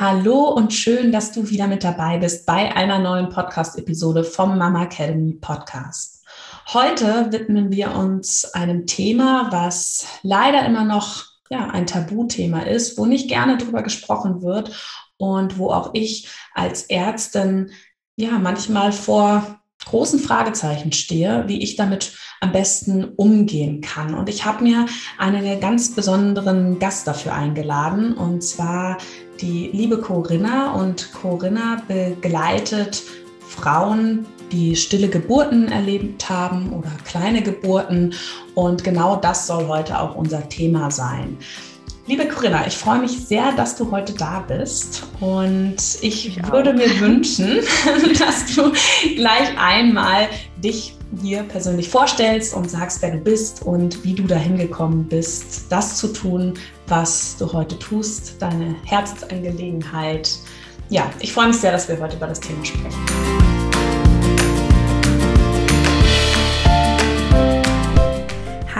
[0.00, 4.84] Hallo und schön, dass du wieder mit dabei bist bei einer neuen Podcast-Episode vom Mama
[4.84, 6.24] Academy Podcast.
[6.72, 13.06] Heute widmen wir uns einem Thema, was leider immer noch ja, ein Tabuthema ist, wo
[13.06, 14.70] nicht gerne drüber gesprochen wird
[15.16, 17.72] und wo auch ich als Ärztin
[18.14, 19.57] ja manchmal vor
[19.88, 24.14] großen Fragezeichen stehe, wie ich damit am besten umgehen kann.
[24.14, 24.86] Und ich habe mir
[25.18, 28.98] einen ganz besonderen Gast dafür eingeladen, und zwar
[29.40, 30.72] die liebe Corinna.
[30.72, 33.02] Und Corinna begleitet
[33.40, 38.14] Frauen, die stille Geburten erlebt haben oder kleine Geburten.
[38.54, 41.38] Und genau das soll heute auch unser Thema sein.
[42.08, 46.72] Liebe Corinna, ich freue mich sehr, dass du heute da bist und ich, ich würde
[46.72, 47.58] mir wünschen,
[48.18, 48.72] dass du
[49.14, 50.26] gleich einmal
[50.56, 55.66] dich hier persönlich vorstellst und sagst, wer du bist und wie du dahin gekommen bist,
[55.68, 56.54] das zu tun,
[56.86, 60.30] was du heute tust, deine Herzensangelegenheit.
[60.88, 63.37] Ja, ich freue mich sehr, dass wir heute über das Thema sprechen.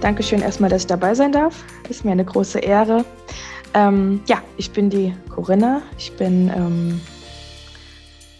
[0.00, 1.64] Dankeschön erstmal, dass ich dabei sein darf.
[1.88, 3.04] Ist mir eine große Ehre.
[3.72, 5.80] Ähm, ja, ich bin die Corinna.
[5.96, 7.00] Ich bin, ähm,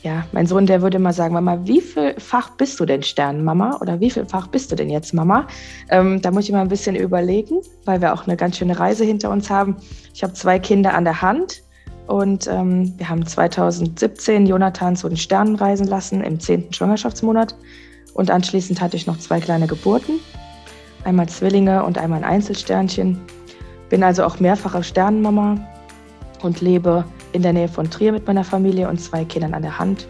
[0.03, 3.79] ja, mein Sohn, der würde immer sagen, Mama, wie viel Fach bist du denn Sternenmama?
[3.81, 5.47] Oder wie viel Fach bist du denn jetzt Mama?
[5.89, 9.05] Ähm, da muss ich mal ein bisschen überlegen, weil wir auch eine ganz schöne Reise
[9.05, 9.77] hinter uns haben.
[10.15, 11.63] Ich habe zwei Kinder an der Hand
[12.07, 17.57] und ähm, wir haben 2017 Jonathan zu den Sternen reisen lassen im zehnten Schwangerschaftsmonat.
[18.13, 20.21] Und anschließend hatte ich noch zwei kleine Geburten
[21.07, 23.19] einmal Zwillinge und einmal ein Einzelsternchen.
[23.89, 25.57] Bin also auch mehrfache Sternenmama
[26.43, 29.79] und lebe in der Nähe von Trier mit meiner Familie und zwei Kindern an der
[29.79, 30.07] Hand.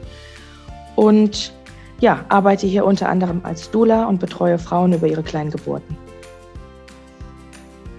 [0.96, 1.52] Und
[2.00, 5.96] ja, arbeite hier unter anderem als Dula und betreue Frauen über ihre kleinen Geburten.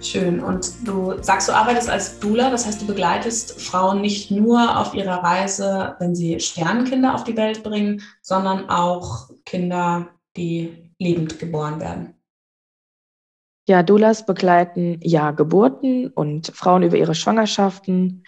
[0.00, 0.40] Schön.
[0.40, 4.94] Und du sagst, du arbeitest als Dula, das heißt, du begleitest Frauen nicht nur auf
[4.94, 11.80] ihrer Reise, wenn sie Sternenkinder auf die Welt bringen, sondern auch Kinder, die lebend geboren
[11.80, 12.14] werden.
[13.68, 18.24] Ja, Doulas begleiten ja Geburten und Frauen über ihre Schwangerschaften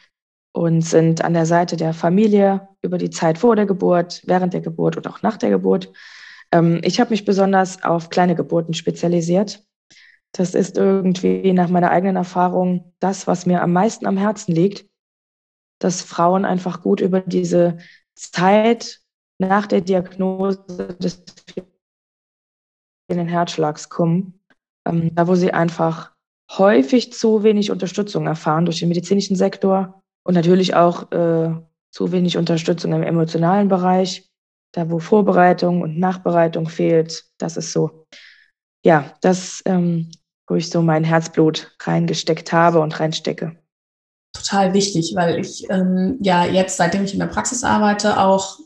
[0.53, 4.61] und sind an der Seite der Familie über die Zeit vor der Geburt, während der
[4.61, 5.91] Geburt und auch nach der Geburt.
[6.53, 9.65] Ähm, ich habe mich besonders auf kleine Geburten spezialisiert.
[10.33, 14.91] Das ist irgendwie nach meiner eigenen Erfahrung das, was mir am meisten am Herzen liegt,
[15.79, 17.79] dass Frauen einfach gut über diese
[18.15, 19.01] Zeit
[19.39, 20.63] nach der Diagnose
[21.01, 21.25] des
[23.09, 24.40] Herzschlags kommen
[24.87, 26.13] ähm, da wo sie einfach
[26.51, 31.55] häufig zu wenig Unterstützung erfahren durch den medizinischen Sektor und natürlich auch äh,
[31.93, 34.29] zu wenig Unterstützung im emotionalen Bereich,
[34.73, 37.25] da wo Vorbereitung und Nachbereitung fehlt.
[37.39, 38.07] Das ist so,
[38.85, 40.11] ja, das, ähm,
[40.49, 43.61] wo ich so mein Herzblut reingesteckt habe und reinstecke
[44.33, 48.59] total wichtig, weil ich ähm, ja jetzt, seitdem ich in der Praxis arbeite, auch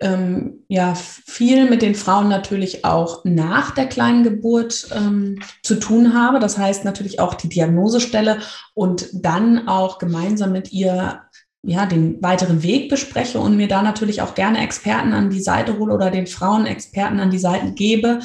[0.00, 6.14] ähm, ja viel mit den Frauen natürlich auch nach der kleinen Geburt ähm, zu tun
[6.14, 6.38] habe.
[6.38, 8.38] Das heißt natürlich auch die Diagnosestelle
[8.74, 11.22] und dann auch gemeinsam mit ihr
[11.62, 15.78] ja, den weiteren Weg bespreche und mir da natürlich auch gerne Experten an die Seite
[15.78, 18.20] hole oder den Frauen Experten an die Seite gebe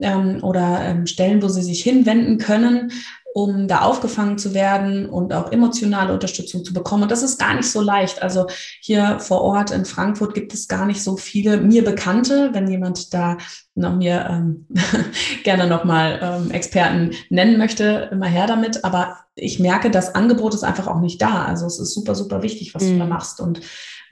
[0.00, 2.92] ähm, oder ähm, Stellen, wo sie sich hinwenden können,
[3.34, 7.04] um da aufgefangen zu werden und auch emotionale Unterstützung zu bekommen.
[7.04, 8.22] Und das ist gar nicht so leicht.
[8.22, 8.46] Also
[8.80, 12.50] hier vor Ort in Frankfurt gibt es gar nicht so viele mir Bekannte.
[12.52, 13.38] Wenn jemand da
[13.74, 14.66] noch mir ähm,
[15.44, 18.84] gerne nochmal ähm, Experten nennen möchte, immer her damit.
[18.84, 21.46] Aber ich merke, das Angebot ist einfach auch nicht da.
[21.46, 22.92] Also es ist super, super wichtig, was mhm.
[22.92, 23.10] du da mhm.
[23.10, 23.40] machst.
[23.40, 23.60] Und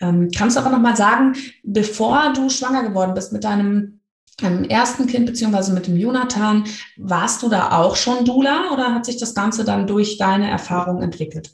[0.01, 4.00] ähm, kannst du aber nochmal sagen, bevor du schwanger geworden bist mit deinem
[4.43, 6.65] im ersten Kind beziehungsweise mit dem Jonathan,
[6.97, 11.03] warst du da auch schon Dula oder hat sich das Ganze dann durch deine Erfahrung
[11.03, 11.51] entwickelt?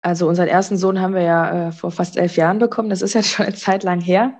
[0.00, 2.90] Also unseren ersten Sohn haben wir ja äh, vor fast elf Jahren bekommen.
[2.90, 4.38] Das ist ja schon eine Zeit lang her.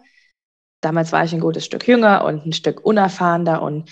[0.81, 3.91] Damals war ich ein gutes Stück jünger und ein Stück unerfahrener und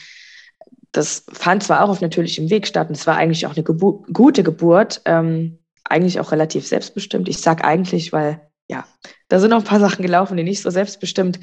[0.92, 4.04] das fand zwar auch auf natürlichem Weg statt und es war eigentlich auch eine Gebu
[4.12, 7.28] gute Geburt, ähm, eigentlich auch relativ selbstbestimmt.
[7.28, 8.86] Ich sage eigentlich, weil ja,
[9.28, 11.40] da sind noch ein paar Sachen gelaufen, die nicht so selbstbestimmt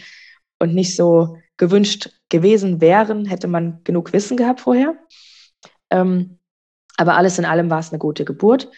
[0.63, 4.95] und nicht so gewünscht gewesen wären, hätte man genug Wissen gehabt vorher.
[5.91, 6.39] Ähm,
[6.97, 8.71] aber alles in allem war es eine gute Geburt.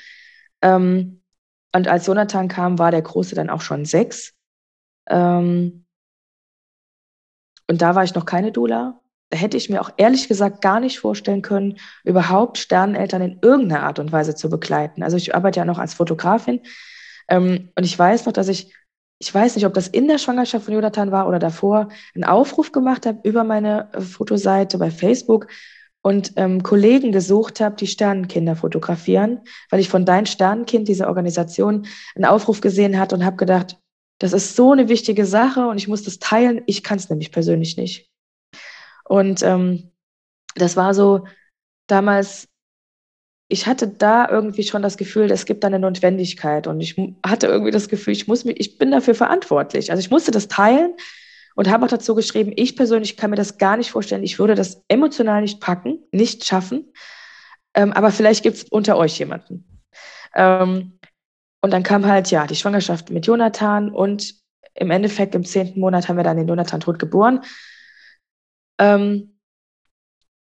[0.62, 1.22] Ähm,
[1.74, 4.34] und als Jonathan kam, war der Große dann auch schon sechs.
[5.08, 5.86] Ähm,
[7.68, 9.00] und da war ich noch keine Dula.
[9.30, 13.84] Da hätte ich mir auch ehrlich gesagt gar nicht vorstellen können, überhaupt Sterneneltern in irgendeiner
[13.84, 15.04] Art und Weise zu begleiten.
[15.04, 16.62] Also ich arbeite ja noch als Fotografin.
[17.28, 18.74] Ähm, und ich weiß noch, dass ich,
[19.20, 22.72] ich weiß nicht, ob das in der Schwangerschaft von Jonathan war oder davor, einen Aufruf
[22.72, 25.48] gemacht habe über meine äh, Fotoseite bei Facebook
[26.02, 29.42] und ähm, Kollegen gesucht habe, die Sternenkinder fotografieren,
[29.72, 33.78] weil ich von Dein Sternenkind, dieser Organisation, einen Aufruf gesehen hatte und habe gedacht,
[34.20, 36.62] das ist so eine wichtige Sache und ich muss das teilen.
[36.68, 38.10] Ich kann es nämlich persönlich nicht.
[39.04, 39.92] Und ähm,
[40.56, 41.26] das war so
[41.88, 42.48] damals,
[43.47, 46.95] ich hatte da irgendwie schon das Gefühl, es gibt da eine Notwendigkeit und ich
[47.25, 49.92] hatte irgendwie das Gefühl, ich muss mich, ich bin dafür verantwortlich.
[49.92, 50.95] Also ich musste das teilen
[51.56, 54.24] und habe auch dazu geschrieben, ich persönlich kann mir das gar nicht vorstellen.
[54.24, 56.92] Ich würde das emotional nicht packen, nicht schaffen.
[57.75, 59.81] Ähm, aber vielleicht gibt es unter euch jemanden.
[60.33, 61.00] Ähm,
[61.62, 64.36] und dann kam halt, ja, die Schwangerschaft mit Jonathan und
[64.74, 67.42] im Endeffekt im zehnten Monat haben wir dann den Jonathan tot geboren.
[68.80, 69.39] Ähm,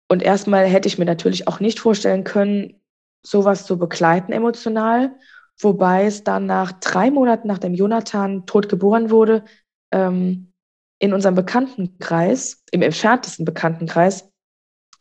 [0.08, 2.83] und erstmal hätte ich mir natürlich auch nicht vorstellen können,
[3.26, 5.16] sowas zu begleiten emotional.
[5.60, 9.46] Wobei es dann nach drei Monaten, nachdem Jonathan tot geboren wurde,
[9.92, 10.52] ähm,
[11.00, 14.30] in unserem Bekanntenkreis, im entferntesten Bekanntenkreis,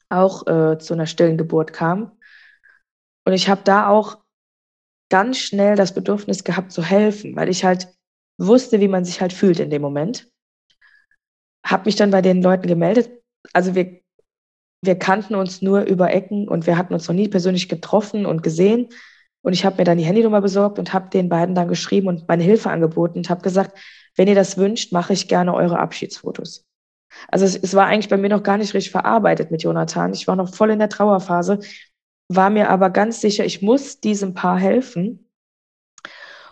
[0.08, 2.12] auch äh, zu einer stillen Geburt kam.
[3.24, 4.18] Und ich habe da auch
[5.10, 7.88] ganz schnell das Bedürfnis gehabt zu helfen, weil ich halt
[8.38, 10.30] wusste, wie man sich halt fühlt in dem Moment.
[11.64, 13.10] Habe mich dann bei den Leuten gemeldet.
[13.52, 14.01] Also wir,
[14.82, 18.42] wir kannten uns nur über Ecken und wir hatten uns noch nie persönlich getroffen und
[18.42, 18.88] gesehen.
[19.40, 22.28] Und ich habe mir dann die Handynummer besorgt und habe den beiden dann geschrieben und
[22.28, 23.78] meine Hilfe angeboten und habe gesagt,
[24.16, 26.64] wenn ihr das wünscht, mache ich gerne eure Abschiedsfotos.
[27.28, 30.12] Also es, es, war eigentlich bei mir noch gar nicht richtig verarbeitet mit Jonathan.
[30.14, 31.60] Ich war noch voll in der Trauerphase,
[32.28, 35.28] war mir aber ganz sicher, ich muss diesem Paar helfen.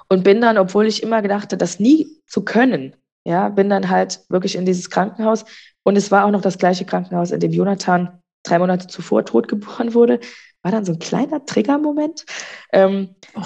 [0.08, 4.24] Und bin dann, obwohl ich immer gedachte, das nie zu können, ja, bin dann halt
[4.28, 5.44] wirklich in dieses Krankenhaus.
[5.84, 9.94] Und es war auch noch das gleiche Krankenhaus, in dem Jonathan drei Monate zuvor totgeboren
[9.94, 10.20] wurde.
[10.62, 12.24] War dann so ein kleiner Triggermoment.
[12.72, 13.42] Ähm, oh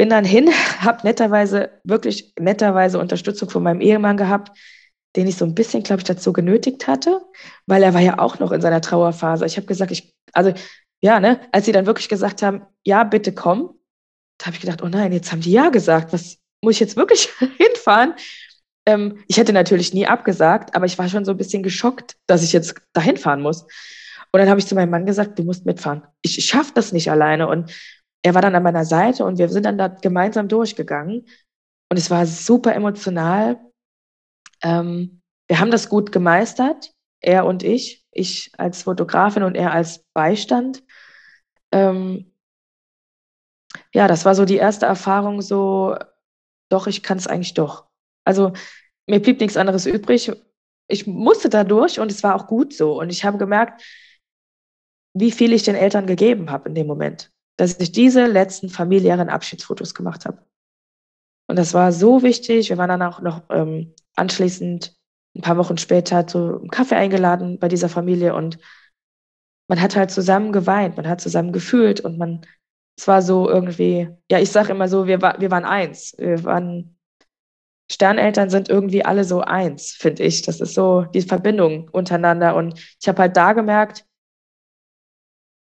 [0.00, 0.48] bin dann hin,
[0.80, 4.56] habe netterweise, wirklich netterweise Unterstützung von meinem Ehemann gehabt,
[5.14, 7.20] den ich so ein bisschen, glaube ich, dazu genötigt hatte,
[7.66, 9.44] weil er war ja auch noch in seiner Trauerphase.
[9.44, 10.54] Ich habe gesagt, ich, also
[11.02, 13.74] ja, ne, als sie dann wirklich gesagt haben, ja, bitte komm,
[14.38, 16.96] da habe ich gedacht, oh nein, jetzt haben die ja gesagt, was muss ich jetzt
[16.96, 17.28] wirklich
[17.58, 18.14] hinfahren?
[18.86, 22.42] Ähm, ich hätte natürlich nie abgesagt, aber ich war schon so ein bisschen geschockt, dass
[22.42, 23.66] ich jetzt dahin fahren muss.
[24.32, 26.02] Und dann habe ich zu meinem Mann gesagt, du musst mitfahren.
[26.22, 27.48] Ich, schaffe das nicht alleine.
[27.48, 27.72] Und
[28.22, 31.26] er war dann an meiner Seite und wir sind dann da gemeinsam durchgegangen.
[31.88, 33.58] Und es war super emotional.
[34.62, 38.04] Ähm, wir haben das gut gemeistert, er und ich.
[38.12, 40.84] Ich als Fotografin und er als Beistand.
[41.72, 42.32] Ähm,
[43.92, 45.96] ja, das war so die erste Erfahrung, so,
[46.68, 47.86] doch, ich kann es eigentlich doch.
[48.24, 48.52] Also
[49.06, 50.30] mir blieb nichts anderes übrig.
[50.88, 53.00] Ich musste da durch und es war auch gut so.
[53.00, 53.82] Und ich habe gemerkt,
[55.14, 57.30] wie viel ich den Eltern gegeben habe in dem Moment
[57.60, 60.38] dass ich diese letzten familiären Abschiedsfotos gemacht habe.
[61.46, 62.70] Und das war so wichtig.
[62.70, 64.96] Wir waren dann auch noch ähm, anschließend
[65.36, 68.58] ein paar Wochen später zu einem Kaffee eingeladen bei dieser Familie und
[69.68, 72.46] man hat halt zusammen geweint, man hat zusammen gefühlt und man,
[72.98, 76.14] es war so irgendwie, ja, ich sage immer so, wir, war, wir waren eins.
[76.16, 76.96] Wir waren,
[77.92, 80.42] Sterneltern sind irgendwie alle so eins, finde ich.
[80.42, 82.56] Das ist so die Verbindung untereinander.
[82.56, 84.06] Und ich habe halt da gemerkt,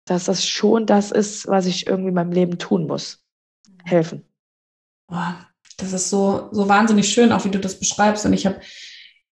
[0.06, 3.24] dass das schon das ist, was ich irgendwie in meinem Leben tun muss.
[3.84, 4.24] Helfen.
[5.08, 5.38] Boah,
[5.78, 8.26] das ist so, so wahnsinnig schön, auch wie du das beschreibst.
[8.26, 8.60] Und ich habe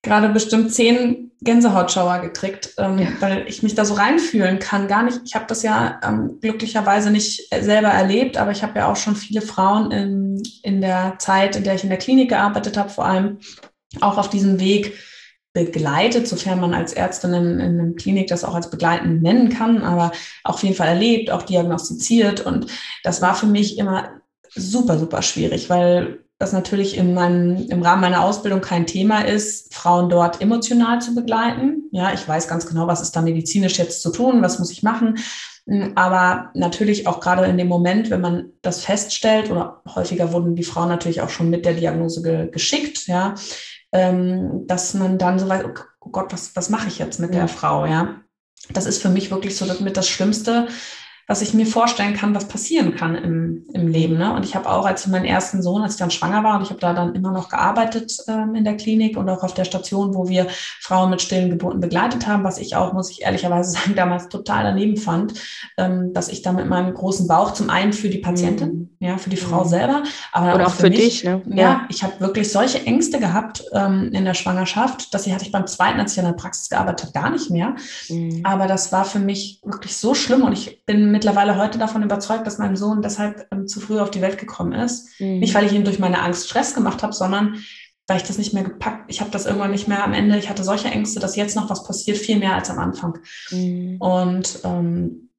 [0.02, 3.08] gerade bestimmt zehn Gänsehautschauer gekriegt, ähm, ja.
[3.20, 4.88] weil ich mich da so reinfühlen kann.
[4.88, 8.92] Gar nicht, ich habe das ja ähm, glücklicherweise nicht selber erlebt, aber ich habe ja
[8.92, 12.78] auch schon viele Frauen in, in der Zeit, in der ich in der Klinik gearbeitet
[12.78, 13.40] habe, vor allem
[14.00, 14.94] auch auf diesem Weg
[15.54, 19.84] begleitet, sofern man als Ärztin in, in einer Klinik das auch als begleitend nennen kann,
[19.84, 20.12] aber
[20.44, 22.46] auf jeden Fall erlebt, auch diagnostiziert.
[22.46, 22.68] Und
[23.04, 24.22] das war für mich immer
[24.56, 29.74] super, super schwierig, weil das natürlich in meinem, im Rahmen meiner Ausbildung kein Thema ist,
[29.76, 31.84] Frauen dort emotional zu begleiten.
[31.92, 34.82] Ja, ich weiß ganz genau, was ist da medizinisch jetzt zu tun, was muss ich
[34.82, 35.20] machen.
[35.96, 40.64] Aber natürlich auch gerade in dem Moment, wenn man das feststellt, oder häufiger wurden die
[40.64, 43.36] Frauen natürlich auch schon mit der Diagnose ge geschickt, ja,
[43.92, 45.66] ähm, dass man dann so weiß,
[46.00, 48.22] oh Gott, was, was mache ich jetzt mit der Frau, ja.
[48.70, 50.68] Das ist für mich wirklich so mit das Schlimmste,
[51.32, 54.18] was ich mir vorstellen kann, was passieren kann im, im Leben.
[54.18, 54.36] Ne?
[54.36, 56.64] Und ich habe auch, als ich meinen ersten Sohn, als ich dann schwanger war, und
[56.64, 59.64] ich habe da dann immer noch gearbeitet ähm, in der Klinik und auch auf der
[59.64, 60.48] Station, wo wir
[60.82, 64.66] Frauen mit stillen Geburten begleitet haben, was ich auch, muss ich ehrlicherweise sagen, damals total
[64.66, 65.36] daneben fand,
[65.78, 69.08] ähm, dass ich da mit meinem großen Bauch zum einen für die Patientin, mhm.
[69.08, 69.70] ja, für die Frau mhm.
[69.70, 71.24] selber, aber auch, auch, für, für mich, dich.
[71.24, 71.42] Ne?
[71.46, 75.46] Ja, ja ich habe wirklich solche Ängste gehabt ähm, in der Schwangerschaft, dass sie hatte
[75.46, 77.78] ich beim zweiten, als ich in der Praxis gearbeitet habe, gar nicht mehr.
[78.10, 78.42] Mhm.
[78.44, 82.48] Aber das war für mich wirklich so schlimm und ich bin mittlerweile heute davon überzeugt,
[82.48, 85.20] dass mein Sohn deshalb ähm, zu früh auf die Welt gekommen ist.
[85.20, 85.38] Mhm.
[85.40, 87.64] Nicht, weil ich ihm durch meine Angst Stress gemacht habe, sondern
[88.08, 90.50] weil ich das nicht mehr gepackt, ich habe das irgendwann nicht mehr am Ende, ich
[90.50, 93.20] hatte solche Ängste, dass jetzt noch was passiert, viel mehr als am Anfang.
[93.52, 93.98] Mhm.
[94.00, 95.30] Und ähm,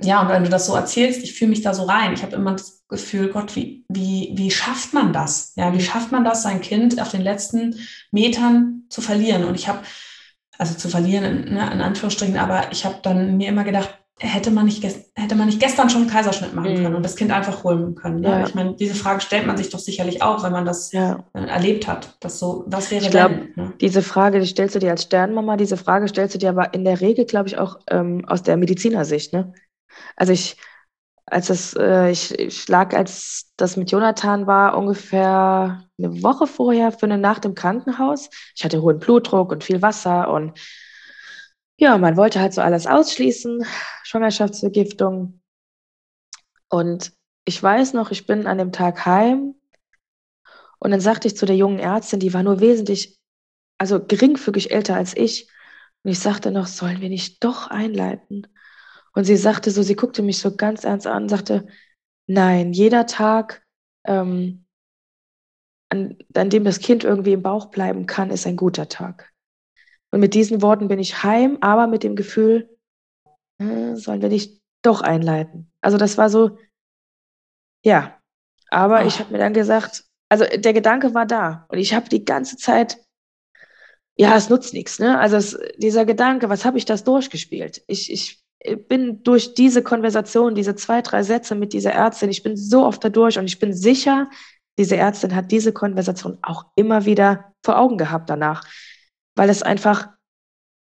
[0.00, 2.14] ja, und wenn du das so erzählst, ich fühle mich da so rein.
[2.14, 5.54] Ich habe immer das Gefühl, Gott, wie, wie, wie schafft man das?
[5.56, 5.82] Ja, wie mhm.
[5.82, 7.80] schafft man das, sein Kind auf den letzten
[8.12, 9.42] Metern zu verlieren?
[9.44, 9.80] Und ich habe,
[10.56, 14.50] also zu verlieren in, ne, in Anführungsstrichen, aber ich habe dann mir immer gedacht, hätte
[14.50, 16.96] man nicht, hätte man nicht gestern schon einen Kaiserschnitt machen können mhm.
[16.96, 18.20] und das Kind einfach holen können.
[18.20, 18.28] Ne?
[18.28, 18.46] Ja.
[18.46, 21.24] Ich meine, diese Frage stellt man sich doch sicherlich auch, wenn man das ja.
[21.32, 22.16] Äh, erlebt hat.
[22.20, 23.52] Dass so, was wäre ich glaub, wenn?
[23.56, 23.72] Ne?
[23.80, 26.84] Diese Frage, die stellst du dir als Sternmama, diese Frage stellst du dir aber in
[26.84, 29.32] der Regel, glaube ich, auch ähm, aus der Medizinersicht.
[29.32, 29.52] Ne?
[30.16, 30.56] Also ich,
[31.26, 36.92] als das, äh, ich, ich lag, als das mit Jonathan war, ungefähr eine Woche vorher
[36.92, 38.28] für eine Nacht im Krankenhaus.
[38.54, 40.58] Ich hatte hohen Blutdruck und viel Wasser und
[41.82, 43.64] ja, man wollte halt so alles ausschließen,
[44.04, 45.40] Schwangerschaftsvergiftung.
[46.68, 47.12] Und
[47.44, 49.56] ich weiß noch, ich bin an dem Tag heim
[50.78, 53.18] und dann sagte ich zu der jungen Ärztin, die war nur wesentlich,
[53.78, 55.50] also geringfügig älter als ich.
[56.04, 58.46] Und ich sagte noch, sollen wir nicht doch einleiten?
[59.12, 61.66] Und sie sagte so, sie guckte mich so ganz ernst an sagte,
[62.28, 63.66] nein, jeder Tag,
[64.04, 64.66] ähm,
[65.88, 69.31] an, an dem das Kind irgendwie im Bauch bleiben kann, ist ein guter Tag.
[70.12, 72.68] Und mit diesen Worten bin ich heim, aber mit dem Gefühl,
[73.58, 75.70] äh, sollen wir nicht doch einleiten.
[75.80, 76.58] Also das war so,
[77.84, 78.18] ja.
[78.70, 79.06] Aber oh.
[79.06, 81.66] ich habe mir dann gesagt, also der Gedanke war da.
[81.68, 82.98] Und ich habe die ganze Zeit,
[84.16, 85.18] ja, es nutzt nichts, ne?
[85.18, 87.82] Also es, dieser Gedanke, was habe ich das durchgespielt?
[87.86, 88.42] Ich, ich
[88.88, 93.02] bin durch diese Konversation, diese zwei, drei Sätze mit dieser Ärztin, ich bin so oft
[93.02, 94.28] da durch und ich bin sicher,
[94.78, 98.64] diese Ärztin hat diese Konversation auch immer wieder vor Augen gehabt danach
[99.34, 100.08] weil es einfach,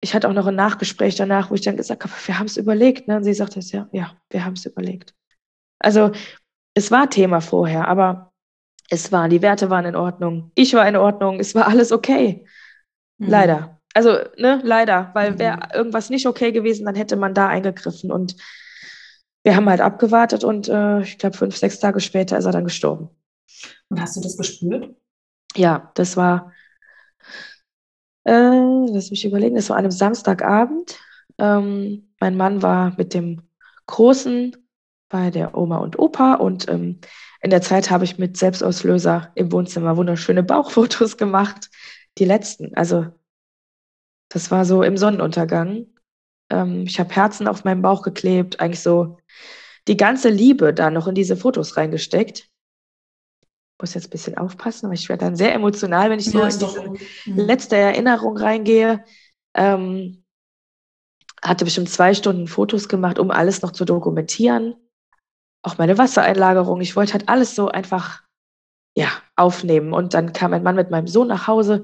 [0.01, 2.57] ich hatte auch noch ein Nachgespräch danach, wo ich dann gesagt habe, wir haben es
[2.57, 3.07] überlegt.
[3.07, 3.17] Ne?
[3.17, 5.13] Und sie sagte, ja, ja, wir haben es überlegt.
[5.79, 6.11] Also
[6.73, 8.31] es war Thema vorher, aber
[8.89, 10.51] es war, die Werte waren in Ordnung.
[10.55, 12.45] Ich war in Ordnung, es war alles okay.
[13.17, 13.29] Mhm.
[13.29, 13.81] Leider.
[13.93, 15.39] Also, ne, leider, weil mhm.
[15.39, 18.11] wäre irgendwas nicht okay gewesen, dann hätte man da eingegriffen.
[18.11, 18.35] Und
[19.43, 22.65] wir haben halt abgewartet und äh, ich glaube, fünf, sechs Tage später ist er dann
[22.65, 23.09] gestorben.
[23.89, 24.95] Und hast du das gespürt?
[25.55, 26.51] Ja, das war,
[28.25, 30.99] äh, lass mich überlegen, das war an einem Samstagabend.
[31.37, 33.41] Ähm, mein Mann war mit dem
[33.87, 34.55] Großen
[35.09, 36.99] bei der Oma und Opa und ähm,
[37.41, 41.69] in der Zeit habe ich mit Selbstauslöser im Wohnzimmer wunderschöne Bauchfotos gemacht.
[42.17, 42.73] Die letzten.
[42.75, 43.07] Also
[44.29, 45.85] das war so im Sonnenuntergang.
[46.49, 49.17] Ähm, ich habe Herzen auf meinem Bauch geklebt, eigentlich so
[49.87, 52.49] die ganze Liebe da noch in diese Fotos reingesteckt
[53.79, 56.47] muss jetzt ein bisschen aufpassen, aber ich werde dann sehr emotional, wenn ich so ja,
[56.47, 56.89] in diese
[57.25, 57.39] mhm.
[57.39, 59.03] letzte Erinnerung reingehe.
[59.55, 60.23] Ähm,
[61.41, 64.75] hatte bestimmt zwei Stunden Fotos gemacht, um alles noch zu dokumentieren.
[65.63, 66.81] Auch meine Wassereinlagerung.
[66.81, 68.23] Ich wollte halt alles so einfach
[68.97, 69.93] ja, aufnehmen.
[69.93, 71.83] Und dann kam mein Mann mit meinem Sohn nach Hause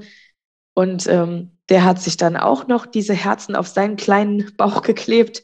[0.73, 5.43] und ähm, der hat sich dann auch noch diese Herzen auf seinen kleinen Bauch geklebt.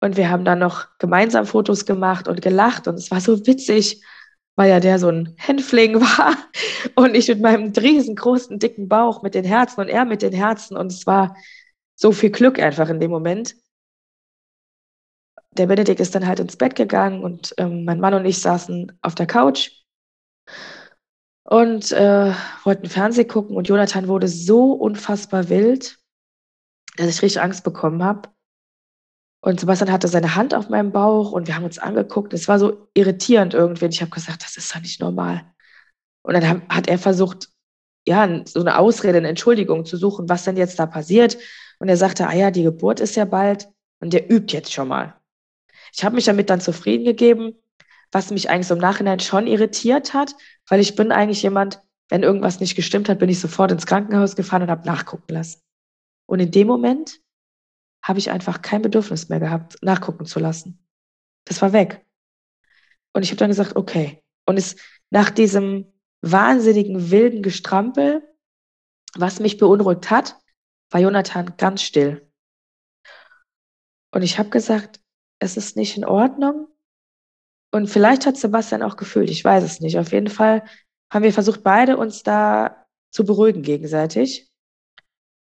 [0.00, 4.04] Und wir haben dann noch gemeinsam Fotos gemacht und gelacht und es war so witzig
[4.56, 6.36] weil ja der so ein Hänfling war
[6.96, 10.76] und ich mit meinem riesengroßen, dicken Bauch mit den Herzen und er mit den Herzen
[10.76, 11.36] und es war
[11.94, 13.54] so viel Glück einfach in dem Moment.
[15.52, 18.98] Der Benedikt ist dann halt ins Bett gegangen und ähm, mein Mann und ich saßen
[19.00, 19.70] auf der Couch
[21.44, 22.34] und äh,
[22.64, 25.98] wollten Fernsehen gucken und Jonathan wurde so unfassbar wild,
[26.96, 28.28] dass ich richtig Angst bekommen habe.
[29.46, 32.34] Und Sebastian hatte seine Hand auf meinem Bauch und wir haben uns angeguckt.
[32.34, 33.84] Es war so irritierend irgendwie.
[33.84, 35.44] Und ich habe gesagt, das ist doch nicht normal.
[36.22, 37.50] Und dann hat er versucht,
[38.08, 41.38] ja, so eine Ausrede, eine Entschuldigung zu suchen, was denn jetzt da passiert.
[41.78, 43.68] Und er sagte, ah ja, die Geburt ist ja bald
[44.00, 45.14] und der übt jetzt schon mal.
[45.94, 47.54] Ich habe mich damit dann zufrieden gegeben,
[48.10, 50.34] was mich eigentlich so im Nachhinein schon irritiert hat,
[50.66, 54.34] weil ich bin eigentlich jemand, wenn irgendwas nicht gestimmt hat, bin ich sofort ins Krankenhaus
[54.34, 55.60] gefahren und habe nachgucken lassen.
[56.26, 57.20] Und in dem Moment
[58.06, 60.86] habe ich einfach kein Bedürfnis mehr gehabt, nachgucken zu lassen.
[61.44, 62.06] Das war weg.
[63.12, 64.22] Und ich habe dann gesagt, okay.
[64.44, 64.76] Und es
[65.10, 68.22] nach diesem wahnsinnigen wilden Gestrampel,
[69.16, 70.36] was mich beunruhigt hat,
[70.90, 72.30] war Jonathan ganz still.
[74.12, 75.00] Und ich habe gesagt,
[75.40, 76.68] es ist nicht in Ordnung.
[77.72, 79.98] Und vielleicht hat Sebastian auch gefühlt, ich weiß es nicht.
[79.98, 80.64] Auf jeden Fall
[81.12, 84.48] haben wir versucht, beide uns da zu beruhigen gegenseitig.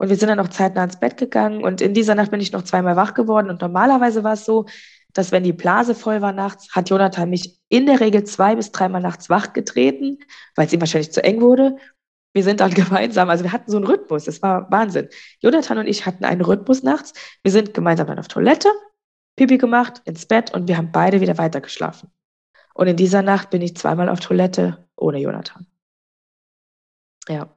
[0.03, 1.63] Und wir sind dann auch zeitnah ins Bett gegangen.
[1.63, 3.51] Und in dieser Nacht bin ich noch zweimal wach geworden.
[3.51, 4.67] Und normalerweise war es so,
[5.13, 8.73] dass wenn die Blase voll war nachts, hat Jonathan mich in der Regel zwei bis
[8.73, 10.19] dreimal nachts wach getreten,
[10.57, 11.77] weil es ihm wahrscheinlich zu eng wurde.
[12.33, 15.09] Wir sind dann gemeinsam, also wir hatten so einen Rhythmus, das war Wahnsinn.
[15.39, 17.13] Jonathan und ich hatten einen Rhythmus nachts.
[17.45, 18.71] Wir sind gemeinsam dann auf Toilette,
[19.37, 22.11] Pipi gemacht, ins Bett und wir haben beide wieder weitergeschlafen.
[22.75, 25.65] Und in dieser Nacht bin ich zweimal auf Toilette ohne Jonathan.
[27.29, 27.57] Ja.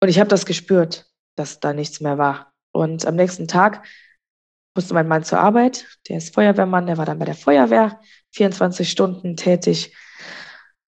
[0.00, 2.52] Und ich habe das gespürt, dass da nichts mehr war.
[2.72, 3.86] Und am nächsten Tag
[4.74, 5.86] musste mein Mann zur Arbeit.
[6.08, 8.00] Der ist Feuerwehrmann, der war dann bei der Feuerwehr,
[8.32, 9.96] 24 Stunden tätig.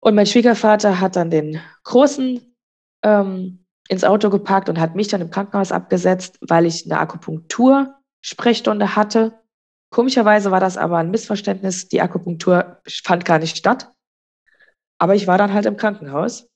[0.01, 2.55] Und mein Schwiegervater hat dann den Großen
[3.03, 8.95] ähm, ins Auto gepackt und hat mich dann im Krankenhaus abgesetzt, weil ich eine Akupunktur-Sprechstunde
[8.95, 9.39] hatte.
[9.89, 11.87] Komischerweise war das aber ein Missverständnis.
[11.87, 13.91] Die Akupunktur fand gar nicht statt.
[14.99, 16.48] Aber ich war dann halt im Krankenhaus.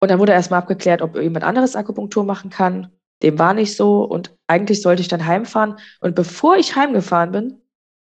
[0.00, 2.92] Und dann wurde erstmal abgeklärt, ob jemand anderes Akupunktur machen kann.
[3.22, 4.04] Dem war nicht so.
[4.04, 5.78] Und eigentlich sollte ich dann heimfahren.
[6.00, 7.60] Und bevor ich heimgefahren bin,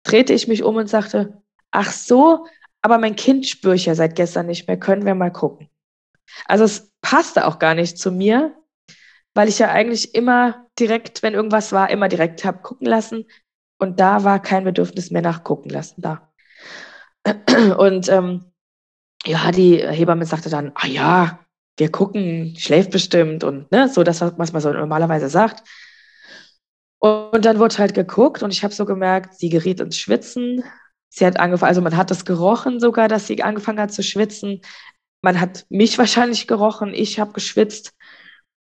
[0.04, 2.46] drehte ich mich um und sagte, ach so,
[2.82, 4.78] aber mein Kind spüre ich ja seit gestern nicht mehr.
[4.78, 5.68] Können wir mal gucken.
[6.46, 8.54] Also es passte auch gar nicht zu mir,
[9.34, 13.26] weil ich ja eigentlich immer direkt, wenn irgendwas war, immer direkt habe gucken lassen.
[13.78, 16.32] Und da war kein Bedürfnis mehr nach gucken lassen da.
[17.78, 18.52] Und ähm,
[19.24, 21.38] ja, die Hebamme sagte dann, ah ja,
[21.76, 25.62] wir gucken, schläft bestimmt und ne, so das, was man so normalerweise sagt.
[26.98, 30.62] Und dann wurde halt geguckt und ich habe so gemerkt, sie geriet ins Schwitzen.
[31.08, 34.60] Sie hat angefangen, also man hat das gerochen sogar, dass sie angefangen hat zu schwitzen.
[35.20, 37.92] Man hat mich wahrscheinlich gerochen, ich habe geschwitzt.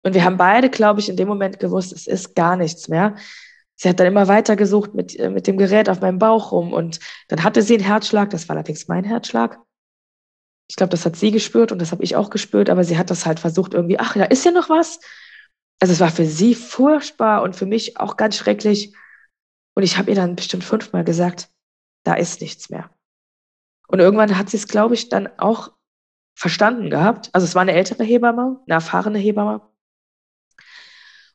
[0.03, 3.15] Und wir haben beide, glaube ich, in dem Moment gewusst, es ist gar nichts mehr.
[3.75, 6.71] Sie hat dann immer weiter gesucht mit, äh, mit dem Gerät auf meinem Bauch rum
[6.71, 9.59] und dann hatte sie einen Herzschlag, das war allerdings mein Herzschlag.
[10.71, 13.09] Ich glaube, das hat sie gespürt und das habe ich auch gespürt, aber sie hat
[13.09, 15.01] das halt versucht irgendwie, ach, da ist ja noch was.
[15.81, 18.95] Also es war für sie furchtbar und für mich auch ganz schrecklich.
[19.75, 21.49] Und ich habe ihr dann bestimmt fünfmal gesagt,
[22.05, 22.89] da ist nichts mehr.
[23.89, 25.73] Und irgendwann hat sie es, glaube ich, dann auch
[26.39, 27.29] verstanden gehabt.
[27.33, 29.69] Also es war eine ältere Hebamme, eine erfahrene Hebamme.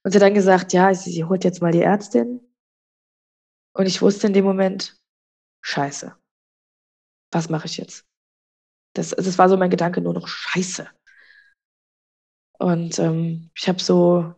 [0.03, 2.41] Und sie hat dann gesagt, ja, sie, sie holt jetzt mal die Ärztin.
[3.75, 4.99] Und ich wusste in dem Moment,
[5.61, 6.17] scheiße,
[7.33, 8.07] was mache ich jetzt?
[8.97, 10.89] Das, also das war so mein Gedanke, nur noch scheiße.
[12.59, 14.35] Und ähm, ich habe so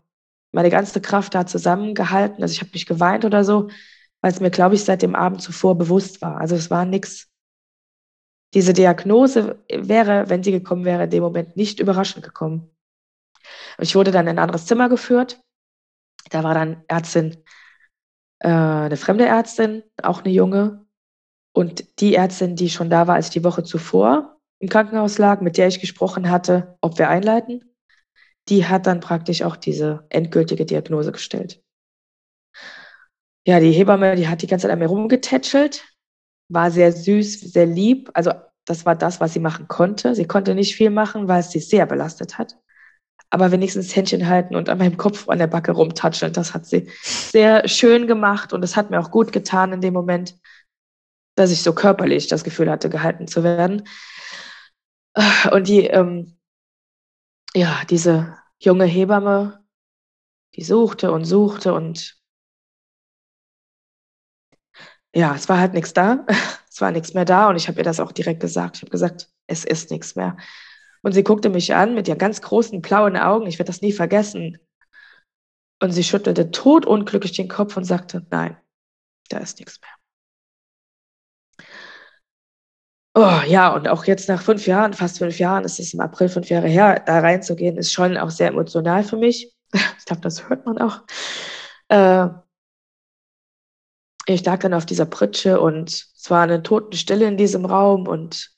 [0.50, 2.42] meine ganze Kraft da zusammengehalten.
[2.42, 3.68] Also ich habe nicht geweint oder so,
[4.20, 6.38] weil es mir, glaube ich, seit dem Abend zuvor bewusst war.
[6.40, 7.28] Also es war nichts.
[8.54, 12.74] Diese Diagnose wäre, wenn sie gekommen wäre, in dem Moment nicht überraschend gekommen.
[13.78, 15.40] Ich wurde dann in ein anderes Zimmer geführt.
[16.30, 17.44] Da war dann Ärztin,
[18.40, 20.86] äh, eine fremde Ärztin, auch eine junge.
[21.52, 25.56] Und die Ärztin, die schon da war, als die Woche zuvor im Krankenhaus lag, mit
[25.56, 27.74] der ich gesprochen hatte, ob wir einleiten,
[28.48, 31.62] die hat dann praktisch auch diese endgültige Diagnose gestellt.
[33.46, 35.84] Ja, die Hebamme, die hat die ganze Zeit an mir rumgetätschelt,
[36.50, 38.10] war sehr süß, sehr lieb.
[38.14, 38.32] Also
[38.64, 40.14] das war das, was sie machen konnte.
[40.14, 42.58] Sie konnte nicht viel machen, weil es sie sehr belastet hat
[43.30, 46.32] aber wenigstens Händchen halten und an meinem Kopf an der Backe rumtatscheln.
[46.32, 49.94] Das hat sie sehr schön gemacht und es hat mir auch gut getan in dem
[49.94, 50.34] Moment,
[51.36, 53.86] dass ich so körperlich das Gefühl hatte, gehalten zu werden.
[55.52, 56.38] Und die, ähm,
[57.54, 59.64] ja, diese junge Hebamme,
[60.54, 62.18] die suchte und suchte und
[65.14, 66.26] ja, es war halt nichts da.
[66.70, 68.76] Es war nichts mehr da und ich habe ihr das auch direkt gesagt.
[68.76, 70.36] Ich habe gesagt, es ist nichts mehr.
[71.02, 73.48] Und sie guckte mich an mit ihren ganz großen blauen Augen.
[73.48, 74.58] Ich werde das nie vergessen.
[75.82, 78.56] Und sie schüttelte todunglücklich den Kopf und sagte, nein,
[79.28, 79.97] da ist nichts mehr.
[83.14, 86.28] Oh ja, und auch jetzt nach fünf Jahren, fast fünf Jahren, ist es im April
[86.28, 89.52] fünf Jahre her, da reinzugehen, ist schon auch sehr emotional für mich.
[89.98, 91.02] Ich glaube, das hört man auch.
[91.88, 92.28] Äh,
[94.26, 98.50] ich lag dann auf dieser Pritsche und es war eine Totenstille in diesem Raum und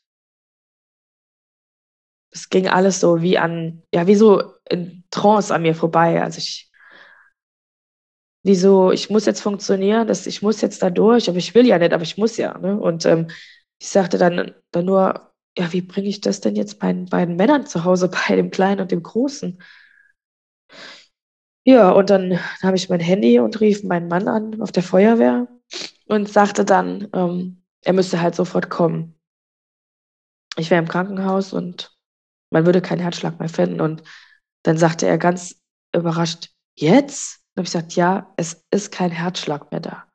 [2.30, 6.22] es ging alles so wie an, ja, wie so in Trance an mir vorbei.
[6.22, 6.70] Also ich,
[8.42, 11.66] wie so, ich muss jetzt funktionieren, das, ich muss jetzt da durch, aber ich will
[11.66, 12.56] ja nicht, aber ich muss ja.
[12.58, 12.78] Ne?
[12.78, 13.28] Und ähm,
[13.80, 17.66] ich sagte dann, dann nur, ja, wie bringe ich das denn jetzt meinen beiden Männern
[17.66, 19.60] zu Hause bei, dem Kleinen und dem Großen?
[21.64, 25.46] Ja, und dann habe ich mein Handy und rief meinen Mann an auf der Feuerwehr
[26.06, 29.18] und sagte dann, ähm, er müsste halt sofort kommen.
[30.56, 31.96] Ich wäre im Krankenhaus und
[32.50, 33.80] man würde keinen Herzschlag mehr finden.
[33.80, 34.02] Und
[34.62, 35.60] dann sagte er ganz
[35.94, 37.40] überrascht, jetzt?
[37.56, 40.08] habe ich gesagt, ja, es ist kein Herzschlag mehr da.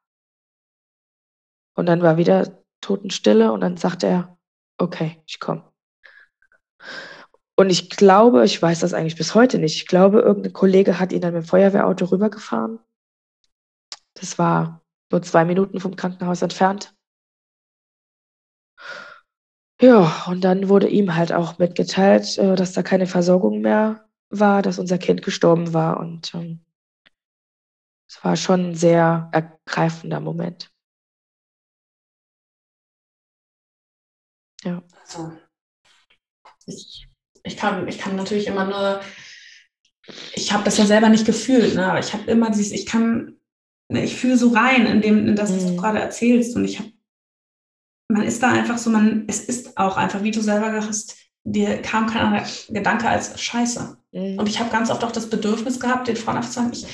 [1.75, 4.37] Und dann war wieder Totenstille und dann sagte er,
[4.77, 5.63] okay, ich komme.
[7.57, 9.75] Und ich glaube, ich weiß das eigentlich bis heute nicht.
[9.75, 12.79] Ich glaube, irgendein Kollege hat ihn dann mit dem Feuerwehrauto rübergefahren.
[14.13, 16.93] Das war nur zwei Minuten vom Krankenhaus entfernt.
[19.81, 24.61] Ja, und dann wurde ihm halt auch mitgeteilt, äh, dass da keine Versorgung mehr war,
[24.61, 25.99] dass unser Kind gestorben war.
[25.99, 26.63] Und ähm,
[28.07, 30.74] es war schon ein sehr ergreifender Moment.
[34.65, 34.83] Ja.
[35.03, 35.31] Also,
[36.65, 37.07] ich
[37.45, 39.01] ich kann, ich kann natürlich immer nur,
[40.33, 41.85] ich habe das ja selber nicht gefühlt, ne?
[41.85, 43.37] aber ich habe immer dieses, ich kann,
[43.89, 45.77] ne, ich fühle so rein in dem, in das, was du mhm.
[45.77, 46.91] gerade erzählst und ich habe,
[48.09, 51.17] man ist da einfach so, man, es ist auch einfach, wie du selber gesagt hast,
[51.43, 53.97] dir kam kein anderer Gedanke als Scheiße.
[54.11, 54.39] Mhm.
[54.39, 56.85] Und ich habe ganz oft auch das Bedürfnis gehabt, den Frauen einfach zu sagen, ich,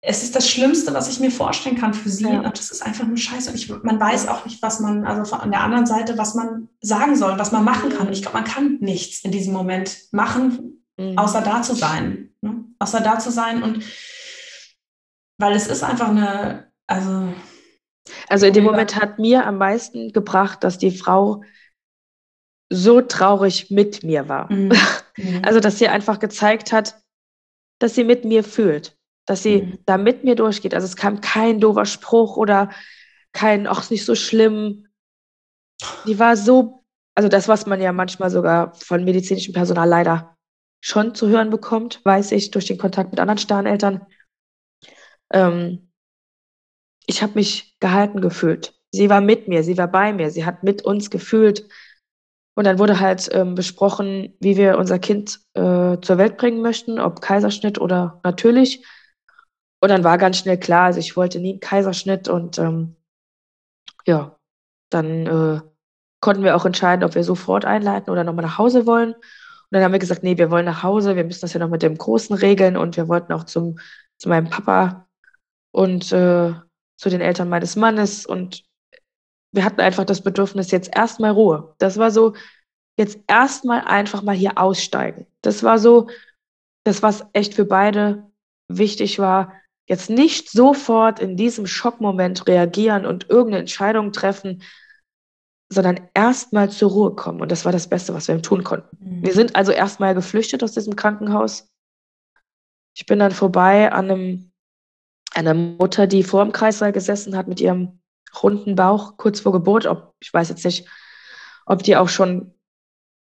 [0.00, 2.24] es ist das Schlimmste, was ich mir vorstellen kann für sie.
[2.24, 2.40] Ja.
[2.40, 3.50] Und das ist einfach nur scheiße.
[3.50, 6.68] Und ich, man weiß auch nicht, was man, also von der anderen Seite, was man
[6.80, 8.06] sagen soll, was man machen kann.
[8.06, 11.18] Und ich glaube, man kann nichts in diesem Moment machen, mhm.
[11.18, 12.30] außer da zu sein.
[12.40, 12.64] Ne?
[12.78, 13.62] Außer da zu sein.
[13.62, 13.84] Und
[15.38, 17.32] weil es ist einfach eine, also.
[18.28, 21.42] Also in dem Moment hat mir am meisten gebracht, dass die Frau
[22.70, 24.52] so traurig mit mir war.
[24.52, 24.72] Mhm.
[25.18, 25.40] Mhm.
[25.46, 27.00] Also, dass sie einfach gezeigt hat,
[27.78, 28.95] dass sie mit mir fühlt
[29.26, 29.78] dass sie mhm.
[29.84, 30.74] da mit mir durchgeht.
[30.74, 32.70] Also es kam kein doofer Spruch oder
[33.32, 34.86] kein, ach, ist nicht so schlimm.
[36.06, 36.84] Die war so,
[37.14, 40.36] also das, was man ja manchmal sogar von medizinischem Personal leider
[40.80, 44.06] schon zu hören bekommt, weiß ich durch den Kontakt mit anderen Starreneltern.
[45.32, 45.90] Ähm,
[47.06, 48.74] ich habe mich gehalten gefühlt.
[48.92, 51.68] Sie war mit mir, sie war bei mir, sie hat mit uns gefühlt.
[52.54, 56.98] Und dann wurde halt ähm, besprochen, wie wir unser Kind äh, zur Welt bringen möchten,
[56.98, 58.82] ob Kaiserschnitt oder natürlich.
[59.80, 62.96] Und dann war ganz schnell klar, also ich wollte nie einen Kaiserschnitt und ähm,
[64.06, 64.38] ja,
[64.90, 65.60] dann äh,
[66.20, 69.12] konnten wir auch entscheiden, ob wir sofort einleiten oder nochmal nach Hause wollen.
[69.12, 69.22] Und
[69.70, 71.82] dann haben wir gesagt, nee, wir wollen nach Hause, wir müssen das ja noch mit
[71.82, 73.78] dem Großen regeln und wir wollten auch zum,
[74.18, 75.08] zu meinem Papa
[75.72, 76.54] und äh,
[76.96, 78.64] zu den Eltern meines Mannes und
[79.52, 81.74] wir hatten einfach das Bedürfnis, jetzt erstmal Ruhe.
[81.78, 82.34] Das war so,
[82.98, 85.26] jetzt erstmal einfach mal hier aussteigen.
[85.42, 86.08] Das war so,
[86.84, 88.30] das, was echt für beide
[88.68, 89.52] wichtig war,
[89.86, 94.62] jetzt nicht sofort in diesem Schockmoment reagieren und irgendeine Entscheidung treffen,
[95.68, 97.40] sondern erstmal zur Ruhe kommen.
[97.40, 98.96] Und das war das Beste, was wir tun konnten.
[99.00, 99.22] Mhm.
[99.22, 101.68] Wir sind also erstmal geflüchtet aus diesem Krankenhaus.
[102.94, 104.52] Ich bin dann vorbei an einem,
[105.34, 108.00] einer Mutter, die vor dem Kreissaal gesessen hat mit ihrem
[108.42, 109.86] runden Bauch kurz vor Geburt.
[109.86, 110.88] Ob, ich weiß jetzt nicht,
[111.64, 112.54] ob die auch schon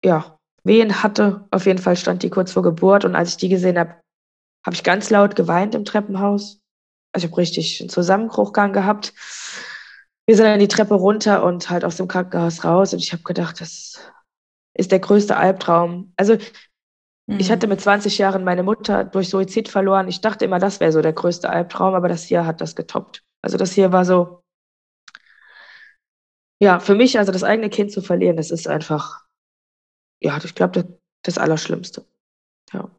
[0.03, 1.47] ja, Wehen hatte.
[1.51, 3.05] Auf jeden Fall stand die kurz vor Geburt.
[3.05, 3.95] Und als ich die gesehen habe,
[4.65, 6.61] habe ich ganz laut geweint im Treppenhaus.
[7.13, 9.13] Also ich habe richtig einen Zusammenbruchgang gehabt.
[10.25, 13.23] Wir sind dann die Treppe runter und halt aus dem Krankenhaus raus und ich habe
[13.23, 14.01] gedacht, das
[14.73, 16.13] ist der größte Albtraum.
[16.17, 16.33] Also
[17.27, 17.39] mhm.
[17.39, 20.07] ich hatte mit 20 Jahren meine Mutter durch Suizid verloren.
[20.07, 23.23] Ich dachte immer, das wäre so der größte Albtraum, aber das hier hat das getoppt.
[23.43, 24.41] Also das hier war so,
[26.59, 29.25] ja, für mich, also das eigene Kind zu verlieren, das ist einfach,
[30.21, 30.85] ja, ich glaube, das,
[31.21, 32.05] das Allerschlimmste.
[32.73, 32.89] Ja.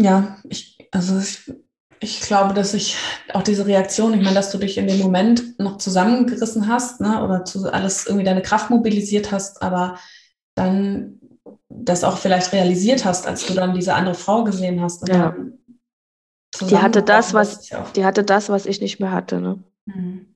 [0.00, 1.52] Ja, ich, also ich,
[2.00, 2.96] ich glaube, dass ich
[3.34, 7.22] auch diese Reaktion, ich meine, dass du dich in dem Moment noch zusammengerissen hast, ne,
[7.22, 9.98] oder zu alles irgendwie deine Kraft mobilisiert hast, aber
[10.54, 11.20] dann
[11.68, 15.06] das auch vielleicht realisiert hast, als du dann diese andere Frau gesehen hast.
[15.08, 15.36] ja.
[16.68, 19.62] Die hatte das, was, die hatte das, was ich nicht mehr hatte, ne?
[19.84, 20.34] Mhm.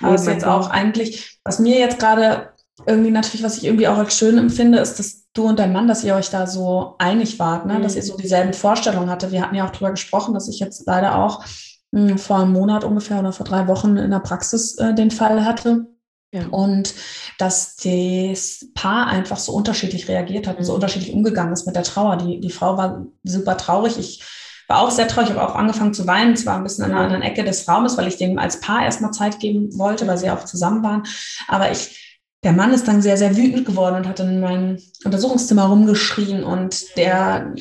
[0.00, 2.51] Aber es ist jetzt auch eigentlich, was mir jetzt gerade
[2.86, 5.88] irgendwie natürlich, was ich irgendwie auch als schön empfinde, ist, dass du und dein Mann,
[5.88, 7.80] dass ihr euch da so einig wart, ne?
[7.80, 8.18] dass ihr so mhm.
[8.18, 9.30] dieselben Vorstellungen hatte.
[9.30, 11.44] Wir hatten ja auch darüber gesprochen, dass ich jetzt leider auch
[11.92, 15.10] mh, hm, vor einem Monat ungefähr oder vor drei Wochen in der Praxis äh, den
[15.10, 15.86] Fall hatte.
[16.34, 16.46] Ja.
[16.46, 16.94] Und
[17.38, 20.76] dass das Paar einfach so unterschiedlich reagiert hat und so mhm.
[20.76, 22.16] unterschiedlich umgegangen ist mit der Trauer.
[22.16, 23.98] Die, die Frau war super traurig.
[23.98, 24.24] Ich
[24.66, 25.30] war auch sehr traurig.
[25.30, 26.32] Ich habe auch angefangen zu weinen.
[26.32, 28.82] Es war ein bisschen an einer anderen Ecke des Raumes, weil ich dem als Paar
[28.82, 31.02] erstmal Zeit geben wollte, weil sie auch zusammen waren.
[31.48, 32.11] Aber ich
[32.44, 36.96] der Mann ist dann sehr, sehr wütend geworden und hat in mein Untersuchungszimmer rumgeschrien und
[36.96, 37.54] der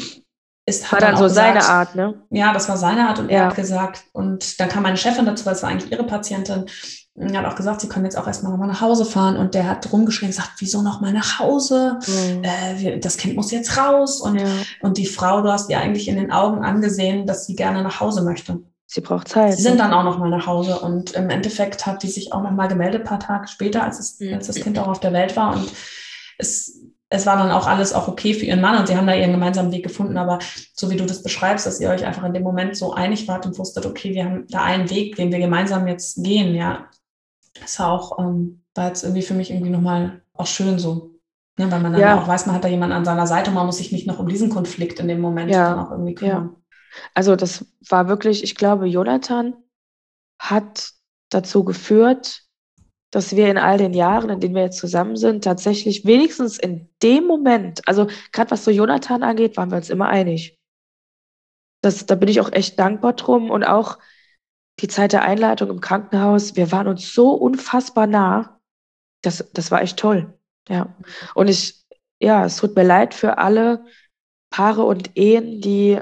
[0.65, 2.21] ist war dann, dann so gesagt, seine Art, ne?
[2.29, 3.37] Ja, das war seine Art und ja.
[3.37, 6.65] er hat gesagt, und dann kam meine Chefin dazu, weil es war eigentlich ihre Patientin,
[7.13, 9.67] und hat auch gesagt, sie können jetzt auch erstmal nochmal nach Hause fahren und der
[9.67, 11.99] hat rumgeschrien und gesagt, wieso nochmal nach Hause?
[12.07, 12.43] Mhm.
[12.43, 14.47] Äh, das Kind muss jetzt raus und, ja.
[14.81, 17.99] und die Frau, du hast ihr eigentlich in den Augen angesehen, dass sie gerne nach
[17.99, 18.61] Hause möchte.
[18.93, 19.53] Sie braucht Zeit.
[19.53, 19.83] Sie sind ne?
[19.83, 22.67] dann auch noch mal nach Hause und im Endeffekt hat die sich auch noch mal
[22.67, 24.33] gemeldet, ein paar Tage später, als, es, mhm.
[24.33, 25.53] als das Kind auch auf der Welt war.
[25.55, 25.71] Und
[26.37, 26.77] es,
[27.07, 29.31] es war dann auch alles auch okay für ihren Mann und sie haben da ihren
[29.31, 30.17] gemeinsamen Weg gefunden.
[30.17, 30.39] Aber
[30.73, 33.45] so wie du das beschreibst, dass ihr euch einfach in dem Moment so einig wart
[33.45, 36.87] und wusstet, okay, wir haben da einen Weg, den wir gemeinsam jetzt gehen, ja,
[37.63, 41.11] ist auch, ähm, war jetzt irgendwie für mich irgendwie nochmal auch schön so.
[41.57, 42.21] Ne, weil man dann ja.
[42.21, 44.19] auch weiß, man hat da jemanden an seiner Seite und man muss sich nicht noch
[44.19, 45.69] um diesen Konflikt in dem Moment ja.
[45.69, 46.49] dann auch irgendwie kümmern.
[46.53, 46.60] Ja.
[47.13, 49.55] Also das war wirklich, ich glaube, Jonathan
[50.39, 50.91] hat
[51.29, 52.43] dazu geführt,
[53.11, 56.89] dass wir in all den Jahren, in denen wir jetzt zusammen sind, tatsächlich wenigstens in
[57.03, 60.57] dem Moment, also gerade was so Jonathan angeht, waren wir uns immer einig.
[61.81, 63.97] Das, da bin ich auch echt dankbar drum und auch
[64.79, 68.59] die Zeit der Einleitung im Krankenhaus, wir waren uns so unfassbar nah.
[69.21, 70.33] Das, das war echt toll.
[70.67, 70.95] Ja.
[71.35, 71.85] Und ich,
[72.19, 73.85] ja, es tut mir leid für alle
[74.51, 75.99] Paare und Ehen, die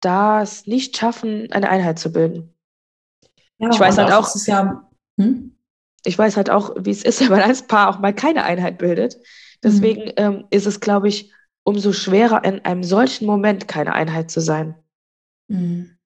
[0.00, 2.54] das nicht schaffen, eine Einheit zu bilden.
[3.58, 5.56] Ja, ich weiß halt auch, ja, hm?
[6.04, 8.78] ich weiß halt auch, wie es ist, wenn man als Paar auch mal keine Einheit
[8.78, 9.18] bildet.
[9.62, 10.12] Deswegen mhm.
[10.16, 11.32] ähm, ist es, glaube ich,
[11.64, 14.74] umso schwerer, in einem solchen Moment keine Einheit zu sein.
[15.48, 15.96] Mhm.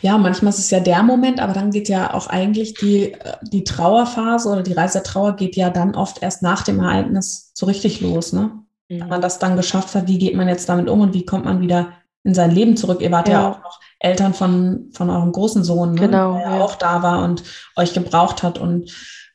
[0.00, 3.36] Ja, manchmal ist es ja der Moment, aber dann geht ja auch eigentlich die, äh,
[3.42, 7.52] die Trauerphase oder die Reise der Trauer geht ja dann oft erst nach dem Ereignis
[7.54, 8.62] so richtig los, ne?
[8.88, 9.00] Mhm.
[9.00, 11.44] Wenn man das dann geschafft hat, wie geht man jetzt damit um und wie kommt
[11.44, 11.92] man wieder
[12.24, 13.00] in sein Leben zurück?
[13.00, 16.00] Ihr wart ja, ja auch noch Eltern von, von eurem großen Sohn, ne?
[16.00, 17.42] genau, der ja auch da war und
[17.76, 18.90] euch gebraucht hat und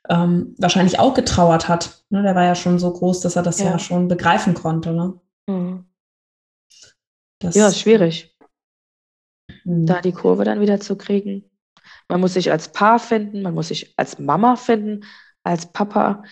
[0.10, 2.04] ähm, wahrscheinlich auch getrauert hat.
[2.10, 2.24] Ne?
[2.24, 4.94] Der war ja schon so groß, dass er das ja, ja schon begreifen konnte.
[4.94, 5.20] Ne?
[5.48, 5.86] Mhm.
[7.40, 8.36] Das, ja, ist schwierig,
[9.64, 9.86] mhm.
[9.86, 11.50] da die Kurve dann wieder zu kriegen.
[12.10, 15.06] Man muss sich als Paar finden, man muss sich als Mama finden,
[15.44, 16.24] als Papa.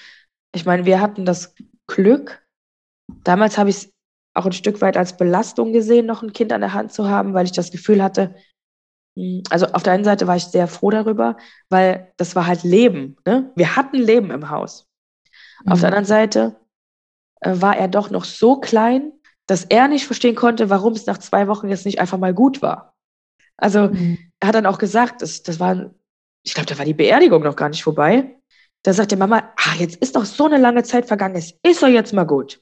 [0.54, 1.54] Ich meine, wir hatten das
[1.88, 2.46] Glück,
[3.24, 3.95] damals habe ich es
[4.36, 7.34] auch ein Stück weit als Belastung gesehen, noch ein Kind an der Hand zu haben,
[7.34, 8.36] weil ich das Gefühl hatte,
[9.18, 11.38] hm, also auf der einen Seite war ich sehr froh darüber,
[11.70, 13.18] weil das war halt Leben.
[13.26, 13.52] Ne?
[13.56, 14.88] Wir hatten Leben im Haus.
[15.64, 15.72] Mhm.
[15.72, 15.98] Auf der mhm.
[15.98, 16.56] anderen Seite
[17.42, 19.14] äh, war er doch noch so klein,
[19.48, 22.62] dass er nicht verstehen konnte, warum es nach zwei Wochen jetzt nicht einfach mal gut
[22.62, 22.96] war.
[23.58, 24.18] Also mhm.
[24.40, 25.92] er hat dann auch gesagt, das, das war,
[26.44, 28.36] ich glaube, da war die Beerdigung noch gar nicht vorbei.
[28.84, 31.88] Da sagte Mama, ah, jetzt ist doch so eine lange Zeit vergangen, es ist doch
[31.88, 32.62] jetzt mal gut.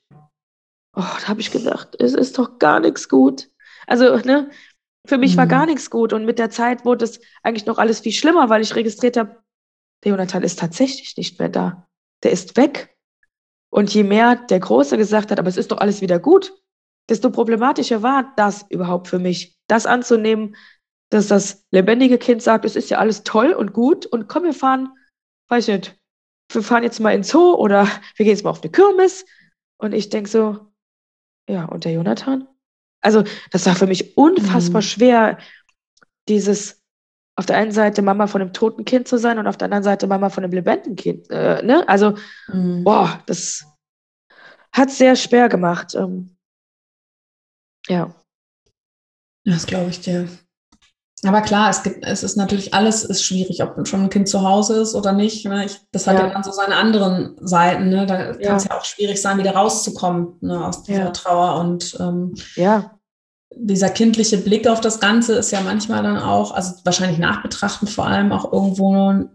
[0.96, 3.50] Oh, da habe ich gedacht, es ist doch gar nichts gut.
[3.88, 4.50] Also, ne,
[5.06, 5.38] für mich mhm.
[5.38, 6.14] war gar nichts gut.
[6.14, 9.38] Und mit der Zeit wurde es eigentlich noch alles viel schlimmer, weil ich registriert habe,
[10.04, 11.88] der Jonathan ist tatsächlich nicht mehr da.
[12.24, 12.96] Der ist weg.
[13.70, 16.54] Und je mehr der Große gesagt hat, aber es ist doch alles wieder gut,
[17.10, 20.56] desto problematischer war das überhaupt für mich, das anzunehmen,
[21.10, 24.54] dass das lebendige Kind sagt, es ist ja alles toll und gut und komm, wir
[24.54, 24.90] fahren,
[25.50, 26.00] weiß ich nicht,
[26.52, 29.26] wir fahren jetzt mal ins Zoo oder wir gehen jetzt mal auf eine Kirmes.
[29.78, 30.73] Und ich denke so,
[31.48, 32.48] ja, und der Jonathan?
[33.02, 34.86] Also das war für mich unfassbar mhm.
[34.86, 35.38] schwer,
[36.28, 36.82] dieses
[37.36, 39.84] auf der einen Seite Mama von einem toten Kind zu sein und auf der anderen
[39.84, 41.30] Seite Mama von einem lebendigen Kind.
[41.32, 41.88] Äh, ne?
[41.90, 42.16] Also,
[42.48, 42.84] mhm.
[42.84, 43.66] boah, das
[44.72, 45.96] hat sehr schwer gemacht.
[45.96, 46.38] Ähm,
[47.88, 48.14] ja.
[49.46, 50.30] Das glaube ich dir.
[51.26, 54.42] Aber klar, es gibt, es ist natürlich alles ist schwierig, ob schon ein Kind zu
[54.42, 55.46] Hause ist oder nicht.
[55.46, 55.66] Ne?
[55.66, 56.28] Ich, das hat ja.
[56.28, 57.90] ja dann so seine anderen Seiten.
[57.90, 58.06] Ne?
[58.06, 58.48] Da ja.
[58.48, 60.66] kann es ja auch schwierig sein, wieder rauszukommen ne?
[60.66, 61.12] aus dieser ja.
[61.12, 61.60] Trauer.
[61.62, 63.00] Und ähm, ja.
[63.56, 68.08] dieser kindliche Blick auf das Ganze ist ja manchmal dann auch, also wahrscheinlich nachbetrachten vor
[68.08, 69.30] allem auch irgendwo,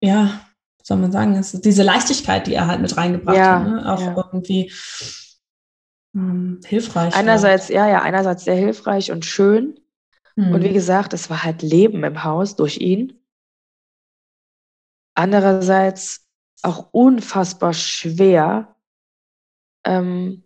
[0.00, 0.40] ja,
[0.82, 3.92] soll man sagen, ist diese Leichtigkeit, die er halt mit reingebracht hat, ne?
[3.92, 4.72] auch irgendwie
[6.16, 7.14] ähm, hilfreich.
[7.14, 9.78] Einerseits, ja, ja, einerseits sehr hilfreich und schön.
[10.38, 10.54] Mhm.
[10.54, 10.74] Und wie hm.
[10.74, 13.20] gesagt, es war halt Leben im Haus durch ihn.
[15.16, 16.28] Andererseits
[16.62, 18.76] auch unfassbar schwer.
[19.84, 20.44] Ähm,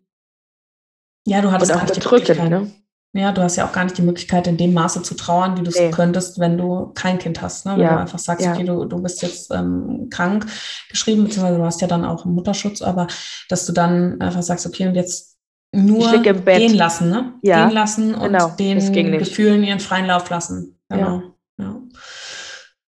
[1.26, 2.72] ja, du hattest auch bedrückend, ne?
[3.14, 5.62] Ja, du hast ja auch gar nicht die Möglichkeit, in dem Maße zu trauern, wie
[5.62, 5.90] du es nee.
[5.90, 7.66] könntest, wenn du kein Kind hast.
[7.66, 7.72] Ne?
[7.72, 7.92] Wenn ja.
[7.92, 8.54] du einfach sagst, ja.
[8.54, 10.46] okay, du, du bist jetzt ähm, krank
[10.88, 13.08] geschrieben, beziehungsweise du hast ja dann auch einen Mutterschutz, aber
[13.50, 15.31] dass du dann einfach sagst, okay, und jetzt
[15.72, 17.34] nur gehen lassen, ne?
[17.42, 18.48] Ja, gehen lassen und genau.
[18.50, 20.78] den Gefühlen ihren freien Lauf lassen.
[20.88, 21.22] Genau.
[21.58, 21.64] Ja.
[21.64, 21.82] ja.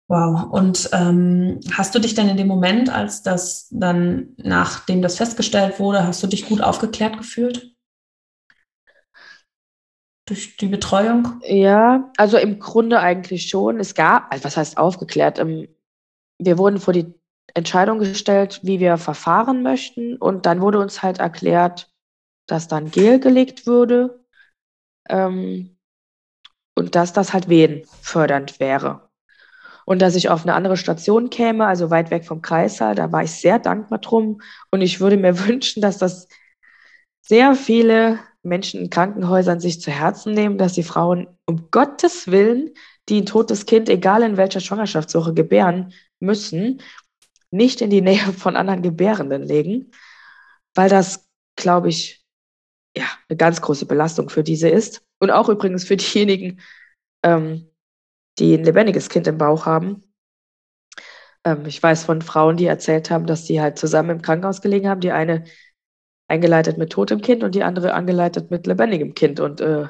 [0.10, 0.52] Wow.
[0.52, 5.80] Und ähm, hast du dich denn in dem Moment, als das dann, nachdem das festgestellt
[5.80, 7.74] wurde, hast du dich gut aufgeklärt gefühlt?
[10.28, 11.42] Durch die Betreuung?
[11.46, 13.80] Ja, also im Grunde eigentlich schon.
[13.80, 15.40] Es gab, also was heißt aufgeklärt?
[15.40, 15.68] Ähm,
[16.38, 17.14] wir wurden vor die
[17.54, 20.18] Entscheidung gestellt, wie wir verfahren möchten.
[20.18, 21.93] Und dann wurde uns halt erklärt,
[22.48, 24.24] dass dann Gel gelegt würde
[25.10, 25.78] ähm,
[26.76, 29.10] und dass das halt wehenfördernd wäre.
[29.86, 33.24] Und dass ich auf eine andere Station käme, also weit weg vom Kreissaal, da war
[33.24, 34.42] ich sehr dankbar drum.
[34.72, 36.28] Und ich würde mir wünschen, dass das
[37.22, 42.72] sehr viele Menschen in Krankenhäusern sich zu Herzen nehmen, dass die Frauen um Gottes Willen,
[43.10, 46.82] die ein totes Kind, egal in welcher Schwangerschaftswoche gebären müssen,
[47.52, 49.92] nicht in die Nähe von anderen Gebärenden legen,
[50.76, 52.23] weil das, glaube ich,
[52.96, 55.04] ja, eine ganz große Belastung für diese ist.
[55.20, 56.60] Und auch übrigens für diejenigen,
[57.24, 57.70] ähm,
[58.40, 60.04] die ein lebendiges Kind im Bauch haben.
[61.46, 64.90] Ähm, ich weiß von Frauen, die erzählt haben, dass sie halt zusammen im Krankenhaus gelegen
[64.90, 65.02] haben.
[65.02, 65.46] Die eine
[66.28, 69.40] eingeleitet mit totem Kind und die andere angeleitet mit lebendigem Kind.
[69.40, 69.88] Und äh,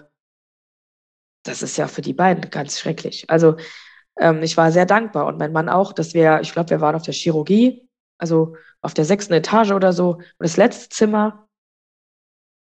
[1.43, 3.29] das ist ja für die beiden ganz schrecklich.
[3.29, 3.57] Also
[4.17, 6.95] ähm, ich war sehr dankbar und mein Mann auch, dass wir, ich glaube, wir waren
[6.95, 7.87] auf der Chirurgie,
[8.17, 11.42] also auf der sechsten Etage oder so, und das letzte Zimmer.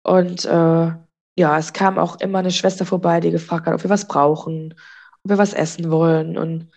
[0.03, 0.91] Und äh,
[1.39, 4.73] ja, es kam auch immer eine Schwester vorbei, die gefragt hat, ob wir was brauchen,
[5.23, 6.37] ob wir was essen wollen.
[6.37, 6.69] Und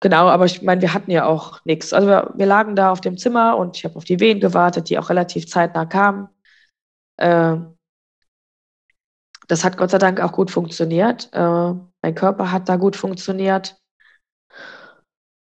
[0.00, 1.92] genau, aber ich meine, wir hatten ja auch nichts.
[1.92, 4.90] Also wir, wir, lagen da auf dem Zimmer und ich habe auf die Wehen gewartet,
[4.90, 6.28] die auch relativ zeitnah kamen.
[7.16, 7.56] Äh,
[9.48, 11.30] das hat Gott sei Dank auch gut funktioniert.
[11.32, 13.76] Äh, mein Körper hat da gut funktioniert.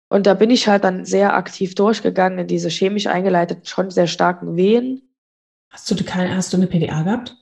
[0.08, 4.06] Und da bin ich halt dann sehr aktiv durchgegangen in diese chemisch eingeleiteten, schon sehr
[4.06, 5.13] starken Wehen.
[5.74, 7.36] Hast du, keine, hast du eine PDA gehabt?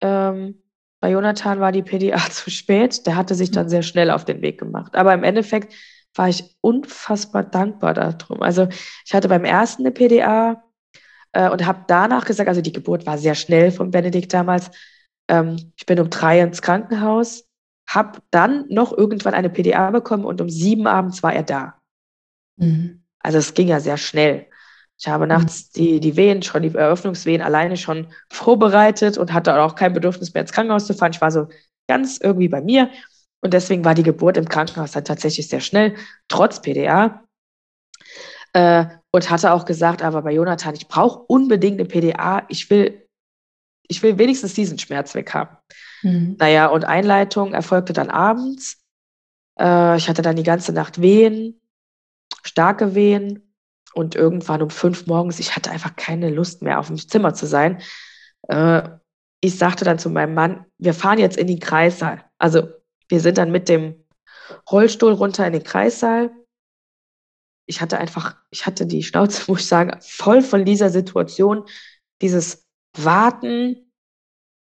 [0.00, 0.62] Ähm,
[1.02, 3.06] bei Jonathan war die PDA zu spät.
[3.06, 4.96] Der hatte sich dann sehr schnell auf den Weg gemacht.
[4.96, 5.74] Aber im Endeffekt
[6.14, 8.40] war ich unfassbar dankbar darum.
[8.40, 8.66] Also
[9.04, 10.64] ich hatte beim ersten eine PDA
[11.32, 14.70] äh, und habe danach gesagt, also die Geburt war sehr schnell von Benedikt damals.
[15.28, 17.44] Ähm, ich bin um drei ins Krankenhaus,
[17.86, 21.78] habe dann noch irgendwann eine PDA bekommen und um sieben abends war er da.
[22.56, 23.04] Mhm.
[23.18, 24.49] Also es ging ja sehr schnell.
[25.00, 25.78] Ich habe nachts mhm.
[25.78, 30.42] die, die Wehen, schon die Eröffnungswehen alleine schon vorbereitet und hatte auch kein Bedürfnis mehr
[30.42, 31.12] ins Krankenhaus zu fahren.
[31.12, 31.48] Ich war so
[31.88, 32.90] ganz irgendwie bei mir.
[33.42, 35.96] Und deswegen war die Geburt im Krankenhaus dann tatsächlich sehr schnell,
[36.28, 37.24] trotz PDA.
[38.52, 42.44] Äh, und hatte auch gesagt, aber bei Jonathan, ich brauche unbedingt eine PDA.
[42.48, 43.08] Ich will,
[43.88, 45.56] ich will wenigstens diesen Schmerz weg haben.
[46.02, 46.36] Mhm.
[46.38, 48.84] Naja, und Einleitung erfolgte dann abends.
[49.58, 51.58] Äh, ich hatte dann die ganze Nacht Wehen,
[52.42, 53.49] starke Wehen
[53.94, 57.46] und irgendwann um fünf morgens, ich hatte einfach keine Lust mehr, auf dem Zimmer zu
[57.46, 57.82] sein.
[58.48, 58.88] Äh,
[59.40, 62.24] ich sagte dann zu meinem Mann, wir fahren jetzt in den Kreissaal.
[62.38, 62.68] Also
[63.08, 64.04] wir sind dann mit dem
[64.70, 66.30] Rollstuhl runter in den Kreissaal.
[67.66, 71.64] Ich hatte einfach, ich hatte die Schnauze, muss ich sagen, voll von dieser Situation,
[72.20, 73.92] dieses Warten.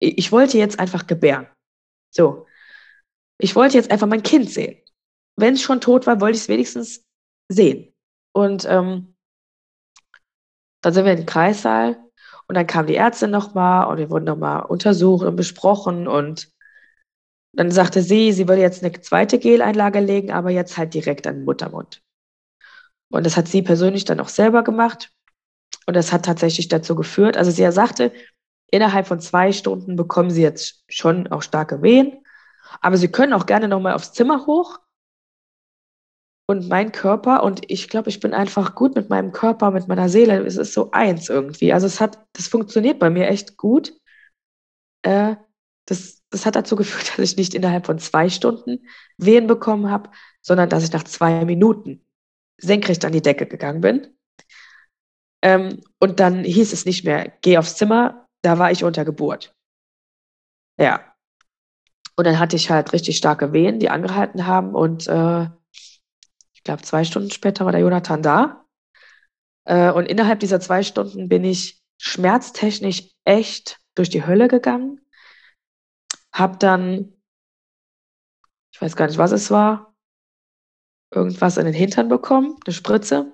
[0.00, 1.48] Ich wollte jetzt einfach gebären.
[2.10, 2.46] So.
[3.40, 4.82] Ich wollte jetzt einfach mein Kind sehen.
[5.36, 7.04] Wenn es schon tot war, wollte ich es wenigstens
[7.48, 7.94] sehen.
[8.32, 9.14] Und ähm,
[10.80, 11.98] dann sind wir in den Kreissaal
[12.46, 16.50] und dann kam die Ärztin nochmal und wir wurden nochmal untersucht und besprochen und
[17.52, 21.36] dann sagte sie, sie würde jetzt eine zweite Geleinlage legen, aber jetzt halt direkt an
[21.36, 22.02] den Muttermund.
[23.10, 25.10] Und das hat sie persönlich dann auch selber gemacht.
[25.86, 28.12] Und das hat tatsächlich dazu geführt, also sie sagte,
[28.70, 32.22] innerhalb von zwei Stunden bekommen sie jetzt schon auch starke Wehen,
[32.80, 34.78] aber sie können auch gerne nochmal aufs Zimmer hoch
[36.50, 40.08] und mein Körper und ich glaube, ich bin einfach gut mit meinem Körper, mit meiner
[40.08, 40.44] Seele.
[40.46, 41.74] Es ist so eins irgendwie.
[41.74, 43.92] Also es hat, das funktioniert bei mir echt gut.
[45.02, 45.36] Äh,
[45.84, 50.10] das, das hat dazu geführt, dass ich nicht innerhalb von zwei Stunden Wehen bekommen habe,
[50.40, 52.02] sondern dass ich nach zwei Minuten
[52.56, 54.16] senkrecht an die Decke gegangen bin.
[55.42, 59.54] Ähm, und dann hieß es nicht mehr, geh aufs Zimmer, da war ich unter Geburt.
[60.80, 61.14] Ja.
[62.16, 65.48] Und dann hatte ich halt richtig starke Wehen, die angehalten haben und äh,
[66.64, 68.64] glaube, zwei Stunden später war der Jonathan da.
[69.64, 75.00] Äh, und innerhalb dieser zwei Stunden bin ich schmerztechnisch echt durch die Hölle gegangen.
[76.32, 77.12] Hab dann,
[78.72, 79.94] ich weiß gar nicht, was es war,
[81.12, 83.32] irgendwas in den Hintern bekommen, eine Spritze.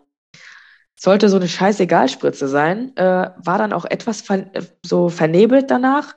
[0.98, 4.50] Sollte so eine Scheißegal-Spritze sein, äh, war dann auch etwas ver
[4.84, 6.16] so vernebelt danach,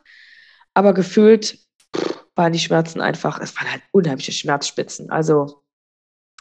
[0.73, 1.59] aber gefühlt
[1.95, 5.09] pff, waren die Schmerzen einfach, es waren halt unheimliche Schmerzspitzen.
[5.09, 5.63] Also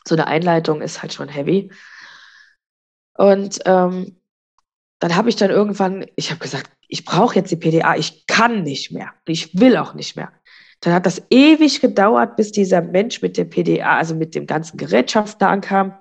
[0.07, 1.71] so eine Einleitung ist halt schon heavy.
[3.15, 4.21] Und ähm,
[4.99, 8.63] dann habe ich dann irgendwann, ich habe gesagt, ich brauche jetzt die PDA, ich kann
[8.63, 10.33] nicht mehr, ich will auch nicht mehr.
[10.81, 14.77] Dann hat das ewig gedauert, bis dieser Mensch mit der PDA, also mit dem ganzen
[14.77, 15.99] Gerätschaft da ankam.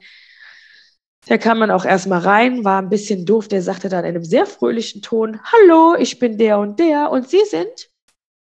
[1.28, 4.24] Der kam dann auch erstmal rein, war ein bisschen doof, der sagte dann in einem
[4.24, 7.90] sehr fröhlichen Ton, Hallo, ich bin der und der und Sie sind?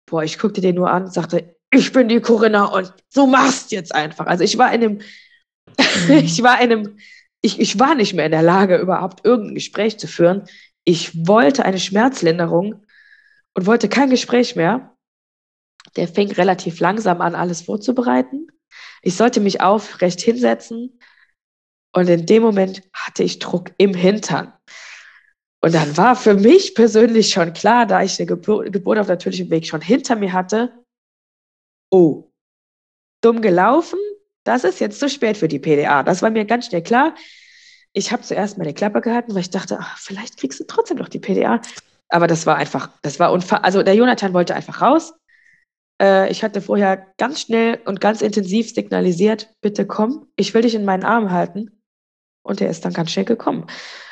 [0.05, 3.71] Boah, ich guckte den nur an und sagte, ich bin die Corinna und du machst
[3.71, 4.27] jetzt einfach.
[4.27, 4.99] Also ich war in einem.
[6.09, 6.97] ich war einem,
[7.41, 10.45] ich, ich war nicht mehr in der Lage, überhaupt irgendein Gespräch zu führen.
[10.83, 12.85] Ich wollte eine Schmerzlinderung
[13.53, 14.95] und wollte kein Gespräch mehr.
[15.95, 18.47] Der fing relativ langsam an, alles vorzubereiten.
[19.01, 20.99] Ich sollte mich aufrecht hinsetzen
[21.93, 24.53] und in dem Moment hatte ich Druck im Hintern.
[25.63, 29.49] Und dann war für mich persönlich schon klar, da ich eine Geburt, Geburt auf natürlichem
[29.51, 30.73] Weg schon hinter mir hatte,
[31.91, 32.31] oh,
[33.21, 33.99] dumm gelaufen,
[34.43, 36.03] das ist jetzt zu spät für die PDA.
[36.03, 37.15] Das war mir ganz schnell klar.
[37.93, 41.09] ich habe zuerst meine Klappe gehalten, weil ich dachte, ach, vielleicht kriegst du trotzdem noch
[41.09, 41.61] die PDA.
[42.09, 43.65] Aber das war einfach, das war unfassbar.
[43.65, 45.13] Also der Jonathan wollte einfach raus.
[46.01, 50.75] Äh, ich hatte vorher ganz schnell und ganz intensiv signalisiert, bitte komm, ich will dich
[50.75, 51.81] in meinen Arm halten.
[52.43, 53.67] Und er ist dann ganz schnell gekommen.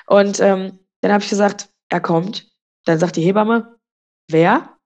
[0.07, 2.49] Und ähm, dann habe ich gesagt, er kommt.
[2.85, 3.77] Dann sagt die Hebamme,
[4.29, 4.77] wer?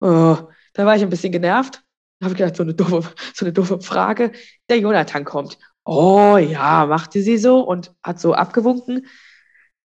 [0.00, 0.38] Oh,
[0.74, 1.83] da war ich ein bisschen genervt.
[2.24, 3.02] Habe ich gedacht, so eine, doofe,
[3.34, 4.32] so eine doofe Frage.
[4.68, 5.58] Der Jonathan kommt.
[5.84, 9.06] Oh ja, machte sie so und hat so abgewunken,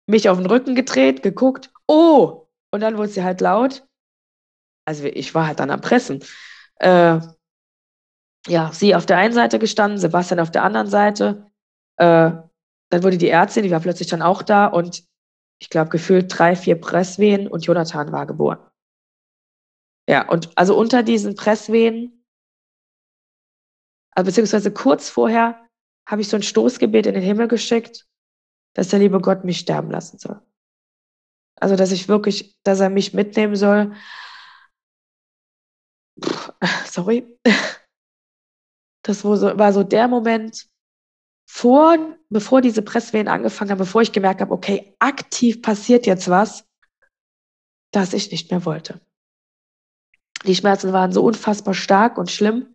[0.06, 1.70] mich auf den Rücken gedreht, geguckt.
[1.86, 2.48] Oh!
[2.72, 3.86] Und dann wurde sie halt laut.
[4.86, 6.24] Also ich war halt dann am Pressen.
[6.76, 7.20] Äh,
[8.48, 11.46] ja, sie auf der einen Seite gestanden, Sebastian auf der anderen Seite.
[11.98, 12.32] Äh,
[12.90, 15.04] dann wurde die Ärztin, die war plötzlich dann auch da und
[15.60, 18.58] ich glaube, gefühlt drei, vier Presswehen und Jonathan war geboren.
[20.08, 22.21] Ja, und also unter diesen Presswehen,
[24.14, 25.66] beziehungsweise kurz vorher,
[26.06, 28.06] habe ich so ein Stoßgebet in den Himmel geschickt,
[28.74, 30.40] dass der liebe Gott mich sterben lassen soll.
[31.60, 33.94] Also, dass ich wirklich, dass er mich mitnehmen soll.
[36.20, 36.52] Puh,
[36.86, 37.38] sorry.
[39.04, 40.68] Das war so der Moment,
[41.48, 46.66] vor, bevor diese Presswehen angefangen haben, bevor ich gemerkt habe, okay, aktiv passiert jetzt was,
[47.92, 49.00] dass ich nicht mehr wollte.
[50.46, 52.71] Die Schmerzen waren so unfassbar stark und schlimm,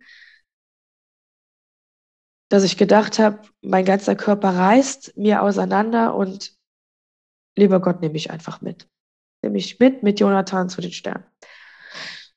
[2.48, 6.56] dass ich gedacht habe, mein ganzer Körper reißt mir auseinander und
[7.56, 8.88] lieber Gott, nehme ich einfach mit.
[9.42, 11.24] Nehme ich mit, mit Jonathan zu den Sternen.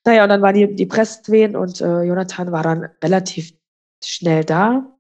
[0.05, 3.53] Naja, und dann waren die, die Presswehen und äh, Jonathan war dann relativ
[4.03, 4.97] schnell da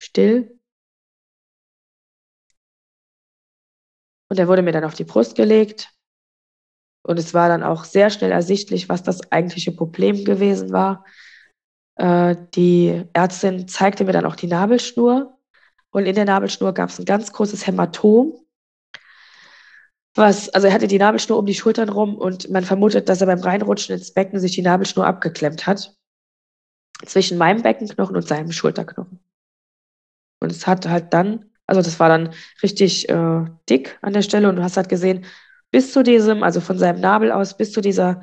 [0.00, 0.58] still.
[4.30, 5.92] Und er wurde mir dann auf die Brust gelegt.
[7.02, 11.04] Und es war dann auch sehr schnell ersichtlich, was das eigentliche Problem gewesen war.
[11.96, 15.36] Äh, die Ärztin zeigte mir dann auch die Nabelschnur.
[15.90, 18.34] Und in der Nabelschnur gab es ein ganz großes Hämatom.
[20.14, 23.26] Was, also er hatte die Nabelschnur um die Schultern rum und man vermutet, dass er
[23.26, 25.96] beim Reinrutschen ins Becken sich die Nabelschnur abgeklemmt hat.
[27.06, 29.20] Zwischen meinem Beckenknochen und seinem Schulterknochen.
[30.40, 34.48] Und es hat halt dann, also das war dann richtig äh, dick an der Stelle
[34.48, 35.24] und du hast halt gesehen,
[35.70, 38.22] bis zu diesem, also von seinem Nabel aus, bis zu dieser,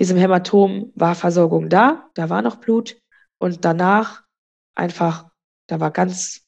[0.00, 2.98] diesem Hämatom war Versorgung da, da war noch Blut
[3.38, 4.24] und danach
[4.74, 5.30] einfach,
[5.68, 6.46] da war ganz,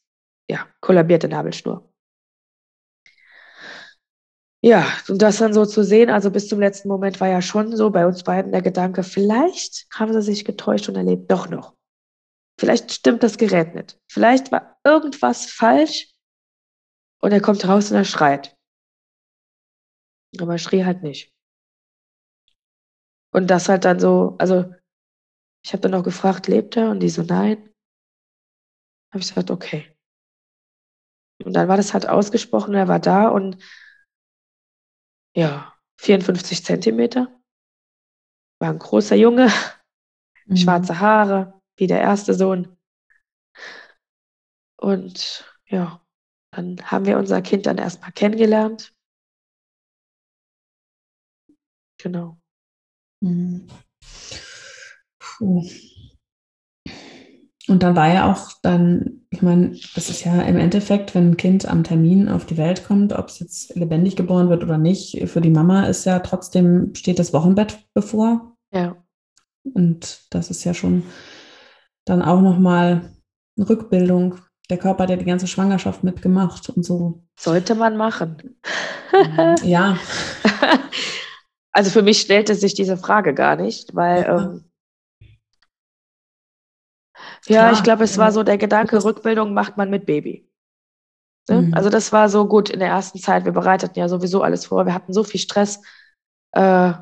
[0.50, 1.92] ja, kollabierte Nabelschnur.
[4.64, 7.76] Ja, und das dann so zu sehen, also bis zum letzten Moment war ja schon
[7.76, 11.74] so bei uns beiden der Gedanke, vielleicht haben sie sich getäuscht und erlebt doch noch.
[12.59, 13.98] Vielleicht stimmt das Gerät nicht.
[14.11, 16.11] Vielleicht war irgendwas falsch
[17.20, 18.57] und er kommt raus und er schreit.
[20.40, 21.32] Aber er schrie halt nicht.
[23.33, 24.72] Und das halt dann so, also
[25.64, 26.91] ich habe dann auch gefragt, lebt er?
[26.91, 27.59] Und die so, nein.
[29.11, 29.97] Habe ich gesagt, okay.
[31.45, 33.59] Und dann war das halt ausgesprochen, er war da und
[35.35, 37.41] ja, 54 Zentimeter.
[38.61, 39.49] War ein großer Junge,
[40.47, 40.57] mhm.
[40.57, 42.76] schwarze Haare, wie der erste Sohn.
[44.76, 46.05] Und ja,
[46.53, 48.95] dann haben wir unser Kind dann erstmal kennengelernt.
[51.99, 52.41] Genau.
[53.23, 53.66] Mhm.
[55.18, 55.64] Puh.
[57.68, 61.37] Und dann war ja auch dann, ich meine, das ist ja im Endeffekt, wenn ein
[61.37, 65.29] Kind am Termin auf die Welt kommt, ob es jetzt lebendig geboren wird oder nicht,
[65.29, 68.57] für die Mama ist ja trotzdem, steht das Wochenbett bevor.
[68.73, 68.97] Ja.
[69.62, 71.05] Und das ist ja schon
[72.05, 73.12] dann auch nochmal
[73.57, 74.39] eine Rückbildung.
[74.68, 77.23] Der Körper hat ja die ganze Schwangerschaft mitgemacht und so.
[77.39, 78.59] Sollte man machen.
[79.12, 79.55] Mhm.
[79.62, 79.97] ja.
[81.73, 84.64] Also für mich stellte sich diese Frage gar nicht, weil ja, ähm,
[87.47, 90.49] ja ich glaube, es war so der Gedanke, Rückbildung macht man mit Baby.
[91.49, 91.62] Ne?
[91.62, 91.75] Mhm.
[91.75, 93.45] Also das war so gut in der ersten Zeit.
[93.45, 94.87] Wir bereiteten ja sowieso alles vor.
[94.87, 95.81] Wir hatten so viel Stress.
[96.53, 96.93] Äh,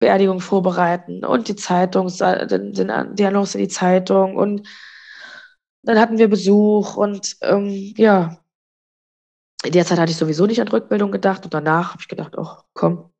[0.00, 4.66] Beerdigung vorbereiten und die Zeitung, den, den, die Annonce in die Zeitung und
[5.82, 8.38] dann hatten wir Besuch und ähm, ja,
[9.62, 12.36] in der Zeit hatte ich sowieso nicht an Rückbildung gedacht und danach habe ich gedacht,
[12.38, 13.12] oh komm,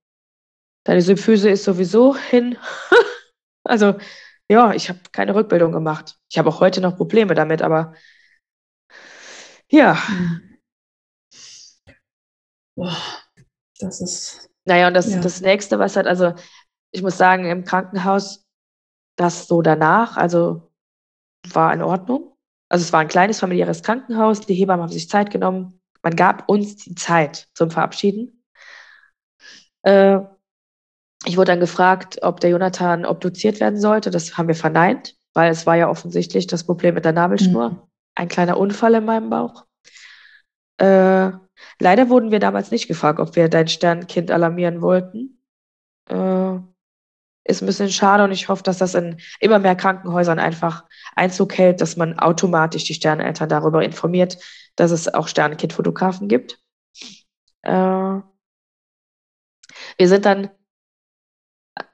[0.91, 2.59] deine Symphyse ist sowieso hin.
[3.65, 3.95] also
[4.51, 6.19] ja, ich habe keine Rückbildung gemacht.
[6.29, 7.95] Ich habe auch heute noch Probleme damit, aber
[9.71, 9.97] ja.
[12.75, 12.97] Boah,
[13.79, 14.51] das ist.
[14.65, 15.21] Naja, und das, ja.
[15.21, 16.35] das nächste, was halt, also
[16.91, 18.45] ich muss sagen, im Krankenhaus,
[19.17, 20.73] das so danach, also
[21.53, 22.37] war in Ordnung.
[22.69, 25.81] Also es war ein kleines familiäres Krankenhaus, die Hebammen haben sich Zeit genommen.
[26.03, 28.45] Man gab uns die Zeit zum Verabschieden.
[29.83, 30.19] Äh,
[31.25, 34.11] ich wurde dann gefragt, ob der Jonathan obduziert werden sollte.
[34.11, 37.71] Das haben wir verneint, weil es war ja offensichtlich das Problem mit der Nabelschnur.
[37.71, 37.83] Mhm.
[38.15, 39.67] Ein kleiner Unfall in meinem Bauch.
[40.79, 41.31] Äh,
[41.79, 45.43] leider wurden wir damals nicht gefragt, ob wir dein Sternkind alarmieren wollten.
[46.09, 46.59] Äh,
[47.45, 50.85] ist ein bisschen schade und ich hoffe, dass das in immer mehr Krankenhäusern einfach
[51.17, 54.39] Einzug hält, dass man automatisch die Sterneltern darüber informiert,
[54.77, 56.63] dass es auch Sternenkindfotografen gibt.
[57.63, 57.71] Äh,
[59.99, 60.51] wir sind dann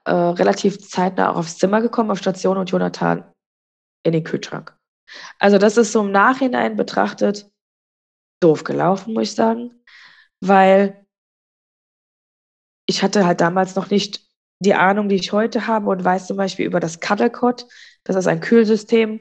[0.06, 3.24] äh, relativ zeitnah auch aufs Zimmer gekommen, auf Station und Jonathan
[4.04, 4.76] in den Kühlschrank.
[5.38, 7.50] Also das ist so im Nachhinein betrachtet
[8.40, 9.82] doof gelaufen, muss ich sagen,
[10.40, 11.06] weil
[12.88, 14.24] ich hatte halt damals noch nicht
[14.60, 17.66] die Ahnung, die ich heute habe und weiß zum Beispiel über das Cuddlecot.
[18.04, 19.20] Das ist ein Kühlsystem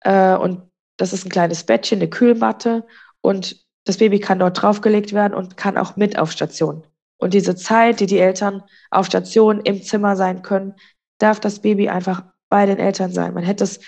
[0.00, 2.86] äh, und das ist ein kleines Bettchen, eine Kühlmatte
[3.22, 6.84] und das Baby kann dort draufgelegt werden und kann auch mit auf Station.
[7.20, 10.74] Und diese Zeit, die die Eltern auf Station im Zimmer sein können,
[11.18, 13.34] darf das Baby einfach bei den Eltern sein.
[13.34, 13.78] Man hätte es,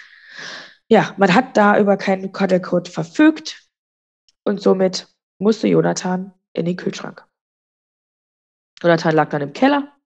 [0.89, 3.67] ja, man hat da über keinen Cuddlecode verfügt
[4.45, 5.09] und somit
[5.39, 7.27] musste Jonathan in den Kühlschrank.
[8.83, 9.97] Jonathan lag dann im Keller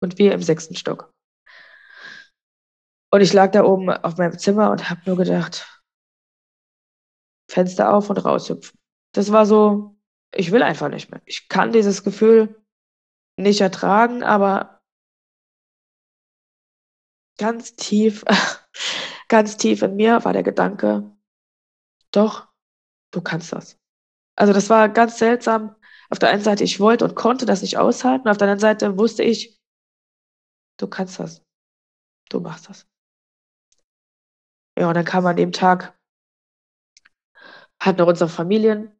[0.00, 1.12] und wir im sechsten Stock.
[3.12, 5.82] Und ich lag da oben auf meinem Zimmer und habe nur gedacht,
[7.50, 8.78] Fenster auf und raushüpfen.
[9.12, 9.96] Das war so,
[10.32, 11.20] ich will einfach nicht mehr.
[11.26, 12.59] Ich kann dieses Gefühl
[13.40, 14.80] nicht ertragen, aber
[17.38, 18.24] ganz tief,
[19.28, 21.10] ganz tief in mir war der Gedanke,
[22.12, 22.48] doch,
[23.12, 23.78] du kannst das.
[24.36, 25.76] Also das war ganz seltsam.
[26.10, 28.98] Auf der einen Seite, ich wollte und konnte das nicht aushalten, auf der anderen Seite
[28.98, 29.60] wusste ich,
[30.78, 31.44] du kannst das.
[32.30, 32.88] Du machst das.
[34.78, 35.98] Ja, und dann kam an dem Tag
[37.80, 38.92] halt noch unsere Familien,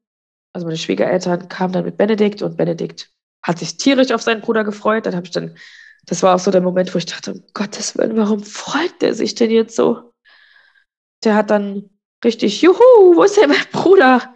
[0.52, 4.64] also meine Schwiegereltern kamen dann mit Benedikt und Benedikt hat sich tierisch auf seinen Bruder
[4.64, 5.06] gefreut.
[5.06, 5.56] Dann habe ich dann,
[6.06, 9.14] das war auch so der Moment, wo ich dachte, um Gottes Willen, warum freut der
[9.14, 10.12] sich denn jetzt so?
[11.24, 11.90] Der hat dann
[12.24, 12.78] richtig, juhu,
[13.14, 14.34] wo ist denn mein Bruder?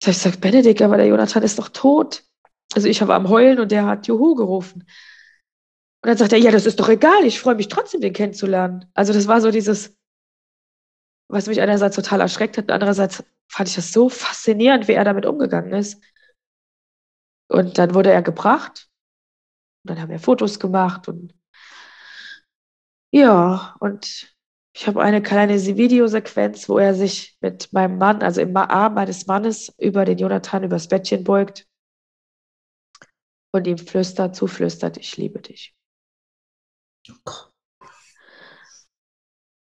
[0.00, 2.24] Ich habe gesagt, Benedikt, aber der Jonathan ist doch tot.
[2.74, 4.84] Also ich war am Heulen und der hat Juhu gerufen.
[6.02, 8.84] Und dann sagt er, ja, das ist doch egal, ich freue mich trotzdem, den kennenzulernen.
[8.92, 9.96] Also das war so dieses,
[11.28, 15.04] was mich einerseits total erschreckt hat, und andererseits fand ich das so faszinierend, wie er
[15.04, 16.02] damit umgegangen ist.
[17.48, 18.88] Und dann wurde er gebracht.
[19.84, 21.34] Und dann haben wir Fotos gemacht und
[23.12, 24.34] ja, und
[24.74, 29.28] ich habe eine kleine Videosequenz, wo er sich mit meinem Mann, also im Arm meines
[29.28, 31.68] Mannes, über den Jonathan übers Bettchen beugt
[33.52, 35.76] und ihm flüstert, zuflüstert, ich liebe dich.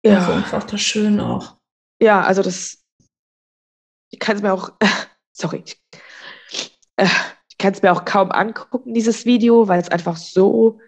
[0.06, 0.20] Ja.
[0.20, 1.58] Also einfach das schön auch.
[2.02, 2.82] Ja, also das,
[4.10, 4.72] ich kann es mir auch,
[5.34, 5.66] sorry,
[6.96, 7.10] äh,
[7.64, 10.82] kann es mir auch kaum angucken, dieses Video, weil es einfach so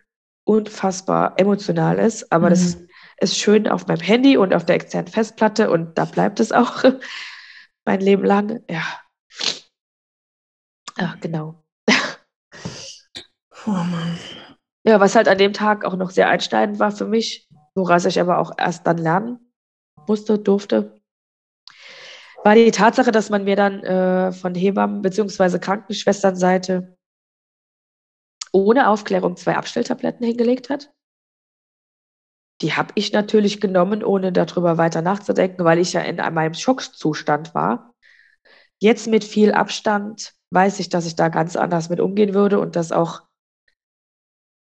[0.44, 2.30] unfassbar emotional ist.
[2.34, 2.50] Aber mhm.
[2.50, 2.78] das
[3.22, 6.84] ist schön auf meinem Handy und auf der externen Festplatte und da bleibt es auch
[7.86, 8.62] mein Leben lang.
[8.70, 8.84] Ja.
[10.98, 11.64] Ach, genau.
[13.66, 14.20] Oh Mann.
[14.86, 18.20] Ja, was halt an dem Tag auch noch sehr einschneidend war für mich, woraus ich
[18.20, 19.40] aber auch erst dann lernen
[20.08, 20.95] musste, durfte,
[22.46, 25.58] war die Tatsache, dass man mir dann äh, von Hebammen bzw.
[25.58, 26.96] Krankenschwesternseite
[28.52, 30.94] ohne Aufklärung zwei Abstelltabletten hingelegt hat.
[32.62, 37.56] Die habe ich natürlich genommen, ohne darüber weiter nachzudenken, weil ich ja in meinem Schockzustand
[37.56, 37.96] war.
[38.80, 42.76] Jetzt mit viel Abstand weiß ich, dass ich da ganz anders mit umgehen würde und
[42.76, 43.24] dass auch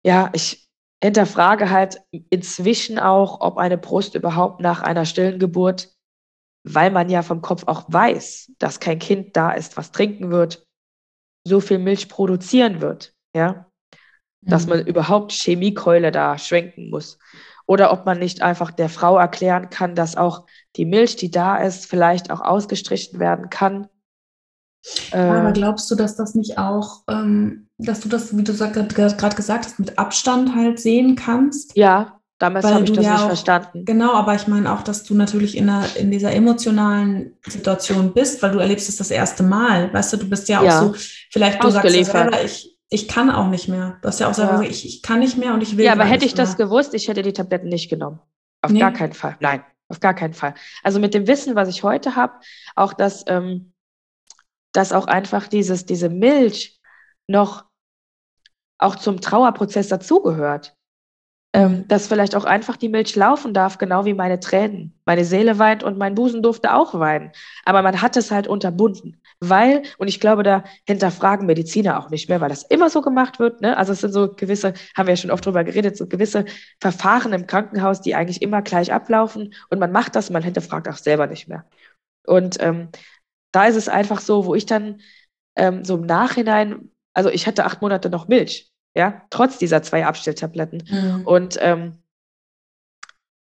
[0.05, 0.71] ja, ich
[1.03, 2.01] hinterfrage halt
[2.31, 5.96] inzwischen auch, ob eine Brust überhaupt nach einer stillen Geburt,
[6.69, 10.67] weil man ja vom Kopf auch weiß, dass kein Kind da ist, was trinken wird,
[11.45, 13.67] so viel Milch produzieren wird, ja,
[14.43, 14.51] mhm.
[14.51, 17.19] dass man überhaupt Chemiekeule da schwenken muss.
[17.69, 20.47] Oder ob man nicht einfach der Frau erklären kann, dass auch
[20.77, 23.89] die Milch, die da ist, vielleicht auch ausgestrichen werden kann.
[25.11, 28.89] Aber äh, glaubst du, dass das nicht auch ähm, dass du das, wie du gerade
[29.37, 31.77] gesagt hast, mit Abstand halt sehen kannst.
[31.77, 33.85] Ja, damals habe ich das ja nicht auch, verstanden.
[33.85, 38.43] Genau, aber ich meine auch, dass du natürlich in, einer, in dieser emotionalen Situation bist,
[38.43, 39.93] weil du erlebst es das erste Mal.
[39.93, 40.81] Weißt du, du bist ja auch ja.
[40.81, 40.95] so,
[41.31, 43.99] vielleicht du sagst ja selber, ich, ich kann auch nicht mehr.
[44.03, 44.59] Du hast ja auch selber ja.
[44.59, 45.85] gesagt, ich, ich kann nicht mehr und ich will.
[45.85, 46.45] Ja, aber hätte ich mehr.
[46.45, 48.21] das gewusst, ich hätte die Tabletten nicht genommen.
[48.63, 48.81] Auf nee.
[48.81, 49.37] gar keinen Fall.
[49.41, 50.55] Nein, auf gar keinen Fall.
[50.83, 52.35] Also mit dem Wissen, was ich heute habe,
[52.75, 53.73] auch dass, ähm,
[54.73, 56.81] dass auch einfach dieses, diese Milch
[57.27, 57.65] noch
[58.79, 60.76] auch zum Trauerprozess dazugehört.
[61.57, 64.93] Ähm, dass vielleicht auch einfach die Milch laufen darf, genau wie meine Tränen.
[65.07, 67.33] Meine Seele weint und mein Busen durfte auch weinen.
[67.65, 69.23] Aber man hat es halt unterbunden.
[69.41, 73.39] Weil, und ich glaube, da hinterfragen Mediziner auch nicht mehr, weil das immer so gemacht
[73.39, 73.63] wird.
[73.63, 73.75] Ne?
[73.75, 76.45] Also es sind so gewisse, haben wir ja schon oft drüber geredet, so gewisse
[76.79, 79.55] Verfahren im Krankenhaus, die eigentlich immer gleich ablaufen.
[79.71, 81.65] Und man macht das, man hinterfragt auch selber nicht mehr.
[82.27, 82.91] Und ähm,
[83.53, 85.01] da ist es einfach so, wo ich dann
[85.57, 90.07] ähm, so im Nachhinein, also ich hatte acht Monate noch Milch, ja, trotz dieser zwei
[90.07, 90.83] Abstelltabletten.
[90.89, 91.27] Mhm.
[91.27, 91.99] Und ähm,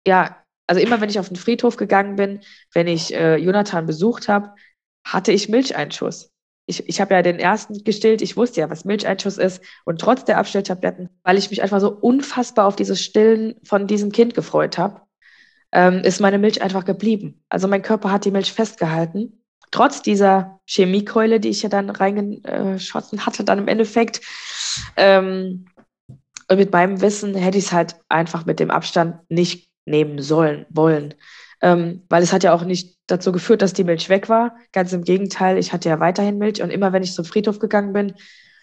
[0.05, 2.41] ja, also immer wenn ich auf den Friedhof gegangen bin,
[2.73, 4.53] wenn ich äh, Jonathan besucht habe,
[5.05, 6.31] hatte ich Milcheinschuss.
[6.65, 9.61] Ich, ich habe ja den ersten gestillt, ich wusste ja, was Milcheinschuss ist.
[9.85, 14.11] Und trotz der Abstelltabletten, weil ich mich einfach so unfassbar auf dieses Stillen von diesem
[14.11, 15.01] Kind gefreut habe,
[15.71, 17.43] ähm, ist meine Milch einfach geblieben.
[17.47, 19.36] Also mein Körper hat die Milch festgehalten.
[19.71, 24.21] Trotz dieser Chemiekeule, die ich ja dann reingeschossen hatte, dann im Endeffekt.
[24.95, 25.65] Ähm,
[26.49, 31.13] mit meinem Wissen hätte ich es halt einfach mit dem Abstand nicht nehmen sollen, wollen.
[31.61, 34.55] Ähm, weil es hat ja auch nicht dazu geführt, dass die Milch weg war.
[34.71, 37.93] Ganz im Gegenteil, ich hatte ja weiterhin Milch und immer wenn ich zum Friedhof gegangen
[37.93, 38.13] bin,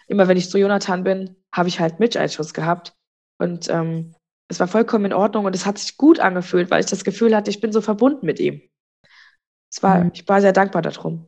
[0.07, 2.95] immer wenn ich zu Jonathan bin, habe ich halt Milcheinschuss gehabt.
[3.39, 4.15] Und ähm,
[4.49, 7.35] es war vollkommen in Ordnung und es hat sich gut angefühlt, weil ich das Gefühl
[7.35, 8.63] hatte, ich bin so verbunden mit ihm.
[9.75, 10.11] Es war, mhm.
[10.14, 11.27] Ich war sehr dankbar darum.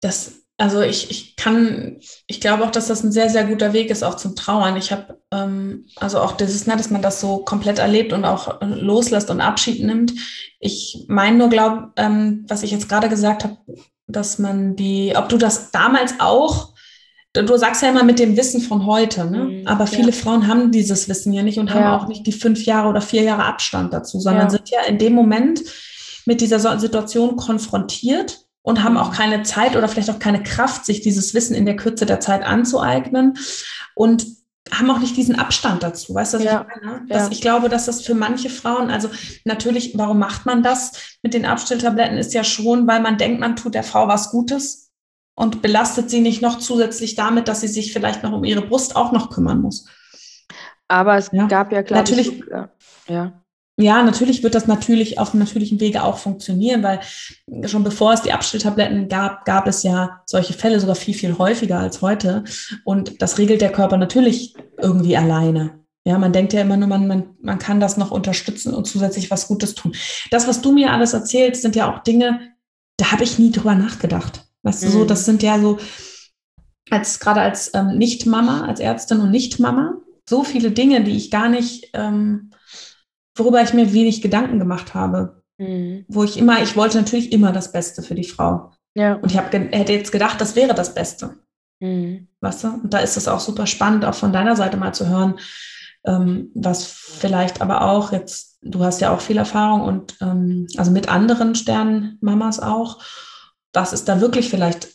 [0.00, 3.90] Das also ich, ich kann, ich glaube auch, dass das ein sehr, sehr guter Weg
[3.90, 4.76] ist, auch zum Trauern.
[4.76, 8.58] Ich habe, ähm, also auch dieses, ne, dass man das so komplett erlebt und auch
[8.62, 10.14] loslässt und Abschied nimmt.
[10.58, 13.58] Ich meine nur, glaube, ähm, was ich jetzt gerade gesagt habe,
[14.06, 16.72] dass man die, ob du das damals auch,
[17.34, 19.44] du sagst ja immer mit dem Wissen von heute, ne?
[19.44, 20.16] Mhm, aber viele ja.
[20.16, 21.98] Frauen haben dieses Wissen ja nicht und haben ja.
[21.98, 24.50] auch nicht die fünf Jahre oder vier Jahre Abstand dazu, sondern ja.
[24.50, 25.60] sind ja in dem Moment
[26.26, 31.00] mit dieser Situation konfrontiert und haben auch keine Zeit oder vielleicht auch keine Kraft, sich
[31.00, 33.38] dieses Wissen in der Kürze der Zeit anzueignen
[33.94, 34.26] und
[34.72, 36.12] haben auch nicht diesen Abstand dazu.
[36.12, 37.06] Weißt du, was ja, ich meine?
[37.08, 37.28] Dass ja.
[37.30, 39.08] Ich glaube, dass das für manche Frauen, also
[39.44, 43.54] natürlich, warum macht man das mit den Abstilltabletten, ist ja schon, weil man denkt, man
[43.54, 44.90] tut der Frau was Gutes
[45.36, 48.96] und belastet sie nicht noch zusätzlich damit, dass sie sich vielleicht noch um ihre Brust
[48.96, 49.86] auch noch kümmern muss.
[50.88, 51.46] Aber es ja.
[51.46, 52.44] gab ja, glaube natürlich, ich,
[53.08, 53.45] ja
[53.78, 57.00] ja, natürlich wird das natürlich auf natürlichem Wege auch funktionieren, weil
[57.66, 61.78] schon bevor es die Abstilltabletten gab, gab es ja solche Fälle sogar viel, viel häufiger
[61.78, 62.44] als heute.
[62.84, 65.80] Und das regelt der Körper natürlich irgendwie alleine.
[66.06, 69.30] Ja, man denkt ja immer nur, man, man, man kann das noch unterstützen und zusätzlich
[69.30, 69.94] was Gutes tun.
[70.30, 72.54] Das, was du mir alles erzählst, sind ja auch Dinge,
[72.96, 74.46] da habe ich nie drüber nachgedacht.
[74.62, 74.86] Weißt mhm.
[74.86, 75.08] du, so, mhm.
[75.08, 75.78] das sind ja so,
[76.90, 79.96] als gerade als ähm, Nicht-Mama, als Ärztin und Nicht-Mama,
[80.28, 82.52] so viele Dinge, die ich gar nicht ähm,
[83.36, 85.42] worüber ich mir wenig Gedanken gemacht habe.
[85.58, 86.04] Mhm.
[86.08, 88.72] Wo ich immer, ich wollte natürlich immer das Beste für die Frau.
[88.94, 89.14] Ja.
[89.14, 91.36] Und ich hab, hätte jetzt gedacht, das wäre das Beste.
[91.80, 92.28] Mhm.
[92.40, 92.68] Weißt du?
[92.68, 95.38] Und da ist es auch super spannend, auch von deiner Seite mal zu hören,
[96.06, 100.90] ähm, was vielleicht aber auch jetzt, du hast ja auch viel Erfahrung und ähm, also
[100.90, 103.02] mit anderen Sternenmamas auch,
[103.72, 104.88] was ist da wirklich vielleicht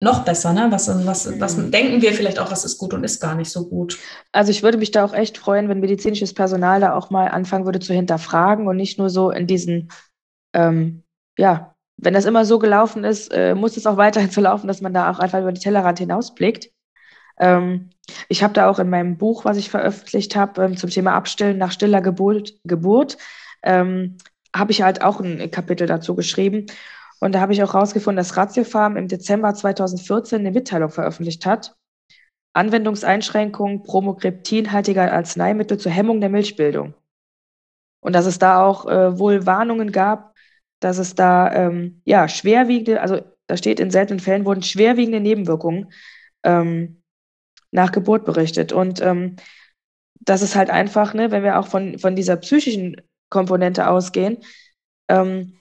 [0.00, 0.68] noch besser, ne?
[0.70, 1.70] Was, was, was mhm.
[1.70, 3.98] denken wir vielleicht auch, was ist gut und ist gar nicht so gut?
[4.32, 7.64] Also ich würde mich da auch echt freuen, wenn medizinisches Personal da auch mal anfangen
[7.64, 9.90] würde zu hinterfragen und nicht nur so in diesen,
[10.52, 11.02] ähm,
[11.36, 14.80] ja, wenn das immer so gelaufen ist, äh, muss es auch weiterhin so laufen, dass
[14.80, 16.70] man da auch einfach über die Tellerrand hinausblickt.
[17.40, 17.90] Ähm,
[18.28, 21.58] ich habe da auch in meinem Buch, was ich veröffentlicht habe, ähm, zum Thema Abstillen
[21.58, 23.18] nach stiller Geburt, Geburt
[23.64, 24.18] ähm,
[24.54, 26.66] habe ich halt auch ein Kapitel dazu geschrieben.
[27.20, 31.74] Und da habe ich auch herausgefunden, dass Ratiofarm im Dezember 2014 eine Mitteilung veröffentlicht hat.
[32.52, 36.94] Anwendungseinschränkungen promogreptinhaltiger Arzneimittel zur Hemmung der Milchbildung.
[38.00, 40.34] Und dass es da auch äh, wohl Warnungen gab,
[40.80, 45.92] dass es da ähm, ja schwerwiegende, also da steht, in seltenen Fällen wurden schwerwiegende Nebenwirkungen
[46.44, 47.02] ähm,
[47.70, 48.72] nach Geburt berichtet.
[48.72, 49.36] Und ähm,
[50.20, 53.00] das ist halt einfach, ne, wenn wir auch von, von dieser psychischen
[53.30, 54.38] Komponente ausgehen,
[55.08, 55.57] ähm,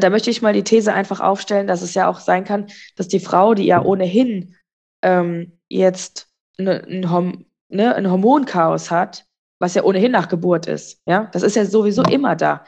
[0.00, 3.08] da möchte ich mal die These einfach aufstellen, dass es ja auch sein kann, dass
[3.08, 4.56] die Frau, die ja ohnehin
[5.02, 6.28] ähm, jetzt
[6.58, 9.26] ne, ein, Horm ne, ein Hormonchaos hat,
[9.58, 12.64] was ja ohnehin nach Geburt ist, ja, das ist ja sowieso immer da.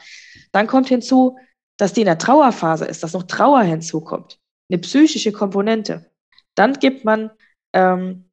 [0.51, 1.37] Dann kommt hinzu,
[1.77, 6.11] dass die in der Trauerphase ist, dass noch Trauer hinzukommt, eine psychische Komponente.
[6.55, 7.31] Dann gibt man,
[7.73, 8.29] ähm,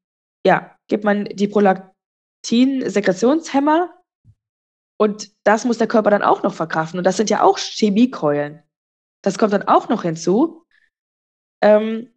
[0.47, 3.95] ja, gibt man die Prolaktin-Sekretionshemmer
[4.99, 6.99] und das muss der Körper dann auch noch verkraften.
[6.99, 8.63] Und das sind ja auch Chemiekeulen.
[9.23, 10.65] Das kommt dann auch noch hinzu.
[11.61, 12.11] Ähm,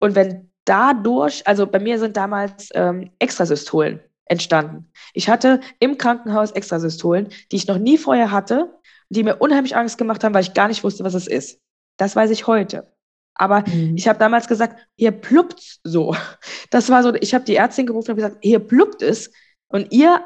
[0.00, 4.90] und wenn dadurch, also bei mir sind damals ähm, Extrasystolen entstanden.
[5.12, 8.72] Ich hatte im Krankenhaus Extrasystolen, die ich noch nie vorher hatte,
[9.10, 11.60] die mir unheimlich Angst gemacht haben, weil ich gar nicht wusste, was es ist.
[11.98, 12.90] Das weiß ich heute.
[13.34, 13.96] Aber mhm.
[13.96, 16.16] ich habe damals gesagt, hier pluppt so.
[16.70, 19.30] Das war so, ich habe die Ärztin gerufen und gesagt, hier pluppt es.
[19.68, 20.24] Und ihr,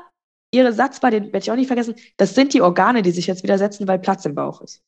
[0.51, 3.27] ihre Satz war, den werde ich auch nicht vergessen, das sind die Organe, die sich
[3.27, 4.83] jetzt widersetzen, weil Platz im Bauch ist.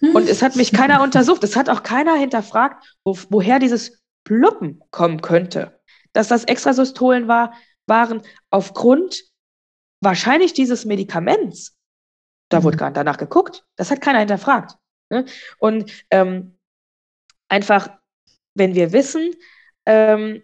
[0.00, 1.44] Und es hat mich keiner untersucht.
[1.44, 5.80] Es hat auch keiner hinterfragt, wo, woher dieses Pluppen kommen könnte.
[6.12, 7.54] Dass das Extrasystolen war,
[7.86, 9.24] waren aufgrund
[10.00, 11.76] wahrscheinlich dieses Medikaments.
[12.50, 13.64] Da wurde gar danach geguckt.
[13.76, 14.76] Das hat keiner hinterfragt.
[15.10, 15.24] Ne?
[15.58, 16.58] Und ähm,
[17.48, 17.88] einfach,
[18.54, 19.34] wenn wir wissen,
[19.86, 20.42] ähm,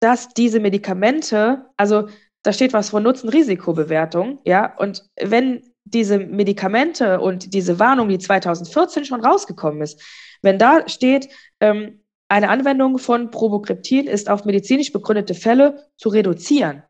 [0.00, 2.08] dass diese Medikamente, also
[2.42, 9.04] da steht was von Nutzen-Risikobewertung, ja, und wenn diese Medikamente und diese Warnung, die 2014
[9.04, 10.00] schon rausgekommen ist,
[10.42, 11.28] wenn da steht,
[11.60, 16.82] ähm, eine Anwendung von Probokryptin ist auf medizinisch begründete Fälle zu reduzieren.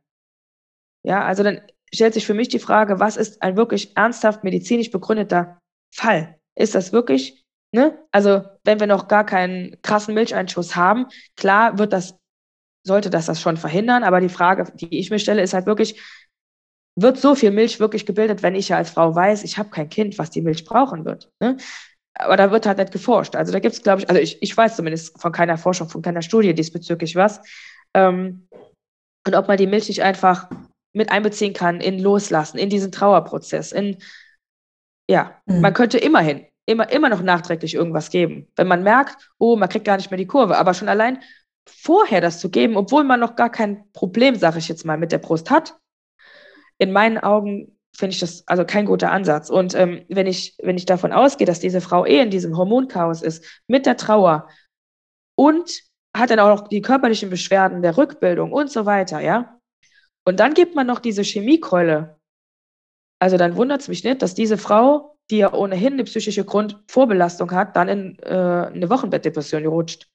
[1.05, 1.61] Ja, also dann
[1.93, 5.59] stellt sich für mich die Frage, was ist ein wirklich ernsthaft medizinisch begründeter
[5.93, 6.39] Fall?
[6.55, 7.99] Ist das wirklich, ne?
[8.13, 12.17] Also, wenn wir noch gar keinen krassen Milcheinschuss haben, klar wird das,
[12.87, 16.01] sollte das das schon verhindern, aber die Frage, die ich mir stelle, ist halt wirklich,
[16.97, 19.89] wird so viel Milch wirklich gebildet, wenn ich ja als Frau weiß, ich habe kein
[19.89, 21.31] Kind, was die Milch brauchen wird?
[21.41, 21.57] Ne?
[22.15, 23.37] aber da wird halt nicht geforscht.
[23.37, 26.03] Also da gibt es, glaube ich, also ich, ich weiß zumindest von keiner Forschung, von
[26.03, 27.41] keiner Studie diesbezüglich was.
[27.95, 28.49] Ähm,
[29.27, 30.51] und ob man die Milch nicht einfach
[30.93, 33.99] mit einbeziehen kann in Loslassen, in diesen Trauerprozess, in
[35.09, 35.61] ja, mhm.
[35.61, 38.49] man könnte immerhin, immer, immer noch nachträglich irgendwas geben.
[38.57, 41.21] Wenn man merkt, oh, man kriegt gar nicht mehr die Kurve, aber schon allein
[41.69, 45.13] vorher das zu geben, obwohl man noch gar kein Problem, sage ich jetzt mal, mit
[45.13, 45.77] der Brust hat,
[46.83, 49.51] in meinen Augen finde ich das also kein guter Ansatz.
[49.51, 53.23] Und ähm, wenn, ich, wenn ich davon ausgehe, dass diese Frau eh in diesem Hormonchaos
[53.23, 54.49] ist, mit der Trauer
[55.37, 55.71] und
[56.17, 59.61] hat dann auch noch die körperlichen Beschwerden der Rückbildung und so weiter, ja.
[60.27, 62.19] Und dann gibt man noch diese Chemiekeule.
[63.21, 67.53] Also dann wundert es mich nicht, dass diese Frau, die ja ohnehin eine psychische Grundvorbelastung
[67.53, 70.12] hat, dann in äh, eine Wochenbettdepression rutscht.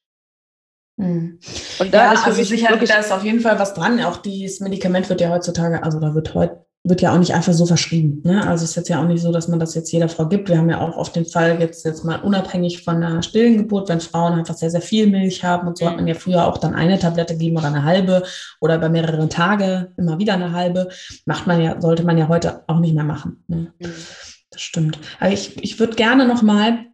[0.97, 1.39] Hm.
[1.79, 4.01] Und da ja, ist also mich sicher, wirklich da ist auf jeden Fall was dran.
[4.03, 7.53] Auch dieses Medikament wird ja heutzutage, also da wird heute wird ja auch nicht einfach
[7.53, 8.21] so verschrieben.
[8.23, 8.45] Ne?
[8.47, 10.49] Also es ist jetzt ja auch nicht so, dass man das jetzt jeder Frau gibt.
[10.49, 13.89] Wir haben ja auch oft den Fall jetzt, jetzt mal unabhängig von einer stillen Geburt,
[13.89, 16.57] wenn Frauen einfach sehr, sehr viel Milch haben und so hat man ja früher auch
[16.57, 18.23] dann eine Tablette gegeben oder eine halbe
[18.61, 20.89] oder über mehrere Tage immer wieder eine halbe.
[21.25, 23.43] Macht man ja, sollte man ja heute auch nicht mehr machen.
[23.47, 23.73] Ne?
[23.79, 23.93] Mhm.
[24.49, 24.97] Das stimmt.
[25.19, 26.85] Aber ich, ich würde gerne noch mal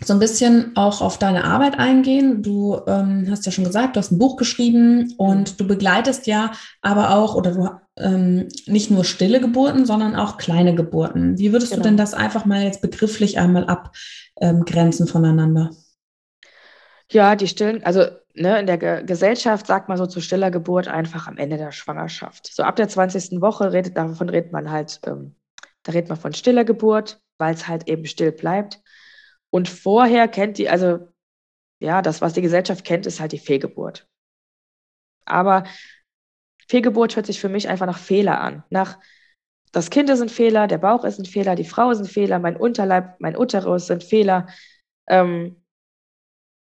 [0.00, 2.42] so ein bisschen auch auf deine Arbeit eingehen.
[2.42, 6.52] Du ähm, hast ja schon gesagt, du hast ein Buch geschrieben und du begleitest ja
[6.80, 7.68] aber auch oder du
[7.98, 11.38] ähm, nicht nur stille Geburten, sondern auch kleine Geburten.
[11.38, 11.82] Wie würdest genau.
[11.82, 15.70] du denn das einfach mal jetzt begrifflich einmal abgrenzen voneinander?
[17.10, 20.88] Ja, die stillen, also ne, in der Ge Gesellschaft sagt man so zu stiller Geburt
[20.88, 22.52] einfach am Ende der Schwangerschaft.
[22.52, 23.40] So ab der 20.
[23.40, 25.36] Woche redet, davon redet man halt, ähm,
[25.82, 28.81] da redet man von stiller Geburt, weil es halt eben still bleibt.
[29.52, 31.08] Und vorher kennt die, also
[31.78, 34.08] ja, das, was die Gesellschaft kennt, ist halt die Fehlgeburt.
[35.26, 35.64] Aber
[36.68, 38.64] Fehlgeburt hört sich für mich einfach nach Fehler an.
[38.70, 38.98] Nach
[39.72, 42.38] das Kind ist ein Fehler, der Bauch ist ein Fehler, die Frau ist ein Fehler,
[42.38, 44.46] mein Unterleib, mein Uterus sind Fehler,
[45.06, 45.62] ähm,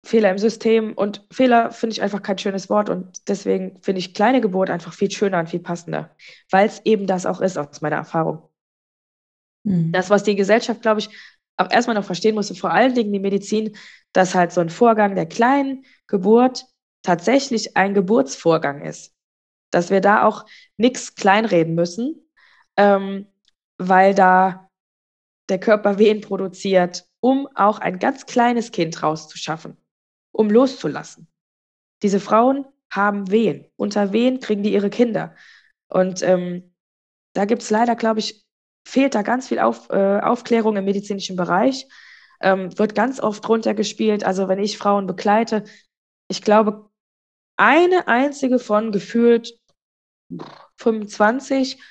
[0.05, 0.93] Fehler im System.
[0.93, 4.93] Und Fehler finde ich einfach kein schönes Wort und deswegen finde ich kleine Geburt einfach
[4.93, 6.14] viel schöner und viel passender,
[6.51, 8.49] weil es eben das auch ist aus meiner Erfahrung.
[9.64, 9.91] Mhm.
[9.93, 11.11] Das, was die Gesellschaft, glaube ich,
[11.57, 13.77] auch erstmal noch verstehen musste, vor allen Dingen die Medizin,
[14.13, 16.67] dass halt so ein Vorgang der kleinen Geburt
[17.03, 19.15] tatsächlich ein Geburtsvorgang ist.
[19.71, 20.45] Dass wir da auch
[20.77, 22.29] nichts kleinreden müssen,
[22.77, 23.27] ähm,
[23.79, 24.71] weil da
[25.49, 29.77] der Körper Wehen produziert, um auch ein ganz kleines Kind rauszuschaffen,
[30.33, 31.29] um loszulassen.
[32.03, 33.67] Diese Frauen haben Wehen.
[33.77, 35.35] Unter Wehen kriegen die ihre Kinder.
[35.89, 36.75] Und ähm,
[37.33, 38.45] da gibt es leider, glaube ich,
[38.87, 41.89] fehlt da ganz viel Auf, äh, Aufklärung im medizinischen Bereich,
[42.41, 44.24] ähm, wird ganz oft runtergespielt.
[44.24, 45.64] Also wenn ich Frauen begleite,
[46.28, 46.89] ich glaube,
[47.57, 49.59] eine einzige von gefühlt
[50.78, 51.82] 25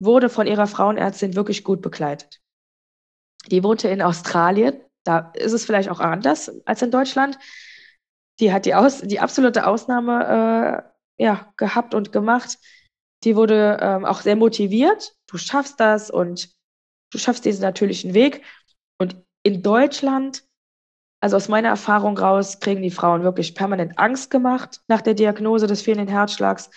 [0.00, 2.40] wurde von ihrer Frauenärztin wirklich gut begleitet.
[3.50, 7.38] Die wohnte in Australien, da ist es vielleicht auch anders als in Deutschland.
[8.40, 10.84] Die hat die, Aus, die absolute Ausnahme
[11.18, 12.58] äh, ja, gehabt und gemacht.
[13.24, 15.14] Die wurde ähm, auch sehr motiviert.
[15.26, 16.50] Du schaffst das und
[17.10, 18.42] du schaffst diesen natürlichen Weg.
[18.98, 20.44] Und in Deutschland,
[21.20, 25.66] also aus meiner Erfahrung raus, kriegen die Frauen wirklich permanent Angst gemacht nach der Diagnose
[25.66, 26.70] des fehlenden Herzschlags.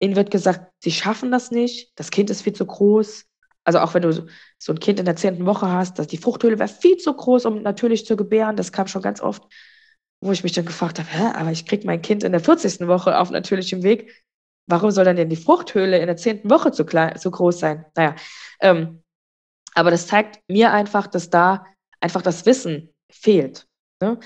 [0.00, 3.26] Ihnen wird gesagt, sie schaffen das nicht, das Kind ist viel zu groß.
[3.64, 4.26] Also auch wenn du
[4.58, 7.44] so ein Kind in der zehnten Woche hast, dass die Fruchthöhle wäre viel zu groß,
[7.44, 8.56] um natürlich zu gebären.
[8.56, 9.42] Das kam schon ganz oft,
[10.20, 12.88] wo ich mich dann gefragt habe, Hä, aber ich kriege mein Kind in der 40.
[12.88, 14.24] Woche auf natürlichem Weg.
[14.70, 17.84] Warum soll dann denn die Fruchthöhle in der zehnten Woche zu, klein, zu groß sein?
[17.96, 18.14] Naja,
[18.60, 19.02] ähm,
[19.74, 21.64] aber das zeigt mir einfach, dass da
[22.00, 23.66] einfach das Wissen fehlt.
[24.00, 24.18] Ne?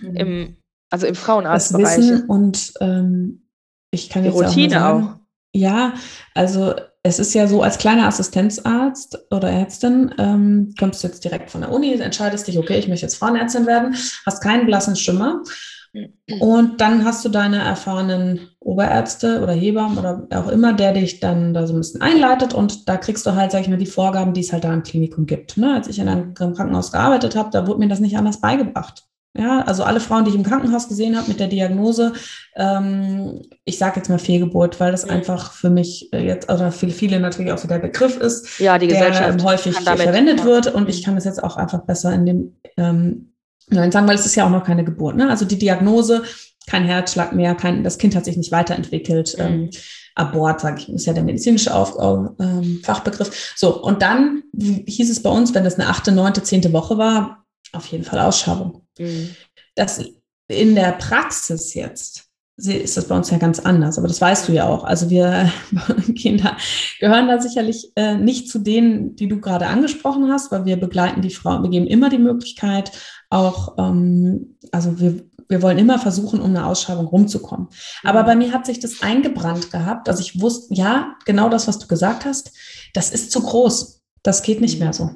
[0.00, 0.16] Mhm.
[0.16, 0.56] Im,
[0.90, 1.84] also im Frauenarztbereich.
[1.84, 3.48] Das Wissen und ähm,
[3.90, 5.18] ich kann die jetzt Routine auch, sagen, auch.
[5.54, 5.94] Ja,
[6.34, 11.50] also es ist ja so, als kleiner Assistenzarzt oder Ärztin ähm, kommst du jetzt direkt
[11.50, 13.96] von der Uni, entscheidest dich, okay, ich möchte jetzt Frauenärztin werden,
[14.26, 15.42] hast keinen blassen Schimmer
[16.40, 21.54] Und dann hast du deine erfahrenen Oberärzte oder Hebammen oder auch immer, der dich dann
[21.54, 24.34] da so ein bisschen einleitet und da kriegst du halt, sag ich mal, die Vorgaben,
[24.34, 25.56] die es halt da im Klinikum gibt.
[25.56, 25.74] Ne?
[25.74, 29.08] Als ich in einem Krankenhaus gearbeitet habe, da wurde mir das nicht anders beigebracht.
[29.36, 32.12] Ja, also alle Frauen, die ich im Krankenhaus gesehen habe mit der Diagnose,
[32.56, 35.12] ähm, ich sage jetzt mal Fehlgeburt, weil das mhm.
[35.12, 38.78] einfach für mich äh, jetzt, oder für viele natürlich auch so der Begriff ist, ja,
[38.78, 40.74] die der häufig verwendet wird.
[40.74, 43.32] Und ich kann das jetzt auch einfach besser in dem ähm,
[43.70, 45.16] sagen, weil es ist ja auch noch keine Geburt.
[45.16, 45.28] Ne?
[45.28, 46.24] Also die Diagnose,
[46.66, 49.36] kein Herzschlag mehr, kein, das Kind hat sich nicht weiterentwickelt.
[49.38, 49.44] Mhm.
[49.44, 49.70] Ähm,
[50.14, 51.96] Abort, sage ich, ist ja der medizinische Auf,
[52.40, 53.54] ähm, Fachbegriff.
[53.56, 57.46] So, und dann hieß es bei uns, wenn das eine achte, neunte, zehnte Woche war,
[57.72, 58.82] auf jeden Fall Ausschabung.
[58.98, 59.30] Mhm.
[59.76, 60.04] Das
[60.48, 62.27] in der Praxis jetzt
[62.58, 64.82] ist das bei uns ja ganz anders, aber das weißt du ja auch.
[64.82, 65.50] Also wir
[66.16, 66.56] Kinder
[66.98, 71.22] gehören da sicherlich äh, nicht zu denen, die du gerade angesprochen hast, weil wir begleiten
[71.22, 72.90] die Frauen, wir geben immer die Möglichkeit,
[73.30, 77.68] auch, ähm, also wir, wir wollen immer versuchen, um eine Ausschreibung rumzukommen.
[78.02, 80.08] Aber bei mir hat sich das eingebrannt gehabt.
[80.08, 82.52] Also ich wusste, ja, genau das, was du gesagt hast,
[82.92, 84.02] das ist zu groß.
[84.22, 85.10] Das geht nicht mehr so.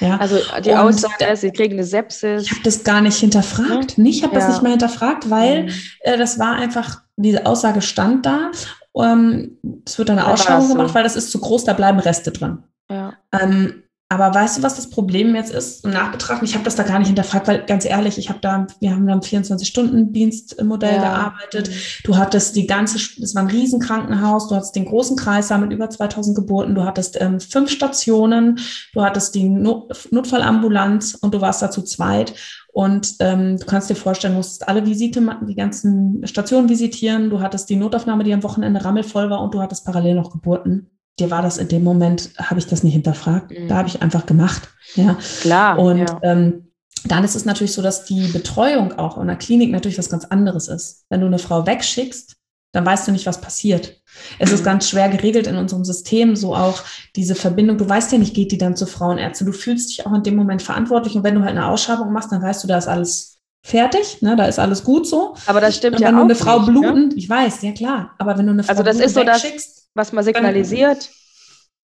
[0.00, 0.18] Ja.
[0.18, 2.44] Also die und Aussage, sie kriegen eine Sepsis.
[2.44, 3.96] Ich habe das gar nicht hinterfragt.
[3.96, 4.04] Ja.
[4.04, 4.40] Ich habe ja.
[4.40, 5.72] das nicht mal hinterfragt, weil mhm.
[6.00, 8.50] äh, das war einfach, diese Aussage stand da.
[8.96, 10.74] Ähm, es wird eine Ausschreibung so.
[10.74, 12.64] gemacht, weil das ist zu groß, da bleiben Reste drin.
[12.90, 13.14] Ja.
[13.32, 16.46] Ähm, aber weißt du, was das Problem jetzt ist im Nachbetrachten?
[16.46, 19.04] Ich habe das da gar nicht hinterfragt, weil ganz ehrlich, ich habe da, wir haben
[19.04, 21.00] da im 24-Stunden-Dienstmodell ja.
[21.00, 21.70] gearbeitet.
[22.04, 25.90] Du hattest die ganze, es war ein Riesenkrankenhaus, du hattest den großen Kreissaal mit über
[25.90, 28.60] 2000 Geburten, du hattest ähm, fünf Stationen,
[28.94, 32.32] du hattest die Not Notfallambulanz und du warst da zu zweit.
[32.72, 37.30] Und ähm, du kannst dir vorstellen, du musstest alle Visite, die ganzen Stationen visitieren.
[37.30, 40.90] Du hattest die Notaufnahme, die am Wochenende rammelvoll war und du hattest parallel noch Geburten
[41.18, 43.50] dir war das in dem Moment, habe ich das nicht hinterfragt.
[43.50, 43.68] Mhm.
[43.68, 44.68] Da habe ich einfach gemacht.
[44.94, 45.16] Ja.
[45.40, 45.78] Klar.
[45.78, 46.18] Und ja.
[46.22, 46.72] Ähm,
[47.04, 50.24] dann ist es natürlich so, dass die Betreuung auch in der Klinik natürlich was ganz
[50.24, 51.04] anderes ist.
[51.08, 52.36] Wenn du eine Frau wegschickst,
[52.72, 54.00] dann weißt du nicht, was passiert.
[54.38, 54.64] Es ist mhm.
[54.64, 56.82] ganz schwer geregelt in unserem System, so auch
[57.14, 57.78] diese Verbindung.
[57.78, 59.44] Du weißt ja nicht, geht die dann zur Frauenärzte.
[59.44, 61.14] Du fühlst dich auch in dem Moment verantwortlich.
[61.14, 64.36] Und wenn du halt eine Ausschreibung machst, dann weißt du, da ist alles fertig, ne,
[64.36, 65.34] da ist alles gut so.
[65.46, 66.20] Aber das stimmt und ja wenn auch.
[66.20, 67.18] Wenn du eine Frau nicht, blutend, ne?
[67.18, 70.12] ich weiß, ja klar, aber wenn du eine Frau also das ist so wegschickst, was
[70.12, 71.10] man signalisiert,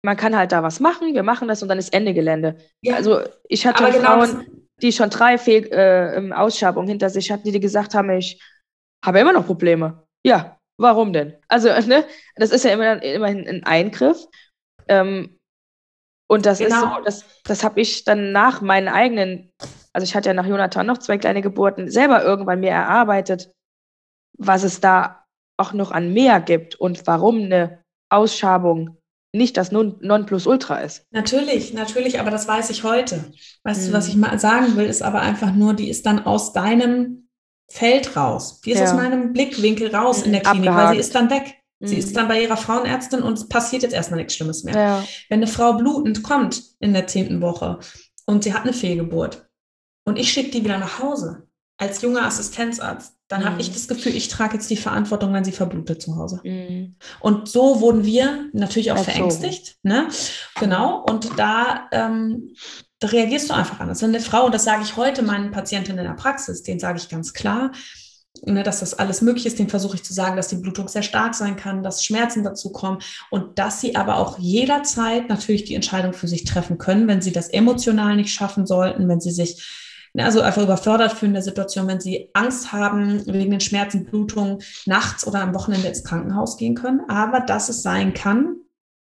[0.04, 2.58] man kann halt da was machen, wir machen das und dann ist Ende Gelände.
[2.82, 2.96] Ja.
[2.96, 7.60] Also ich hatte genau Frauen, die schon drei Fehl äh, Ausschabungen hinter sich hatten, die
[7.60, 8.42] gesagt haben, ich
[9.04, 10.04] habe immer noch Probleme.
[10.26, 11.36] Ja, warum denn?
[11.48, 14.26] Also, ne, das ist ja immer, immerhin ein Eingriff.
[14.88, 15.38] Ähm,
[16.28, 16.74] und das genau.
[16.74, 19.52] ist so, das, das habe ich dann nach meinen eigenen,
[19.92, 23.52] also ich hatte ja nach Jonathan noch zwei kleine Geburten, selber irgendwann mir erarbeitet,
[24.38, 25.24] was es da
[25.58, 27.81] auch noch an mehr gibt und warum eine
[28.12, 28.96] Ausschabung
[29.34, 31.06] nicht das Nonplusultra ist.
[31.10, 33.32] Natürlich, natürlich, aber das weiß ich heute.
[33.64, 33.86] Weißt mhm.
[33.86, 37.28] du, was ich mal sagen will, ist aber einfach nur, die ist dann aus deinem
[37.70, 38.60] Feld raus.
[38.60, 38.84] Die ist ja.
[38.84, 40.26] aus meinem Blickwinkel raus mhm.
[40.26, 40.88] in der Klinik, Abgehakt.
[40.88, 41.58] weil sie ist dann weg.
[41.84, 42.14] Sie ist mhm.
[42.14, 44.74] dann bei ihrer Frauenärztin und es passiert jetzt erstmal nichts Schlimmes mehr.
[44.74, 45.04] Ja.
[45.28, 47.80] Wenn eine Frau blutend kommt in der zehnten Woche
[48.26, 49.48] und sie hat eine Fehlgeburt
[50.04, 51.48] und ich schicke die wieder nach Hause
[51.78, 53.44] als junger Assistenzarzt, dann mhm.
[53.46, 56.40] habe ich das Gefühl, ich trage jetzt die Verantwortung, wenn sie verblutet zu Hause.
[56.44, 56.96] Mhm.
[57.20, 59.10] Und so wurden wir natürlich auch also.
[59.10, 59.76] verängstigt.
[59.82, 60.08] Ne?
[60.60, 61.02] Genau.
[61.02, 62.54] Und da, ähm,
[62.98, 64.02] da reagierst du einfach anders.
[64.02, 66.98] Wenn eine Frau, und das sage ich heute meinen Patientinnen in der Praxis, denen sage
[66.98, 67.72] ich ganz klar,
[68.44, 71.02] ne, dass das alles möglich ist, denen versuche ich zu sagen, dass die Blutung sehr
[71.02, 72.98] stark sein kann, dass Schmerzen dazu kommen
[73.30, 77.32] und dass sie aber auch jederzeit natürlich die Entscheidung für sich treffen können, wenn sie
[77.32, 79.81] das emotional nicht schaffen sollten, wenn sie sich
[80.20, 85.26] also einfach überfordert fühlen der Situation, wenn sie Angst haben wegen den Schmerzen, Blutungen, nachts
[85.26, 87.00] oder am Wochenende ins Krankenhaus gehen können.
[87.08, 88.56] Aber dass es sein kann,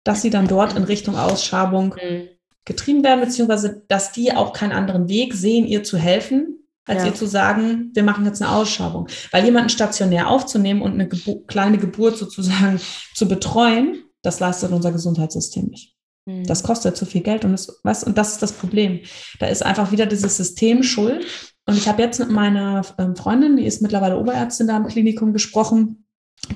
[0.02, 2.28] dass sie dann dort in Richtung Ausschabung mhm.
[2.64, 7.08] getrieben werden, beziehungsweise dass die auch keinen anderen Weg sehen, ihr zu helfen, als ja.
[7.08, 9.08] ihr zu sagen, wir machen jetzt eine Ausschabung.
[9.30, 12.80] Weil jemanden stationär aufzunehmen und eine Gebu kleine Geburt sozusagen
[13.14, 15.93] zu betreuen, das leistet unser Gesundheitssystem nicht.
[16.26, 16.66] Das mhm.
[16.66, 19.00] kostet zu viel Geld und das, was, und das ist das Problem.
[19.40, 21.26] Da ist einfach wieder dieses System schuld.
[21.66, 25.32] Und ich habe jetzt mit meiner ähm, Freundin, die ist mittlerweile Oberärztin da im Klinikum
[25.32, 26.06] gesprochen.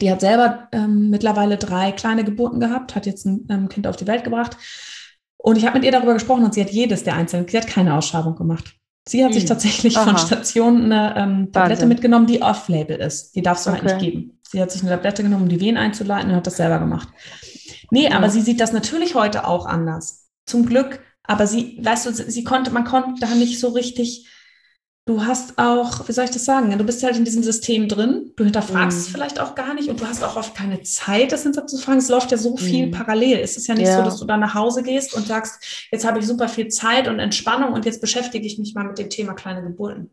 [0.00, 3.96] Die hat selber ähm, mittlerweile drei kleine Geburten gehabt, hat jetzt ein ähm, Kind auf
[3.96, 4.56] die Welt gebracht.
[5.36, 7.66] Und ich habe mit ihr darüber gesprochen und sie hat jedes der einzelnen, sie hat
[7.66, 8.74] keine Ausschabung gemacht.
[9.06, 9.40] Sie hat hm.
[9.40, 10.04] sich tatsächlich Aha.
[10.04, 11.88] von Station eine ähm, Tablette Wahnsinn.
[11.88, 13.34] mitgenommen, die off-label ist.
[13.34, 13.80] Die darfst du okay.
[13.80, 14.40] halt nicht geben.
[14.50, 17.08] Sie hat sich eine Tablette genommen, um die Wehen einzuleiten und hat das selber gemacht.
[17.90, 18.16] Nee, ja.
[18.16, 20.28] aber sie sieht das natürlich heute auch anders.
[20.46, 21.00] Zum Glück.
[21.22, 24.26] Aber sie, weißt du, sie konnte, man konnte da nicht so richtig,
[25.04, 26.76] du hast auch, wie soll ich das sagen?
[26.76, 29.02] Du bist halt in diesem System drin, du hinterfragst mhm.
[29.02, 31.98] es vielleicht auch gar nicht und du hast auch oft keine Zeit, das hinterfragen.
[31.98, 32.90] Es läuft ja so viel mhm.
[32.92, 33.40] parallel.
[33.40, 33.98] Es ist ja nicht ja.
[33.98, 37.08] so, dass du da nach Hause gehst und sagst, jetzt habe ich super viel Zeit
[37.08, 40.10] und Entspannung und jetzt beschäftige ich mich mal mit dem Thema kleine Geburten.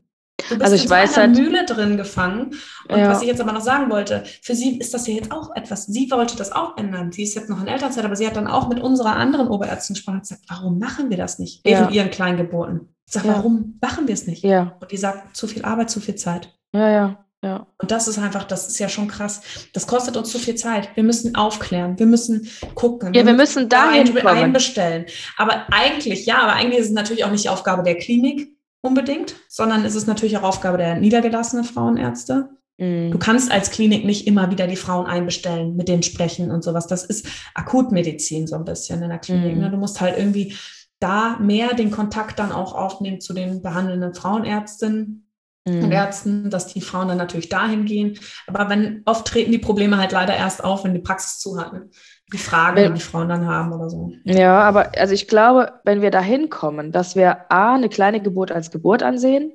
[0.50, 2.52] Du bist also ich in weiß einer halt, Mühle drin gefangen.
[2.90, 3.10] Und Ja.
[3.10, 5.86] was ich jetzt aber noch sagen wollte, für sie ist das ja jetzt auch etwas.
[5.88, 7.12] Sie wollte das auch ändern.
[7.12, 9.96] Sie ist jetzt noch in Elternzeit, aber sie hat dann auch mit unserer anderen Oberärztin
[9.96, 11.66] gesprochen und gesagt, warum machen wir das nicht?
[11.68, 11.80] Ja.
[11.80, 12.90] Während ihren Kleingeburten.
[13.08, 13.36] Ich sage, Ja.
[13.36, 14.44] warum machen wir es nicht?
[14.44, 16.52] ja, Und die sagt, zu viel Arbeit, zu viel Zeit.
[16.74, 17.68] ja, ja, ja.
[17.78, 19.42] Und das ist einfach, das ist ja schon krass.
[19.74, 20.90] Das kostet uns zu viel Zeit.
[20.96, 23.14] Wir müssen aufklären, wir müssen gucken.
[23.14, 24.28] Ja, wir müssen dahin ein- kommen.
[24.28, 25.06] einbestellen.
[25.38, 28.55] Aber eigentlich, ja, aber eigentlich ist es natürlich auch nicht Aufgabe der Klinik
[28.86, 32.50] unbedingt, sondern es ist natürlich auch Aufgabe der niedergelassenen Frauenärzte.
[32.78, 33.20] Du Mhm.
[33.20, 36.88] kannst als Klinik nicht immer wieder die Frauen einbestellen, mit denen sprechen und sowas.
[36.88, 39.56] Das ist Akutmedizin so ein bisschen in der Klinik.
[39.56, 39.62] Mhm.
[39.62, 39.72] Ne?
[39.72, 40.56] Du musst halt irgendwie
[41.00, 45.22] da mehr den Kontakt dann auch aufnehmen zu den behandelnden Frauenärztinnen
[45.68, 45.92] und Mhm.
[45.92, 48.20] Ärzten, dass die Frauen dann natürlich dahin gehen.
[48.46, 51.90] Aber wenn oft treten die Probleme halt leider erst auf, wenn die Praxis zu hatten.
[52.34, 54.12] Die Fragen, Wenn- die die Frauen dann haben oder so.
[54.24, 58.52] Ja, aber also ich glaube, wenn wir dahin kommen, dass wir A, eine kleine Geburt
[58.52, 59.54] als Geburt ansehen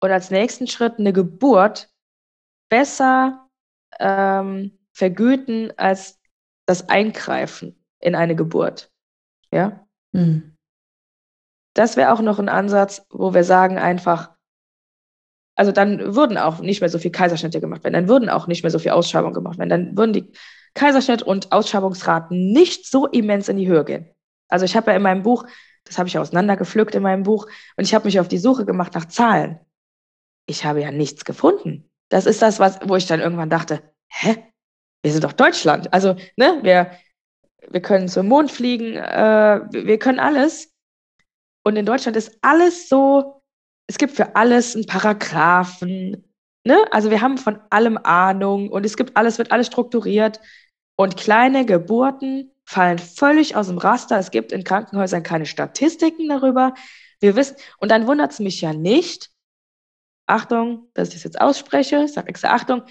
[0.00, 1.90] und als nächsten Schritt eine Geburt
[2.70, 3.48] besser
[4.00, 6.18] ähm, vergüten als
[6.66, 8.90] das Eingreifen in eine Geburt.
[9.52, 10.54] Ja, Hm.
[11.74, 14.34] das wäre auch noch ein Ansatz, wo wir sagen einfach,
[15.56, 18.62] also dann würden auch nicht mehr so viel Kaiserschnitte gemacht werden, dann würden auch nicht
[18.62, 20.32] mehr so viel Ausschabung gemacht werden, dann würden die
[20.74, 24.10] Kaiserschnitt- und Ausschabungsraten nicht so immens in die Höhe gehen.
[24.48, 25.46] Also ich habe ja in meinem Buch,
[25.84, 27.46] das habe ich auseinandergepflückt in meinem Buch,
[27.76, 29.58] und ich habe mich auf die Suche gemacht nach Zahlen.
[30.46, 31.90] Ich habe ja nichts gefunden.
[32.08, 34.44] Das ist das, was, wo ich dann irgendwann dachte, hä?
[35.02, 35.92] Wir sind doch Deutschland.
[35.92, 36.90] Also, ne, wir,
[37.68, 40.74] wir können zum Mond fliegen, äh, wir wir können alles.
[41.64, 43.42] Und in Deutschland ist alles so,
[43.86, 46.27] es gibt für alles einen Paragraphen.
[46.68, 46.84] Ne?
[46.90, 50.38] Also wir haben von allem Ahnung und es gibt alles, wird alles strukturiert.
[50.96, 54.18] Und kleine Geburten fallen völlig aus dem Raster.
[54.18, 56.74] Es gibt in Krankenhäusern keine Statistiken darüber.
[57.20, 59.30] Wir wissen, und dann wundert es mich ja nicht,
[60.26, 62.82] Achtung, dass ich das jetzt ausspreche, ich extra Achtung,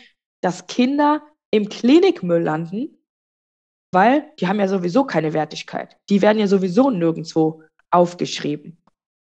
[0.41, 1.21] dass Kinder
[1.51, 2.97] im Klinikmüll landen,
[3.93, 5.97] weil die haben ja sowieso keine Wertigkeit.
[6.09, 7.61] Die werden ja sowieso nirgendwo
[7.91, 8.81] aufgeschrieben.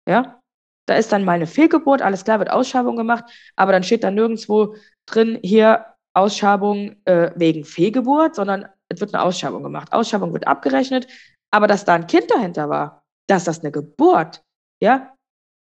[0.09, 0.41] Ja?
[0.87, 3.25] Da ist dann mal eine Fehlgeburt, alles klar, wird Ausschabung gemacht,
[3.57, 4.77] aber dann steht da nirgendwo
[5.07, 9.93] drin, hier Ausschabung äh, wegen Fehlgeburt, sondern es wird eine Ausschabung gemacht.
[9.93, 11.07] Ausschabung wird abgerechnet,
[11.51, 14.45] aber dass da ein Kind dahinter war, dass das eine Geburt,
[14.81, 15.15] ja,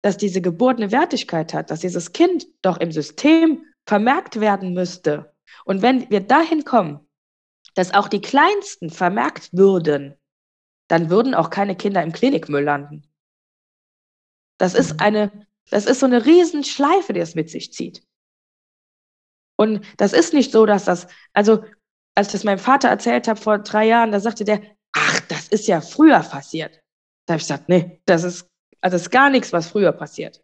[0.03, 5.33] dass diese Geburt eine Wertigkeit hat, dass dieses Kind doch im System vermerkt werden müsste.
[5.65, 7.01] Und wenn wir dahin kommen,
[7.75, 10.15] dass auch die Kleinsten vermerkt würden,
[10.89, 13.08] dann würden auch keine Kinder im Klinikmüll landen.
[14.59, 15.01] Das ist Mhm.
[15.01, 18.03] eine, das ist so eine Riesenschleife, die es mit sich zieht.
[19.57, 21.65] Und das ist nicht so, dass das, also
[22.15, 24.61] als ich das meinem Vater erzählt habe vor drei Jahren, da sagte der,
[24.93, 26.81] ach, das ist ja früher passiert.
[27.27, 28.49] Da habe ich gesagt, nee, das ist,
[28.81, 30.43] also das ist gar nichts, was früher passiert.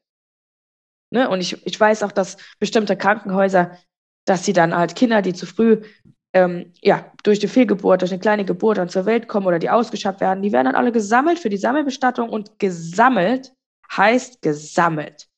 [1.10, 1.28] Ne?
[1.28, 3.78] Und ich, ich weiß auch, dass bestimmte Krankenhäuser,
[4.26, 5.82] dass sie dann halt Kinder, die zu früh
[6.32, 9.70] ähm, ja, durch die Fehlgeburt, durch eine kleine Geburt dann zur Welt kommen oder die
[9.70, 13.53] ausgeschafft werden, die werden dann alle gesammelt für die Sammelbestattung und gesammelt
[13.96, 15.28] heißt gesammelt.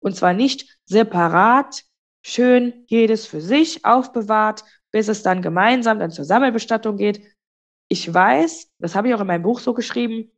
[0.00, 1.84] Und zwar nicht separat,
[2.24, 7.26] schön jedes für sich aufbewahrt, bis es dann gemeinsam dann zur Sammelbestattung geht.
[7.88, 10.32] Ich weiß, das habe ich auch in meinem Buch so geschrieben,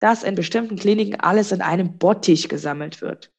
[0.00, 3.32] dass in bestimmten Kliniken alles in einem Bottich gesammelt wird.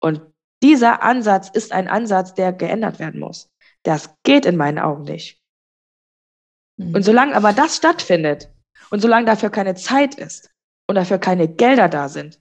[0.00, 0.22] Und
[0.62, 3.50] dieser Ansatz ist ein Ansatz, der geändert werden muss.
[3.82, 5.42] Das geht in meinen Augen nicht.
[6.80, 6.94] Hm.
[6.94, 8.50] Und solange aber das stattfindet
[8.90, 10.51] und solange dafür keine Zeit ist
[10.92, 12.38] und dafür keine Gelder da sind,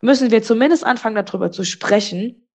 [0.00, 2.48] müssen wir zumindest anfangen, darüber zu sprechen,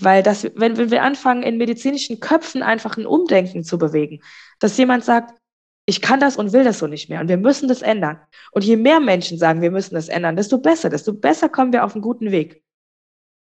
[0.00, 4.20] weil das, wenn, wenn wir anfangen, in medizinischen Köpfen einfach ein Umdenken zu bewegen,
[4.58, 5.38] dass jemand sagt,
[5.86, 8.18] ich kann das und will das so nicht mehr und wir müssen das ändern.
[8.50, 11.84] Und je mehr Menschen sagen, wir müssen das ändern, desto besser, desto besser kommen wir
[11.84, 12.64] auf einen guten Weg.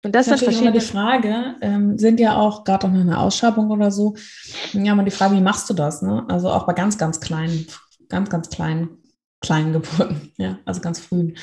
[0.03, 1.21] Und das ist natürlich immer verschiedene.
[1.21, 4.15] die Frage, ähm, sind ja auch gerade auch nach einer Ausschabung oder so,
[4.73, 6.01] ja, mal die Frage, wie machst du das?
[6.01, 6.25] Ne?
[6.27, 7.67] Also auch bei ganz, ganz kleinen,
[8.09, 8.97] ganz, ganz kleinen,
[9.45, 11.37] kleinen Geburten, ja, also ganz frühen.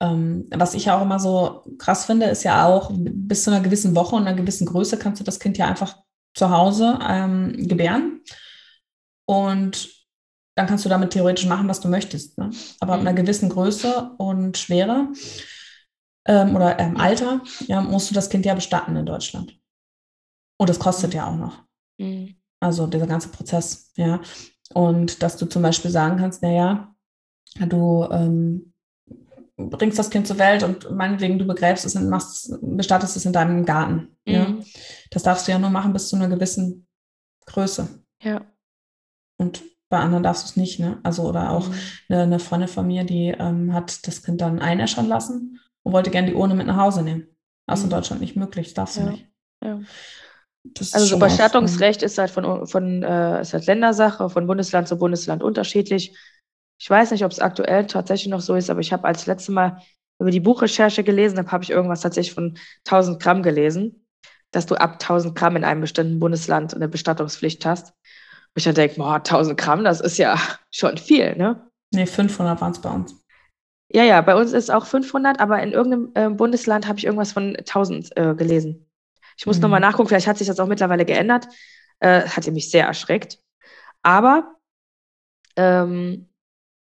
[0.00, 3.60] Ähm, was ich ja auch immer so krass finde, ist ja auch, bis zu einer
[3.62, 5.96] gewissen Woche und einer gewissen Größe kannst du das Kind ja einfach
[6.34, 8.20] zu Hause ähm, gebären.
[9.26, 9.88] Und
[10.56, 12.38] dann kannst du damit theoretisch machen, was du möchtest.
[12.38, 12.50] Ne?
[12.80, 13.06] Aber ab Mhm.
[13.06, 15.08] einer gewissen Größe und Schwere
[16.26, 19.58] ähm, oder ähm, Alter, ja, musst du das Kind ja bestatten in Deutschland.
[20.58, 21.62] Und das kostet ja auch noch.
[21.98, 22.36] Mhm.
[22.60, 24.20] Also dieser ganze Prozess, ja.
[24.72, 26.93] Und dass du zum Beispiel sagen kannst, naja,
[27.60, 28.72] du ähm,
[29.56, 33.32] bringst das Kind zur Welt und meinetwegen du begräbst es und machst, bestattest es in
[33.32, 34.16] deinem Garten.
[34.26, 34.48] Ja.
[34.48, 34.64] Mhm.
[35.10, 36.86] Das darfst du ja nur machen bis zu einer gewissen
[37.46, 37.88] Größe.
[38.22, 38.44] Ja.
[39.36, 40.98] Und bei anderen darfst du es nicht, ne?
[41.02, 41.74] Also, oder auch Mhm.
[42.08, 46.10] eine, eine Freundin von mir, die ähm, hat das Kind dann einäschern lassen und wollte
[46.10, 47.28] gerne die Urne mit nach Hause nehmen.
[47.66, 49.10] Das ist in Deutschland nicht möglich, das darfst du Ja.
[49.10, 49.26] nicht.
[49.62, 49.80] Ja.
[50.92, 55.42] Also so Bestattungsrecht ist halt von, von äh, ist halt Ländersache, von Bundesland zu Bundesland
[55.42, 56.16] unterschiedlich.
[56.78, 59.52] Ich weiß nicht, ob es aktuell tatsächlich noch so ist, aber ich habe als letzte
[59.52, 59.80] Mal
[60.20, 64.06] über die Buchrecherche gelesen, habe, habe ich irgendwas tatsächlich von 1000 Gramm gelesen,
[64.50, 67.88] dass du ab 1000 Gramm in einem bestimmten Bundesland eine Bestattungspflicht hast.
[67.88, 70.38] Wo ich dann denke, boah, 1000 Gramm, das ist ja
[70.70, 71.68] schon viel, ne?
[71.92, 73.14] Nee, 500 waren es bei uns.
[73.92, 77.32] Ja, ja, bei uns ist auch 500, aber in irgendeinem äh, Bundesland habe ich irgendwas
[77.32, 78.90] von 1000 äh, gelesen.
[79.36, 79.62] Ich muss Mhm.
[79.62, 81.46] nochmal nachgucken, vielleicht hat sich das auch mittlerweile geändert.
[82.00, 83.38] Äh, hatte mich sehr erschreckt.
[84.02, 84.56] Aber
[85.56, 86.28] ähm,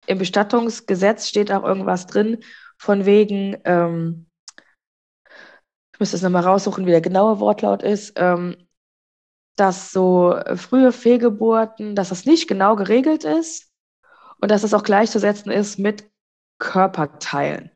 [0.06, 2.38] im Bestattungsgesetz steht auch irgendwas drin,
[2.78, 4.26] von wegen, ähm,
[5.92, 8.56] ich muss das nochmal raussuchen, wie der genaue Wortlaut ist, ähm,
[9.56, 13.70] dass so frühe Fehlgeburten, dass das nicht genau geregelt ist
[14.40, 16.10] und dass es auch gleichzusetzen ist mit
[16.58, 17.70] Körperteilen.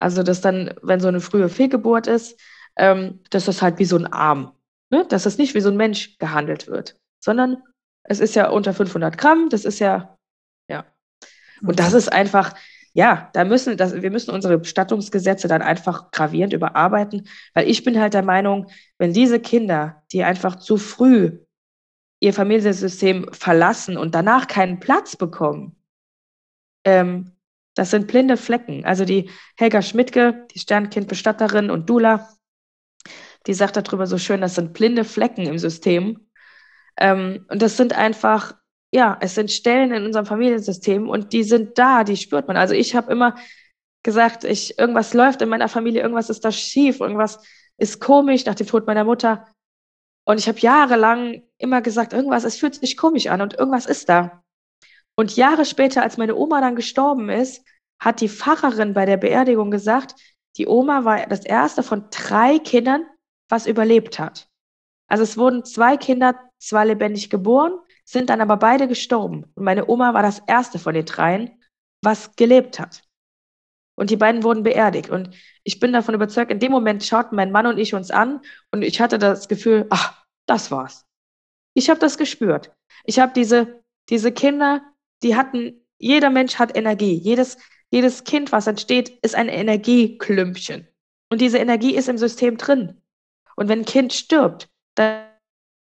[0.00, 2.38] Also, dass dann, wenn so eine frühe Fehlgeburt ist,
[2.76, 4.54] ähm, dass das halt wie so ein Arm,
[4.90, 5.06] ne?
[5.06, 7.62] dass das nicht wie so ein Mensch gehandelt wird, sondern
[8.04, 10.16] es ist ja unter 500 Gramm, das ist ja.
[11.62, 12.54] Und das ist einfach,
[12.92, 18.00] ja, da müssen, das, wir müssen unsere Bestattungsgesetze dann einfach gravierend überarbeiten, weil ich bin
[18.00, 18.66] halt der Meinung,
[18.98, 21.38] wenn diese Kinder, die einfach zu früh
[22.20, 25.76] ihr Familiensystem verlassen und danach keinen Platz bekommen,
[26.84, 27.32] ähm,
[27.74, 28.84] das sind blinde Flecken.
[28.84, 32.28] Also die Helga Schmidtke, die Sternkindbestatterin und Dula,
[33.46, 36.28] die sagt darüber so schön, das sind blinde Flecken im System.
[36.98, 38.54] Ähm, und das sind einfach,
[38.92, 42.56] ja, es sind Stellen in unserem Familiensystem und die sind da, die spürt man.
[42.56, 43.36] Also ich habe immer
[44.02, 47.44] gesagt, ich, irgendwas läuft in meiner Familie, irgendwas ist da schief, irgendwas
[47.76, 49.46] ist komisch nach dem Tod meiner Mutter.
[50.24, 54.08] Und ich habe jahrelang immer gesagt, irgendwas, es fühlt sich komisch an und irgendwas ist
[54.08, 54.42] da.
[55.16, 57.64] Und Jahre später, als meine Oma dann gestorben ist,
[58.00, 60.14] hat die Pfarrerin bei der Beerdigung gesagt,
[60.56, 63.06] die Oma war das erste von drei Kindern,
[63.48, 64.48] was überlebt hat.
[65.08, 67.72] Also es wurden zwei Kinder zwar lebendig geboren,
[68.10, 69.44] sind dann aber beide gestorben.
[69.54, 71.62] Und meine Oma war das erste von den dreien,
[72.02, 73.02] was gelebt hat.
[73.96, 75.10] Und die beiden wurden beerdigt.
[75.10, 75.30] Und
[75.62, 78.40] ich bin davon überzeugt, in dem Moment schauten mein Mann und ich uns an
[78.72, 81.06] und ich hatte das Gefühl, ach, das war's.
[81.74, 82.72] Ich habe das gespürt.
[83.04, 84.82] Ich habe diese, diese Kinder,
[85.22, 87.14] die hatten, jeder Mensch hat Energie.
[87.14, 87.58] Jedes,
[87.90, 90.88] jedes Kind, was entsteht, ist ein Energieklümpchen.
[91.30, 93.00] Und diese Energie ist im System drin.
[93.54, 95.29] Und wenn ein Kind stirbt, dann,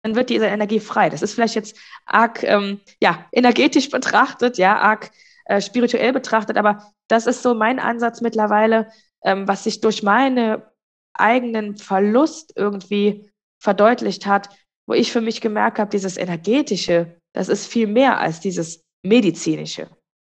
[0.03, 1.09] dann wird diese Energie frei.
[1.09, 5.11] Das ist vielleicht jetzt arg, ähm, ja, energetisch betrachtet, ja, arg
[5.45, 8.87] äh, spirituell betrachtet, aber das ist so mein Ansatz mittlerweile,
[9.23, 10.61] ähm, was sich durch meinen
[11.13, 13.29] eigenen Verlust irgendwie
[13.59, 14.49] verdeutlicht hat,
[14.87, 19.89] wo ich für mich gemerkt habe, dieses energetische, das ist viel mehr als dieses medizinische.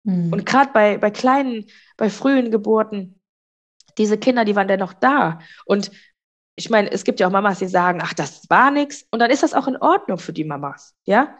[0.04, 0.32] Mhm.
[0.32, 3.20] Und gerade bei, bei kleinen, bei frühen Geburten,
[3.98, 5.40] diese Kinder, die waren dennoch da.
[5.66, 5.90] Und
[6.56, 9.06] ich meine, es gibt ja auch Mamas, die sagen, ach, das war nichts.
[9.10, 11.36] Und dann ist das auch in Ordnung für die Mamas, ja?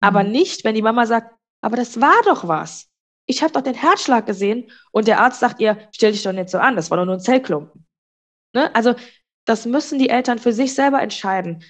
[0.00, 0.30] Aber Mhm.
[0.32, 2.88] nicht, wenn die Mama sagt, aber das war doch was.
[3.26, 6.50] Ich habe doch den Herzschlag gesehen und der Arzt sagt ihr, stell dich doch nicht
[6.50, 7.86] so an, das war doch nur ein Zellklumpen.
[8.54, 8.74] Ne?
[8.74, 8.94] Also
[9.44, 11.64] das müssen die Eltern für sich selber entscheiden,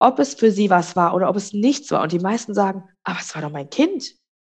[0.00, 2.02] ob es für sie was war oder ob es nichts war.
[2.02, 4.04] Und die meisten sagen, aber es war doch mein Kind.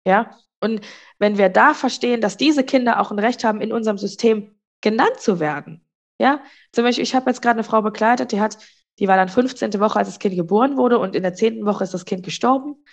[0.07, 0.37] Ja?
[0.61, 0.81] Und
[1.19, 5.21] wenn wir da verstehen, dass diese Kinder auch ein Recht haben, in unserem System genannt
[5.21, 5.85] zu werden.
[6.21, 6.43] Ja,
[6.73, 8.59] zum Beispiel, ich habe jetzt gerade eine Frau begleitet, die hat,
[8.99, 9.81] die war dann 15.
[9.81, 11.65] Woche, als das Kind geboren wurde und in der 10.
[11.65, 12.85] Woche ist das Kind gestorben.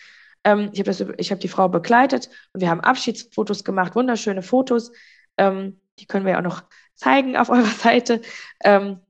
[0.45, 4.93] Ähm, ich habe habe die Frau begleitet und wir haben Abschiedsfotos gemacht, wunderschöne Fotos.
[5.36, 6.63] Ähm, die können wir ja auch noch
[6.95, 8.21] zeigen auf eurer Seite.
[8.63, 9.01] Ähm,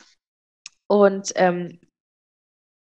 [0.88, 1.80] und ähm,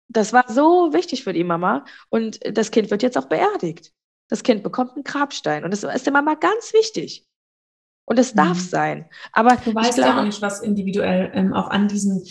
[0.08, 1.86] das war so wichtig für die Mama.
[2.10, 3.94] Und das Kind wird jetzt auch beerdigt.
[4.28, 5.64] Das Kind bekommt einen Grabstein.
[5.64, 7.27] Und das ist der Mama ganz wichtig.
[8.10, 8.62] Und es darf Mhm.
[8.62, 9.06] sein.
[9.34, 12.24] Aber Du weißt ich ja glaube, auch nicht, was individuell ähm, auch an diesem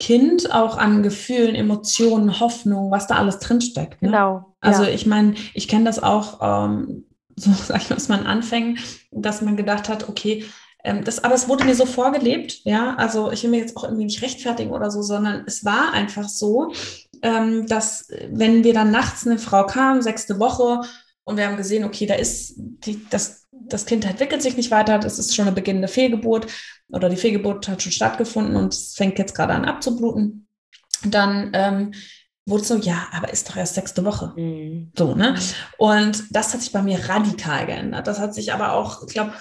[0.00, 4.02] Kind, auch an Gefühlen, Emotionen, Hoffnung, was da alles drinsteckt.
[4.02, 4.08] Ne?
[4.08, 4.56] genau.
[4.60, 4.88] Also ja.
[4.90, 8.78] ich meine, ich kenne das auch, ähm, so sag ich mal, aus meinen Anfängen,
[9.12, 10.44] dass man gedacht hat, okay,
[10.82, 12.96] ähm, das, aber es wurde mir so vorgelebt, ja.
[12.96, 16.28] Also ich will mir jetzt auch irgendwie nicht rechtfertigen oder so, sondern es war einfach
[16.28, 16.72] so,
[17.22, 20.80] ähm, dass wenn wir dann nachts eine Frau kam, sechste Woche,
[21.24, 24.98] und wir haben gesehen, okay, da ist die, das, das Kind entwickelt sich nicht weiter,
[24.98, 26.46] das ist schon eine beginnende Fehlgeburt
[26.88, 30.46] oder die Fehlgeburt hat schon stattgefunden und es fängt jetzt gerade an abzubluten.
[31.04, 31.92] Dann ähm,
[32.46, 34.32] wurde so, ja, aber ist doch erst sechste Woche.
[34.36, 34.92] Mhm.
[34.96, 35.34] So, ne?
[35.78, 38.06] Und das hat sich bei mir radikal geändert.
[38.06, 39.32] Das hat sich aber auch, ich glaube,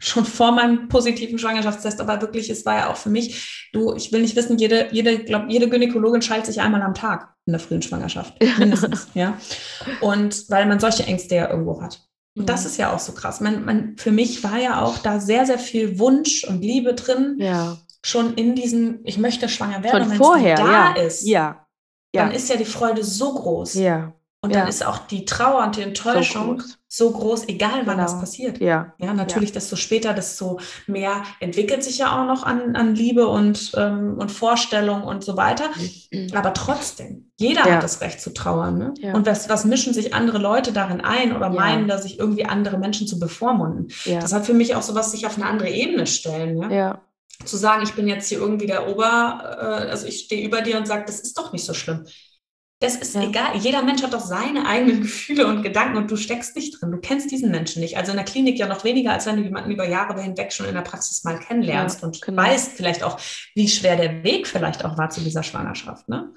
[0.00, 4.12] schon vor meinem positiven Schwangerschaftstest, aber wirklich, es war ja auch für mich, du, ich
[4.12, 7.60] will nicht wissen, jede, jede, glaub, jede Gynäkologin schaltet sich einmal am Tag in der
[7.60, 8.34] frühen Schwangerschaft.
[8.58, 9.36] Mindestens, ja.
[10.00, 12.07] Und weil man solche Ängste ja irgendwo hat.
[12.38, 13.40] Und das ist ja auch so krass.
[13.40, 17.36] Man, man, für mich war ja auch da sehr, sehr viel Wunsch und Liebe drin.
[17.38, 17.76] ja.
[18.04, 20.92] schon in diesem, ich möchte schwanger werden, Schon wenn vorher, es da ja.
[21.02, 21.66] ist, Ja.
[22.12, 22.36] dann Ja.
[22.36, 23.74] ist ja die Freude so groß.
[23.74, 24.14] Ja.
[24.40, 24.68] Und dann Ja.
[24.68, 27.20] ist auch die Trauer und die Enttäuschung so groß.
[27.40, 28.02] groß, egal wann Genau.
[28.02, 28.60] das passiert.
[28.60, 28.92] Ja.
[28.98, 33.72] Ja, natürlich, desto später, desto mehr entwickelt sich ja auch noch an, an Liebe und,
[33.76, 35.64] ähm, und Vorstellung und so weiter.
[36.36, 37.74] Aber trotzdem, jeder Ja.
[37.74, 38.78] hat das Recht zu trauern.
[38.78, 38.94] Ne?
[39.00, 39.14] Ja.
[39.14, 41.52] Und was, was mischen sich andere Leute darin ein oder Ja.
[41.52, 43.88] meinen, da sich irgendwie andere Menschen zu bevormunden?
[44.04, 44.20] Ja.
[44.20, 46.62] Das hat für mich auch sowas, sich auf eine andere Ebene stellen.
[46.62, 46.70] Ja?
[46.70, 47.02] Ja.
[47.44, 50.76] Zu sagen, ich bin jetzt hier irgendwie der Ober, äh, also ich stehe über dir
[50.78, 52.04] und sage, das ist doch nicht so schlimm.
[52.80, 53.22] Das ist Ja.
[53.24, 53.56] egal.
[53.56, 56.92] Jeder Mensch hat doch seine eigenen Gefühle und Gedanken und du steckst nicht drin.
[56.92, 57.96] Du kennst diesen Menschen nicht.
[57.96, 60.66] Also in der Klinik ja noch weniger, als wenn du jemanden über Jahre hinweg schon
[60.66, 62.42] in der Praxis mal kennenlernst Ja, und genau.
[62.42, 63.18] weißt vielleicht auch,
[63.54, 66.08] wie schwer der Weg vielleicht auch war zu dieser Schwangerschaft.
[66.08, 66.32] Ne?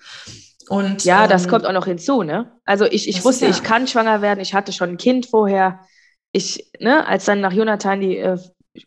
[0.67, 2.51] Und, Ja, das ähm, kommt auch noch hinzu, ne?
[2.65, 5.27] Also ich, ich das wusste, ja- ich kann schwanger werden, ich hatte schon ein Kind
[5.27, 5.81] vorher.
[6.31, 8.37] Ich, ne, als dann nach Jonathan die äh,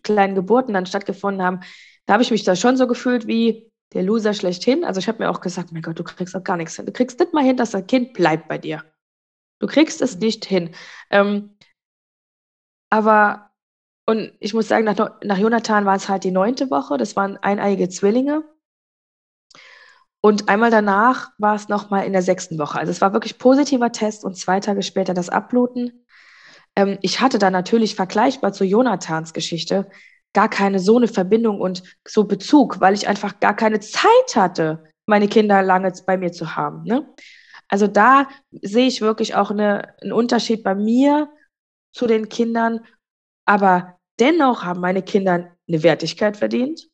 [0.03, 1.61] kleinen Geburten dann stattgefunden haben,
[2.07, 4.85] da habe ich mich da schon so gefühlt wie der Loser schlechthin.
[4.85, 6.87] Also ich habe mir auch gesagt, mein Gott, du kriegst auch gar nichts hin.
[6.87, 8.85] Du kriegst nicht mal hin, dass das Kind bleibt bei dir.
[9.61, 10.75] Du kriegst es nicht hin.
[11.11, 11.57] Ähm,
[12.91, 13.51] aber,
[14.07, 17.39] und ich muss sagen, nach, nach Jonathan war es halt die neunte Woche, das waren
[17.39, 18.45] eineiige Zwillinge.
[20.21, 22.79] Und einmal danach war es nochmal in der sechsten Woche.
[22.79, 26.07] Also es war wirklich positiver Test und zwei Tage später das Abbluten.
[26.77, 29.91] Ähm, ich hatte da natürlich vergleichbar zu Jonathans Geschichte
[30.35, 34.85] gar keine so eine Verbindung und so Bezug, weil ich einfach gar keine Zeit hatte,
[35.07, 36.83] meine Kinder lange bei mir zu haben.
[36.85, 37.07] Ne?
[37.69, 41.31] Also da sehe ich wirklich auch eine, einen Unterschied bei mir
[41.93, 42.81] zu den Kindern.
[43.47, 46.89] Aber dennoch haben meine Kinder eine Wertigkeit verdient.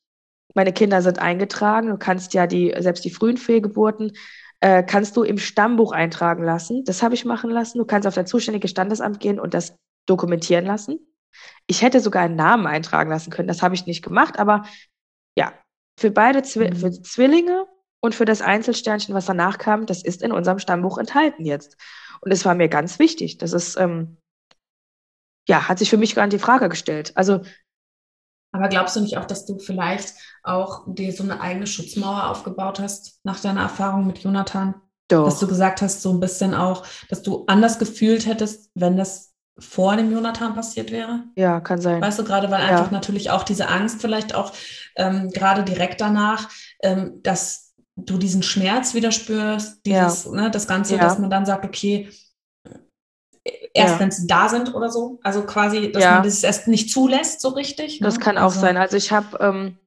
[0.54, 1.88] Meine Kinder sind eingetragen.
[1.88, 4.12] Du kannst ja die, selbst die frühen Fehlgeburten,
[4.60, 6.84] äh, kannst du im Stammbuch eintragen lassen.
[6.84, 7.78] Das habe ich machen lassen.
[7.78, 9.76] Du kannst auf dein zuständiges Standesamt gehen und das
[10.06, 10.98] dokumentieren lassen.
[11.66, 13.48] Ich hätte sogar einen Namen eintragen lassen können.
[13.48, 14.38] Das habe ich nicht gemacht.
[14.38, 14.64] Aber
[15.36, 15.52] ja,
[15.98, 16.76] für beide Zwi Mhm.
[16.76, 17.66] für die Zwillinge
[18.00, 21.76] und für das Einzelsternchen, was danach kam, das ist in unserem Stammbuch enthalten jetzt.
[22.20, 23.38] Und es war mir ganz wichtig.
[23.38, 24.18] Das ist, ähm,
[25.48, 27.12] ja, hat sich für mich gar nicht die Frage gestellt.
[27.16, 27.40] Also
[28.52, 32.80] Aber glaubst du nicht auch, dass du vielleicht auch dir so eine eigene Schutzmauer aufgebaut
[32.80, 34.74] hast nach deiner Erfahrung mit Jonathan?
[35.22, 35.50] Dass du doch.
[35.50, 40.10] gesagt hast, so ein bisschen auch, dass du anders gefühlt hättest, wenn das vor dem
[40.10, 41.24] Jonathan passiert wäre?
[41.36, 42.00] Ja, kann sein.
[42.00, 42.68] Weißt du, gerade weil Ja.
[42.68, 44.52] einfach natürlich auch diese Angst vielleicht auch
[44.96, 46.48] ähm, gerade direkt danach,
[46.82, 50.06] ähm, dass du diesen Schmerz wieder spürst, Ja.
[50.06, 51.02] dieses, ne, das Ganze, Ja.
[51.02, 52.08] dass man dann sagt, okay,
[53.74, 54.00] erst Ja.
[54.00, 56.14] wenn sie da sind oder so, also quasi, dass Ja.
[56.14, 57.98] man das erst nicht zulässt, so richtig.
[58.00, 58.20] Das ne?
[58.24, 58.76] kann auch Also- sein.
[58.76, 59.78] Also ich habe, ähm,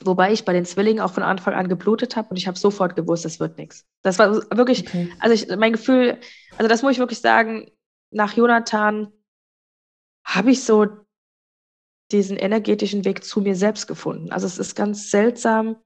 [0.00, 2.96] wobei ich bei den Zwillingen auch von Anfang an geblutet habe und ich habe sofort
[2.96, 3.84] gewusst, das wird nichts.
[4.02, 5.10] Das war wirklich, Okay.
[5.20, 6.18] also ich, mein Gefühl,
[6.58, 7.70] also das muss ich wirklich sagen,
[8.14, 9.12] nach Jonathan
[10.24, 10.86] habe ich so
[12.12, 14.30] diesen energetischen Weg zu mir selbst gefunden.
[14.30, 15.76] Also es ist ganz seltsam,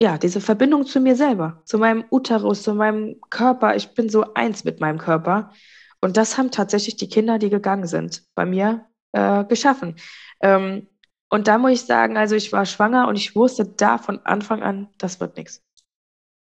[0.00, 3.74] ja, diese Verbindung zu mir selber, zu meinem Uterus, zu meinem Körper.
[3.74, 5.52] Ich bin so eins mit meinem Körper.
[6.00, 9.96] Und das haben tatsächlich die Kinder, die gegangen sind, bei mir äh, geschaffen.
[10.40, 10.86] Ähm,
[11.28, 14.62] und da muss ich sagen, also ich war schwanger und ich wusste da von Anfang
[14.62, 15.64] an, das wird nichts.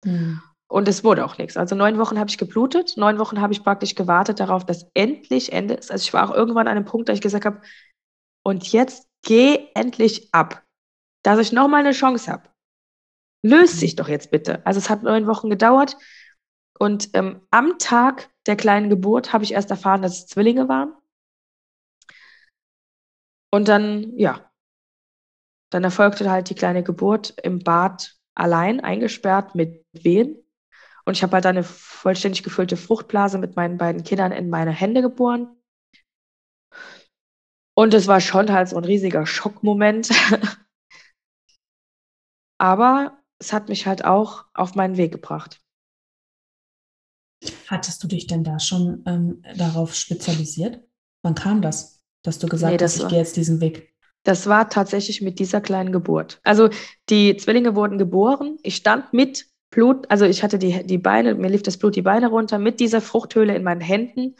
[0.04, 0.42] Hm.
[0.70, 1.56] Und es wurde auch nichts.
[1.56, 5.52] Also neun Wochen habe ich geblutet, neun Wochen habe ich praktisch gewartet darauf, dass endlich
[5.52, 5.90] Ende ist.
[5.90, 7.62] Also ich war auch irgendwann an einem Punkt, da ich gesagt habe,
[8.44, 10.62] und jetzt geh endlich ab,
[11.22, 12.50] dass ich nochmal eine Chance habe.
[13.42, 14.64] Löst sich doch jetzt bitte.
[14.66, 15.96] Also es hat neun Wochen gedauert
[16.78, 20.92] und ähm, am Tag der kleinen Geburt habe ich erst erfahren, dass es Zwillinge waren.
[23.50, 24.50] Und dann, ja,
[25.70, 30.36] dann erfolgte halt die kleine Geburt im Bad allein, eingesperrt mit Wehen.
[31.08, 35.00] Und ich habe halt eine vollständig gefüllte Fruchtblase mit meinen beiden Kindern in meine Hände
[35.00, 35.56] geboren.
[37.74, 40.10] Und es war schon halt so ein riesiger Schockmoment.
[42.60, 45.62] Aber es hat mich halt auch auf meinen Weg gebracht.
[47.68, 50.86] Hattest du dich denn da schon ähm, darauf spezialisiert?
[51.22, 53.96] Wann kam das, dass du gesagt Nee, hast, ich war- gehe jetzt diesen Weg?
[54.24, 56.38] Das war tatsächlich mit dieser kleinen Geburt.
[56.44, 56.68] Also
[57.08, 58.58] die Zwillinge wurden geboren.
[58.62, 62.02] Ich stand mit Blut, also ich hatte die, die Beine, mir lief das Blut die
[62.02, 62.58] Beine runter.
[62.58, 64.36] Mit dieser Fruchthöhle in meinen Händen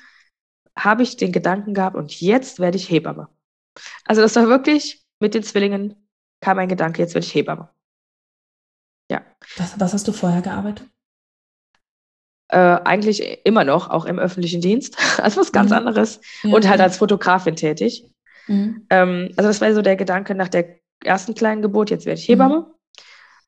[0.76, 3.28] habe ich den Gedanken gehabt, und jetzt werde ich Hebamme.
[4.05, 5.94] Also das war wirklich, mit den Zwillingen
[6.40, 7.68] kam ein Gedanke, jetzt werde ich Hebamme.
[9.56, 10.86] Was, was hast du vorher gearbeitet?
[12.48, 14.96] Äh, eigentlich immer noch, auch im öffentlichen Dienst.
[15.18, 15.76] Also was ganz Mhm.
[15.76, 16.20] anderes.
[16.42, 16.84] Ja, Und halt ja.
[16.84, 18.05] als Fotografin tätig.
[18.46, 18.86] Mhm.
[18.90, 22.28] Ähm, also das war so der Gedanke nach der ersten kleinen Geburt, jetzt werde ich
[22.28, 22.66] Hebamme.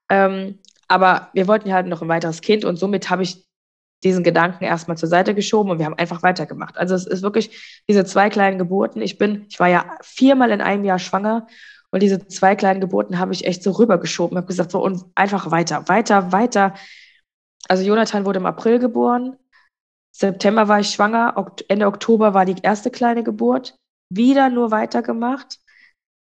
[0.08, 0.58] Ähm,
[0.90, 3.46] aber wir wollten ja halt noch ein weiteres Kind und somit habe ich
[4.02, 6.76] diesen Gedanken erstmal zur Seite geschoben und wir haben einfach weitergemacht.
[6.76, 9.00] Also es ist wirklich diese zwei kleinen Geburten.
[9.00, 11.46] Ich bin, ich war ja viermal in einem Jahr schwanger
[11.92, 15.52] Und diese zwei kleinen Geburten habe ich echt so rübergeschoben, habe gesagt, so und einfach
[15.52, 16.74] weiter, weiter, weiter.
[17.68, 19.36] Also Jonathan wurde im April geboren.
[20.12, 23.76] September war ich schwanger, Ende Oktober war die erste kleine Geburt.
[24.12, 25.60] Wieder nur weitergemacht.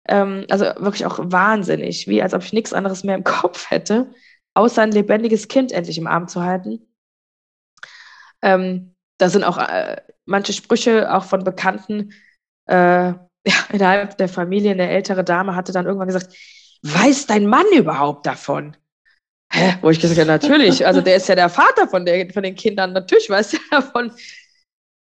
[0.08, 4.10] Ähm, also wirklich auch wahnsinnig, wie als ob ich nichts anderes mehr im Kopf hätte,
[4.54, 6.86] außer ein lebendiges Kind endlich im Arm zu halten.
[8.42, 12.12] Ähm, da sind auch äh, manche Sprüche auch von Bekannten,
[12.66, 12.74] äh,
[13.46, 16.34] ja, innerhalb der Familie, eine ältere Dame hatte dann irgendwann gesagt,
[16.82, 18.76] weiß dein Mann überhaupt davon?
[19.52, 19.78] Hä?
[19.82, 22.54] Wo ich gesagt habe, natürlich, also der ist ja der Vater von, der, von den
[22.54, 24.12] Kindern, natürlich weiß er davon.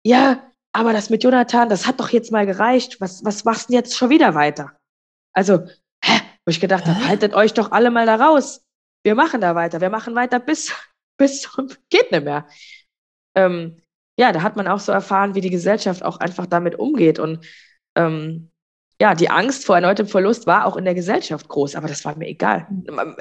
[0.05, 3.01] Ja, aber das mit Jonathan, das hat doch jetzt mal gereicht.
[3.01, 4.73] Was, was machst du denn jetzt schon wieder weiter?
[5.33, 5.67] Also,
[6.05, 6.21] hä?
[6.45, 8.66] Wo ich gedacht habe, haltet euch doch alle mal da raus.
[9.07, 9.81] Wir machen da weiter.
[9.81, 10.73] Wir machen weiter bis,
[11.17, 11.49] bis
[11.91, 12.49] geht nicht mehr.
[13.37, 13.81] Ähm,
[14.19, 17.21] ja, da hat man auch so erfahren, wie die Gesellschaft auch einfach damit umgeht.
[17.21, 17.47] Und
[17.95, 18.51] ähm,
[19.01, 22.17] ja, die Angst vor erneutem Verlust war auch in der Gesellschaft groß, aber das war
[22.17, 22.67] mir egal.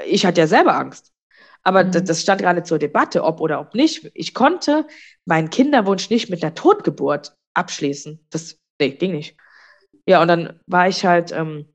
[0.07, 1.13] Ich hatte ja selber Angst.
[1.61, 1.91] Aber mhm.
[1.91, 4.09] das, das, stand gerade zur Debatte, ob oder ob nicht.
[4.15, 4.87] Ich konnte
[5.25, 8.25] meinen Kinderwunsch nicht mit einer Totgeburt abschließen.
[8.31, 9.37] Das nee, ging nicht.
[10.07, 11.71] Ja, und dann war ich halt ähm,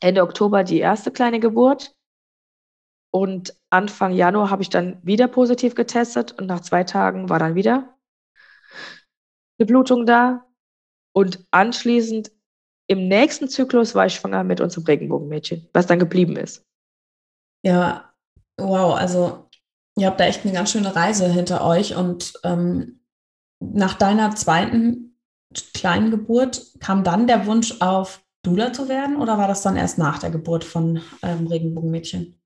[0.00, 1.93] Ende Oktober die erste kleine Geburt.
[3.14, 7.54] Und Anfang Januar habe ich dann wieder positiv getestet und nach zwei Tagen war dann
[7.54, 7.96] wieder
[9.56, 10.44] eine Blutung da.
[11.14, 12.32] Und anschließend
[12.88, 16.66] im nächsten Zyklus war ich schwanger mit unserem Regenbogenmädchen, was dann geblieben ist.
[17.64, 18.12] Ja,
[18.58, 19.48] wow, also
[19.96, 23.00] ihr habt da echt eine ganz schöne Reise hinter euch und ähm,
[23.60, 25.20] nach deiner zweiten
[25.72, 29.98] kleinen Geburt kam dann der Wunsch auf, Dula zu werden oder war das dann erst
[29.98, 32.40] nach der Geburt von ähm, Regenbogenmädchen?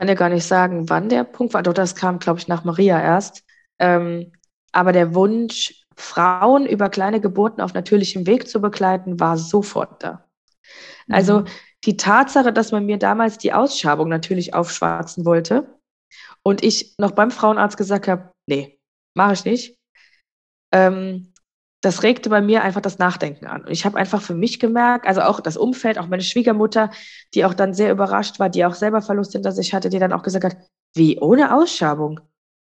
[0.00, 1.62] Ich kann dir gar nicht sagen, wann der Punkt war.
[1.62, 3.44] Doch, das kam, glaube ich, nach Maria erst.
[3.78, 4.32] Ähm,
[4.72, 10.26] aber der Wunsch, Frauen über kleine Geburten auf natürlichem Weg zu begleiten, war sofort da.
[11.06, 11.14] Mhm.
[11.14, 11.44] Also
[11.84, 15.78] die Tatsache, dass man mir damals die Ausschabung natürlich aufschwarzen wollte
[16.42, 18.80] und ich noch beim Frauenarzt gesagt habe, nee,
[19.14, 19.78] mache ich nicht,
[20.72, 21.29] ähm,
[21.80, 23.62] das regte bei mir einfach das Nachdenken an.
[23.62, 26.90] Und ich habe einfach für mich gemerkt, also auch das Umfeld, auch meine Schwiegermutter,
[27.34, 30.12] die auch dann sehr überrascht war, die auch selber Verlust hinter sich hatte, die dann
[30.12, 30.56] auch gesagt hat,
[30.94, 32.20] wie ohne Ausschabung?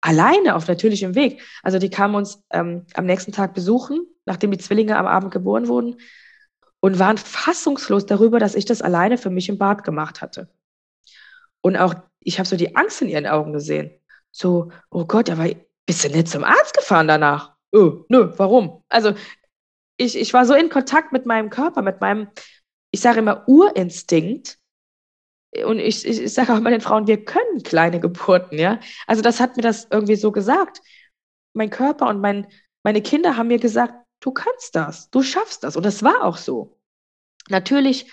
[0.01, 1.43] Alleine auf natürlichem Weg.
[1.63, 5.69] Also die kamen uns ähm, am nächsten Tag besuchen, nachdem die Zwillinge am Abend geboren
[5.69, 5.97] wurden,
[6.81, 10.49] und waren fassungslos darüber, dass ich das alleine für mich im Bad gemacht hatte.
[11.61, 13.93] Und auch, ich habe so die Angst in ihren Augen gesehen.
[14.33, 15.49] So, oh Gott, aber
[15.87, 17.52] bist du nicht zum Arzt gefahren danach?
[17.73, 18.85] Oh, nö, warum?
[18.89, 19.15] Also
[19.97, 22.29] ich, ich war so in Kontakt mit meinem Körper, mit meinem,
[22.91, 24.59] ich sage immer Urinstinkt.
[25.67, 28.81] Und ich, ich, ich sage auch immer den Frauen, wir können kleine Geburten, ja.
[29.07, 30.81] Also das hat mir das irgendwie so gesagt.
[31.53, 32.47] Mein Körper und mein,
[32.83, 35.77] meine Kinder haben mir gesagt, du kannst das, du schaffst das.
[35.77, 36.79] Und das war auch so.
[37.51, 38.11] Natürlich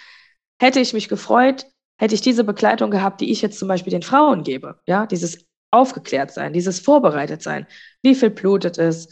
[0.60, 1.66] hätte ich mich gefreut,
[1.98, 4.82] hätte ich diese Begleitung gehabt, die ich jetzt zum Beispiel den Frauen gebe.
[4.86, 7.68] Ja, dieses aufgeklärt sein, dieses vorbereitet sein.
[8.02, 9.08] Wie viel blutet es?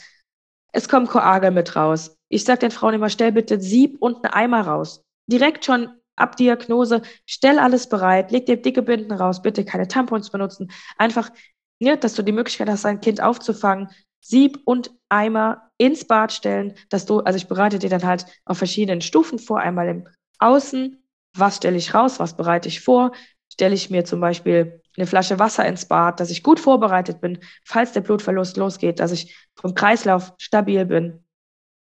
[0.77, 2.15] Es kommt Koagel mit raus.
[2.29, 5.03] Ich sage den Frauen immer, stell bitte Sieb und einen Eimer raus.
[5.25, 10.29] Direkt schon ab Diagnose, stell alles bereit, leg dir dicke Binden raus, bitte keine Tampons
[10.29, 10.69] benutzen.
[10.99, 11.31] Einfach,
[11.79, 13.89] ja, dass du die Möglichkeit hast, dein Kind aufzufangen,
[14.23, 18.59] Sieb und Eimer ins Bad stellen, dass du, also ich bereite dir dann halt auf
[18.59, 21.03] verschiedenen Stufen vor, einmal im Außen,
[21.35, 23.13] was stelle ich raus, was bereite ich vor,
[23.51, 27.39] stelle ich mir zum Beispiel eine Flasche Wasser ins Bad, dass ich gut vorbereitet bin,
[27.63, 31.23] falls der Blutverlust losgeht, dass ich vom Kreislauf stabil bin.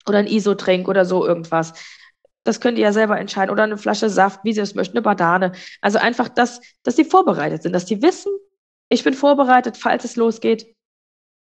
[0.07, 1.73] Oder ein Isotrink oder so irgendwas.
[2.45, 3.51] Das könnt ihr ja selber entscheiden.
[3.51, 5.53] Oder eine Flasche Saft, wie sie es möchten, eine Banane.
[5.81, 8.33] Also einfach, das, dass sie vorbereitet sind, dass sie wissen,
[8.89, 10.75] ich bin vorbereitet, falls es losgeht.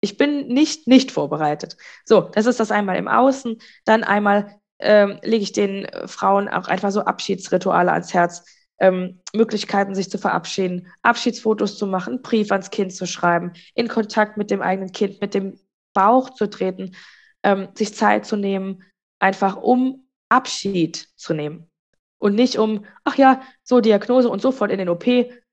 [0.02, 1.78] Ich bin nicht nicht vorbereitet.
[2.06, 3.58] So, das ist das einmal im Außen.
[3.86, 8.44] Dann einmal ähm, lege ich den Frauen auch einfach so Abschiedsrituale ans Herz
[8.82, 14.38] ähm, Möglichkeiten, sich zu verabschieden, Abschiedsfotos zu machen, Brief ans Kind zu schreiben, in Kontakt
[14.38, 15.60] mit dem eigenen Kind, mit dem
[15.94, 16.96] Bauch zu treten,
[17.44, 18.84] ähm, sich Zeit zu nehmen,
[19.20, 21.70] einfach um Abschied zu nehmen.
[22.18, 25.06] Und nicht um, ach ja, so Diagnose und sofort in den OP.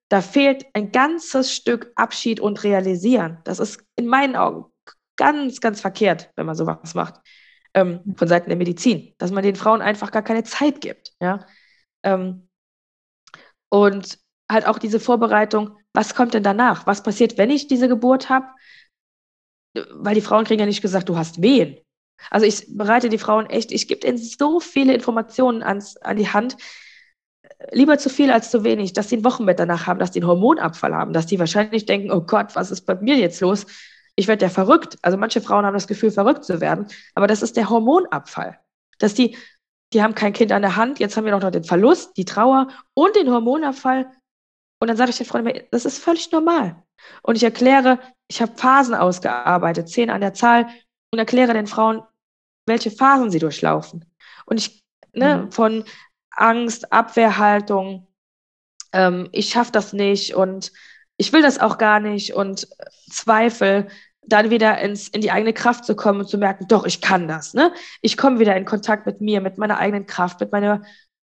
[0.08, 3.38] Da fehlt ein ganzes Stück Abschied und Realisieren.
[3.44, 4.66] Das ist in meinen Augen
[5.16, 7.20] ganz, ganz verkehrt, wenn man sowas macht.
[7.74, 11.12] Ähm, von Seiten der Medizin, dass man den Frauen einfach gar keine Zeit gibt.
[11.20, 11.44] Ja?
[12.02, 12.47] Ähm,
[13.68, 14.18] und
[14.50, 16.86] halt auch diese Vorbereitung, was kommt denn danach?
[16.86, 18.46] Was passiert, wenn ich diese Geburt habe?
[19.92, 21.78] Weil die Frauen kriegen ja nicht gesagt, du hast Wehen.
[22.30, 26.28] Also ich bereite die Frauen echt, ich gebe ihnen so viele Informationen ans, an die
[26.28, 26.56] Hand,
[27.72, 30.28] lieber zu viel als zu wenig, dass sie ein Wochenbett danach haben, dass die einen
[30.28, 33.66] Hormonabfall haben, dass die wahrscheinlich denken, oh Gott, was ist bei mir jetzt los?
[34.16, 34.96] Ich werde ja verrückt.
[35.02, 38.58] Also manche Frauen haben das Gefühl, verrückt zu werden, aber das ist der Hormonabfall.
[38.98, 39.36] Dass die
[39.92, 42.68] die haben kein Kind an der Hand, jetzt haben wir noch den Verlust, die Trauer
[42.94, 44.10] und den Hormonabfall.
[44.80, 46.82] Und dann sage ich den Freunden, das ist völlig normal.
[47.22, 47.98] Und ich erkläre,
[48.28, 50.68] ich habe Phasen ausgearbeitet, zehn an der Zahl,
[51.10, 52.02] und erkläre den Frauen,
[52.66, 54.04] welche Phasen sie durchlaufen.
[54.44, 55.52] Und ich, ne, mhm.
[55.52, 55.84] von
[56.30, 58.06] Angst, Abwehrhaltung,
[58.92, 60.72] ähm, ich schaffe das nicht und
[61.16, 62.68] ich will das auch gar nicht und
[63.10, 63.88] Zweifel,
[64.28, 67.28] dann wieder ins, in die eigene Kraft zu kommen und zu merken, doch, ich kann
[67.28, 67.54] das.
[67.54, 67.72] Ne?
[68.02, 70.84] Ich komme wieder in Kontakt mit mir, mit meiner eigenen Kraft, mit meinem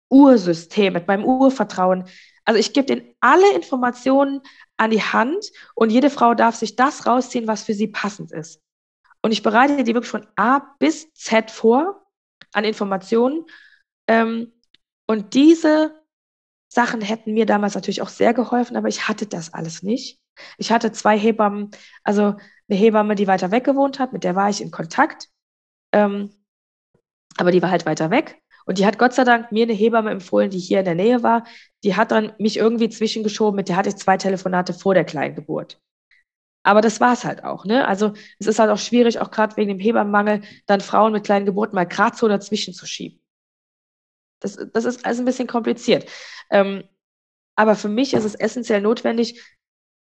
[0.10, 2.06] Ursystem, mit meinem Urvertrauen.
[2.46, 4.42] Also ich gebe denen alle Informationen
[4.78, 8.62] an die Hand und jede Frau darf sich das rausziehen, was für sie passend ist.
[9.22, 12.06] Und ich bereite die wirklich von A bis Z vor
[12.54, 13.46] an Informationen.
[14.08, 14.54] Ähm,
[15.06, 16.00] und diese
[16.70, 20.20] Sachen hätten mir damals natürlich auch sehr geholfen, aber ich hatte das alles nicht.
[20.58, 21.72] Ich hatte zwei Hebammen,
[22.04, 22.36] also
[22.70, 25.30] eine Hebamme, die weiter weg gewohnt hat, mit der war ich in Kontakt,
[25.92, 26.32] ähm,
[27.38, 28.42] aber die war halt weiter weg.
[28.66, 31.24] Und die hat Gott sei Dank mir eine Hebamme empfohlen, die hier in der Nähe
[31.24, 31.44] war.
[31.84, 35.82] Die hat dann mich irgendwie zwischengeschoben, mit der hatte ich zwei Telefonate vor der Kleingeburt.
[36.62, 37.66] Aber das war es halt auch.
[37.66, 37.88] Ne?
[37.88, 41.48] Also es ist halt auch schwierig, auch gerade wegen dem Hebammenmangel, dann Frauen mit kleinen
[41.48, 43.20] Geburten mal gerade so dazwischen zu schieben.
[44.40, 46.10] Das, das ist also ein bisschen kompliziert.
[46.52, 46.84] Ähm,
[47.56, 49.42] aber für mich ist es essentiell notwendig,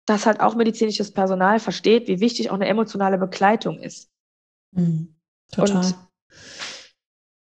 [0.06, 4.10] dass halt auch medizinisches Personal versteht, wie wichtig auch eine emotionale Begleitung ist.
[4.72, 5.14] Mhm,
[5.50, 5.76] total.
[5.76, 5.94] Und,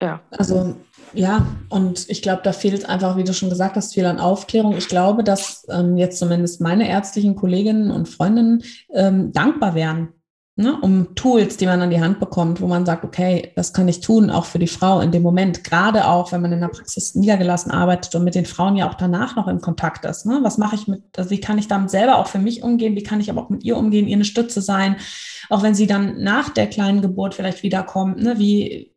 [0.02, 0.20] ja.
[0.30, 0.76] Also
[1.14, 4.76] ja, und ich glaube, da fehlt einfach, wie du schon gesagt hast, viel an Aufklärung.
[4.76, 10.13] Ich glaube, dass ähm, jetzt zumindest meine ärztlichen Kolleginnen und Freundinnen ähm, dankbar wären,
[10.56, 13.88] ne, um Tools, die man an die Hand bekommt, wo man sagt, okay, das kann
[13.88, 16.68] ich tun, auch für die Frau in dem Moment, gerade auch, wenn man in der
[16.68, 20.26] Praxis niedergelassen arbeitet und mit den Frauen ja auch danach noch in Kontakt ist.
[20.26, 20.38] Ne?
[20.42, 23.02] Was mache ich mit, also wie kann ich damit selber auch für mich umgehen, wie
[23.02, 24.96] kann ich aber auch mit ihr umgehen, ihr eine Stütze sein,
[25.50, 28.38] auch wenn sie dann nach der kleinen Geburt vielleicht wiederkommt, ne?
[28.38, 28.94] wie,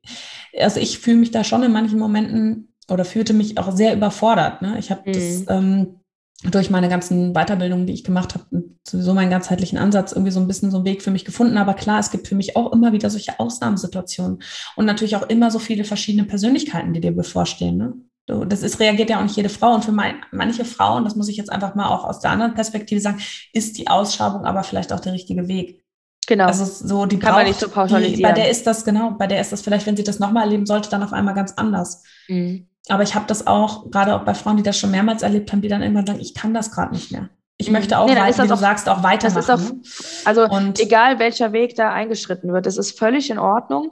[0.59, 4.61] also ich fühle mich da schon in manchen Momenten oder fühlte mich auch sehr überfordert.
[4.61, 4.77] Ne?
[4.77, 5.13] Ich habe mhm.
[5.13, 5.99] das ähm,
[6.43, 8.45] durch meine ganzen Weiterbildungen, die ich gemacht habe,
[8.87, 11.57] sowieso meinen ganzheitlichen Ansatz irgendwie so ein bisschen so einen Weg für mich gefunden.
[11.57, 14.43] Aber klar, es gibt für mich auch immer wieder solche Ausnahmesituationen
[14.75, 17.77] und natürlich auch immer so viele verschiedene Persönlichkeiten, die dir bevorstehen.
[17.77, 18.45] Ne?
[18.47, 19.73] Das ist, reagiert ja auch nicht jede Frau.
[19.73, 22.53] Und für mein, manche Frauen, das muss ich jetzt einfach mal auch aus der anderen
[22.53, 23.19] Perspektive sagen,
[23.53, 25.83] ist die Ausschabung aber vielleicht auch der richtige Weg.
[26.27, 26.45] Genau.
[26.45, 28.17] Also so die kann braucht, man nicht so pauschalisieren.
[28.17, 30.43] Die, bei der ist das genau, bei der ist das vielleicht, wenn sie das nochmal
[30.43, 32.03] erleben sollte, dann auf einmal ganz anders.
[32.27, 32.67] Mhm.
[32.89, 35.61] Aber ich habe das auch, gerade auch bei Frauen, die das schon mehrmals erlebt haben,
[35.61, 37.29] die dann immer sagen, ich kann das gerade nicht mehr.
[37.57, 38.01] Ich möchte mhm.
[38.01, 39.81] auch, nee, weit, wie du auch, sagst, auch weitermachen.
[39.81, 43.91] Auch, also und egal, welcher Weg da eingeschritten wird, das ist völlig in Ordnung.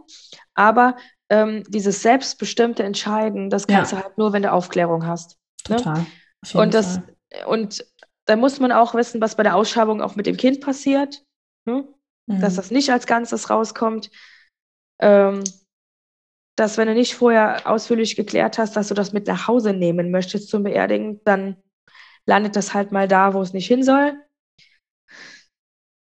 [0.54, 0.96] Aber
[1.30, 3.98] ähm, dieses selbstbestimmte Entscheiden, das kannst ja.
[3.98, 5.38] du halt nur, wenn du Aufklärung hast.
[5.68, 5.78] Ne?
[5.78, 6.00] Total.
[6.00, 6.62] Ne?
[6.62, 7.00] Und das
[7.48, 7.84] und
[8.26, 11.24] da muss man auch wissen, was bei der Ausschabung auch mit dem Kind passiert,
[11.66, 11.88] ne?
[12.28, 12.42] mhm.
[12.42, 14.10] dass das nicht als Ganzes rauskommt.
[15.00, 15.44] Ähm,
[16.56, 20.12] dass wenn du nicht vorher ausführlich geklärt hast, dass du das mit nach Hause nehmen
[20.12, 21.58] möchtest zum Beerdigen, dann
[22.26, 24.14] landet das halt mal da, wo es nicht hin soll.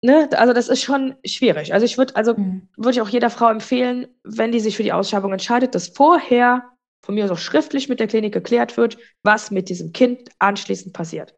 [0.02, 0.28] Ne?
[0.32, 1.72] Also das ist schon schwierig.
[1.72, 2.68] Also ich würde also mhm.
[2.76, 6.70] würde ich auch jeder Frau empfehlen, wenn die sich für die Ausschabung entscheidet, dass vorher
[7.04, 11.36] von mir so schriftlich mit der Klinik geklärt wird, was mit diesem Kind anschließend passiert.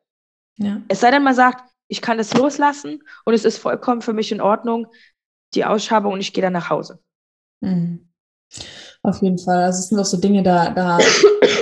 [0.58, 0.82] Ja.
[0.88, 4.32] Es sei denn, man sagt, ich kann es loslassen und es ist vollkommen für mich
[4.32, 4.86] in Ordnung,
[5.54, 7.00] die Ausschabung und ich gehe dann nach Hause.
[7.60, 8.08] Mhm.
[9.06, 9.62] Auf jeden Fall.
[9.62, 10.98] Also es sind auch so Dinge, da, da,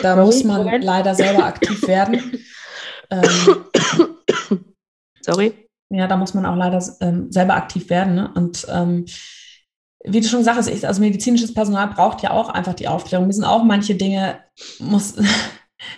[0.03, 0.83] da muss man Moment.
[0.83, 2.39] leider selber aktiv werden.
[3.11, 3.67] Ähm,
[5.21, 5.69] Sorry.
[5.91, 8.15] Ja, da muss man auch leider ähm, selber aktiv werden.
[8.15, 8.31] Ne?
[8.35, 9.05] Und ähm,
[10.05, 13.27] wie du schon sagst, also medizinisches Personal braucht ja auch einfach die Aufklärung.
[13.27, 14.39] Mir sind auch manche Dinge,
[14.79, 15.15] muss,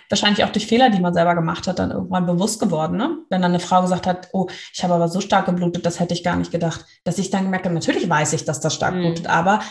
[0.09, 2.97] wahrscheinlich auch durch Fehler, die man selber gemacht hat, dann irgendwann bewusst geworden.
[2.97, 3.17] Ne?
[3.29, 6.13] Wenn dann eine Frau gesagt hat, oh, ich habe aber so stark geblutet, das hätte
[6.13, 6.85] ich gar nicht gedacht.
[7.03, 9.01] Dass ich dann gemerkt habe, natürlich weiß ich, dass das stark mhm.
[9.01, 9.61] blutet, aber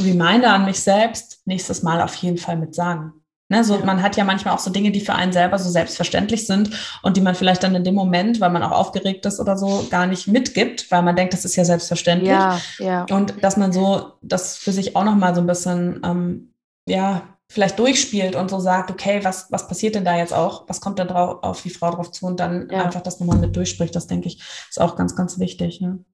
[0.00, 3.12] Reminder an mich selbst, nächstes Mal auf jeden Fall mit sagen.
[3.48, 3.84] Ne, so, ja.
[3.84, 6.70] Man hat ja manchmal auch so Dinge, die für einen selber so selbstverständlich sind
[7.04, 9.86] und die man vielleicht dann in dem Moment, weil man auch aufgeregt ist oder so,
[9.88, 12.30] gar nicht mitgibt, weil man denkt, das ist ja selbstverständlich.
[12.30, 13.06] Ja, ja.
[13.08, 16.54] Und dass man so das für sich auch nochmal so ein bisschen, ähm,
[16.88, 20.68] ja, vielleicht durchspielt und so sagt, okay, was, was passiert denn da jetzt auch?
[20.68, 22.26] Was kommt denn drauf, auf die Frau drauf zu?
[22.26, 22.84] Und dann ja.
[22.84, 25.80] einfach das nochmal mit durchspricht, das denke ich, ist auch ganz, ganz wichtig.
[25.80, 26.04] Ne?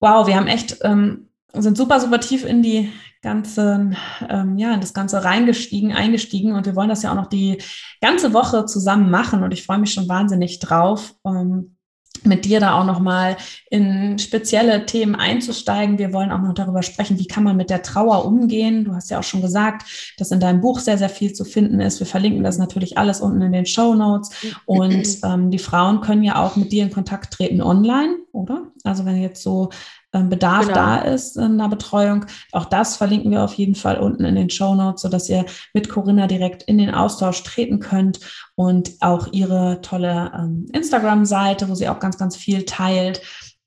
[0.00, 2.90] Wow, wir haben echt, ähm, sind super, super tief in die
[3.22, 3.92] ganze,
[4.28, 7.62] ähm, ja, in das Ganze reingestiegen, eingestiegen und wir wollen das ja auch noch die
[8.00, 11.14] ganze Woche zusammen machen und ich freue mich schon wahnsinnig drauf.
[11.24, 11.76] Ähm,
[12.24, 13.36] mit dir da auch nochmal
[13.70, 15.98] in spezielle Themen einzusteigen.
[15.98, 18.84] Wir wollen auch noch darüber sprechen, wie kann man mit der Trauer umgehen.
[18.84, 21.80] Du hast ja auch schon gesagt, dass in deinem Buch sehr, sehr viel zu finden
[21.80, 22.00] ist.
[22.00, 24.30] Wir verlinken das natürlich alles unten in den Show Notes.
[24.66, 28.66] Und ähm, die Frauen können ja auch mit dir in Kontakt treten online, oder?
[28.84, 29.70] Also wenn jetzt so
[30.12, 30.74] Bedarf genau.
[30.74, 32.26] da ist in einer Betreuung.
[32.52, 35.88] Auch das verlinken wir auf jeden Fall unten in den Show Notes, sodass ihr mit
[35.88, 38.20] Corinna direkt in den Austausch treten könnt
[38.54, 43.22] und auch ihre tolle ähm, Instagram-Seite, wo sie auch ganz, ganz viel teilt.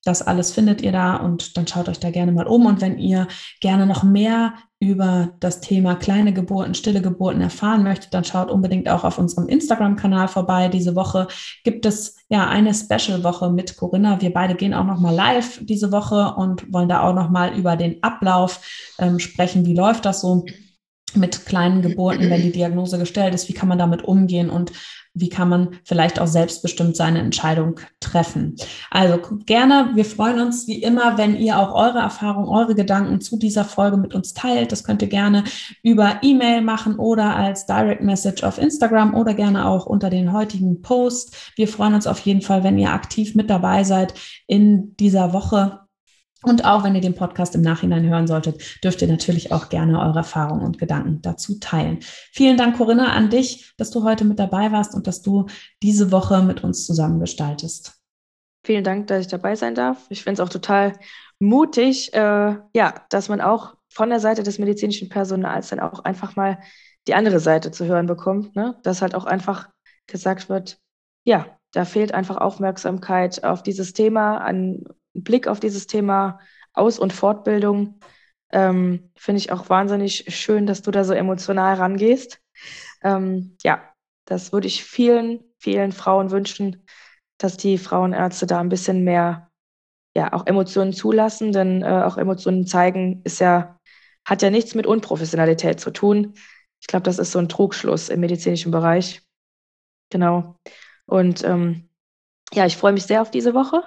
[0.05, 2.67] Das alles findet ihr da und dann schaut euch da gerne mal um.
[2.67, 3.27] Und wenn ihr
[3.59, 8.87] gerne noch mehr über das Thema kleine Geburten, stille Geburten erfahren möchtet, dann schaut unbedingt
[8.87, 10.67] auch auf unserem Instagram-Kanal vorbei.
[10.67, 11.27] Diese Woche
[11.63, 14.21] gibt es ja eine Special-Woche mit Corinna.
[14.21, 17.57] Wir beide gehen auch noch mal live diese Woche und wollen da auch noch mal
[17.57, 19.65] über den Ablauf ähm, sprechen.
[19.65, 20.45] Wie läuft das so?
[21.13, 24.73] mit kleinen Geburten, wenn die Diagnose gestellt ist, wie kann man damit umgehen und
[25.15, 28.55] wie kann man vielleicht auch selbstbestimmt seine Entscheidung treffen.
[28.91, 33.37] Also gerne, wir freuen uns wie immer, wenn ihr auch eure Erfahrungen, eure Gedanken zu
[33.37, 34.71] dieser Folge mit uns teilt.
[34.71, 35.45] Das könnt ihr gerne
[35.81, 40.81] über E-Mail machen oder als Direct Message auf Instagram oder gerne auch unter den heutigen
[40.81, 41.53] Post.
[41.55, 44.13] Wir freuen uns auf jeden Fall, wenn ihr aktiv mit dabei seid
[44.47, 45.84] in dieser Woche
[46.45, 49.99] und auch wenn ihr den Podcast im Nachhinein hören solltet, dürft ihr natürlich auch gerne
[49.99, 51.99] eure Erfahrungen und Gedanken dazu teilen.
[52.31, 55.47] Vielen Dank, Corinna, an dich, dass du heute mit dabei warst und dass du
[55.81, 57.93] diese Woche mit uns zusammengestaltest.
[58.63, 60.05] Vielen Dank, dass ich dabei sein darf.
[60.09, 60.93] Ich finde es auch total
[61.39, 66.35] mutig, äh, ja, dass man auch von der Seite des medizinischen Personals dann auch einfach
[66.35, 66.59] mal
[67.07, 68.55] die andere Seite zu hören bekommt.
[68.55, 68.75] Ne?
[68.83, 69.69] Dass halt auch einfach
[70.07, 70.79] gesagt wird,
[71.23, 74.83] ja, da fehlt einfach Aufmerksamkeit auf dieses Thema, an
[75.15, 76.39] Blick auf dieses Thema
[76.73, 77.99] Aus- und Fortbildung.
[78.51, 82.39] Ähm, Finde ich auch wahnsinnig schön, dass du da so emotional rangehst.
[83.03, 83.81] Ähm, ja,
[84.25, 86.85] das würde ich vielen, vielen Frauen wünschen,
[87.37, 89.51] dass die Frauenärzte da ein bisschen mehr,
[90.15, 93.79] ja, auch Emotionen zulassen, denn äh, auch Emotionen zeigen ist ja,
[94.25, 96.33] hat ja nichts mit Unprofessionalität zu tun.
[96.81, 99.21] Ich glaube, das ist so ein Trugschluss im medizinischen Bereich.
[100.09, 100.59] Genau.
[101.05, 101.89] Und ähm,
[102.53, 103.83] ja, ich freue mich sehr auf diese Woche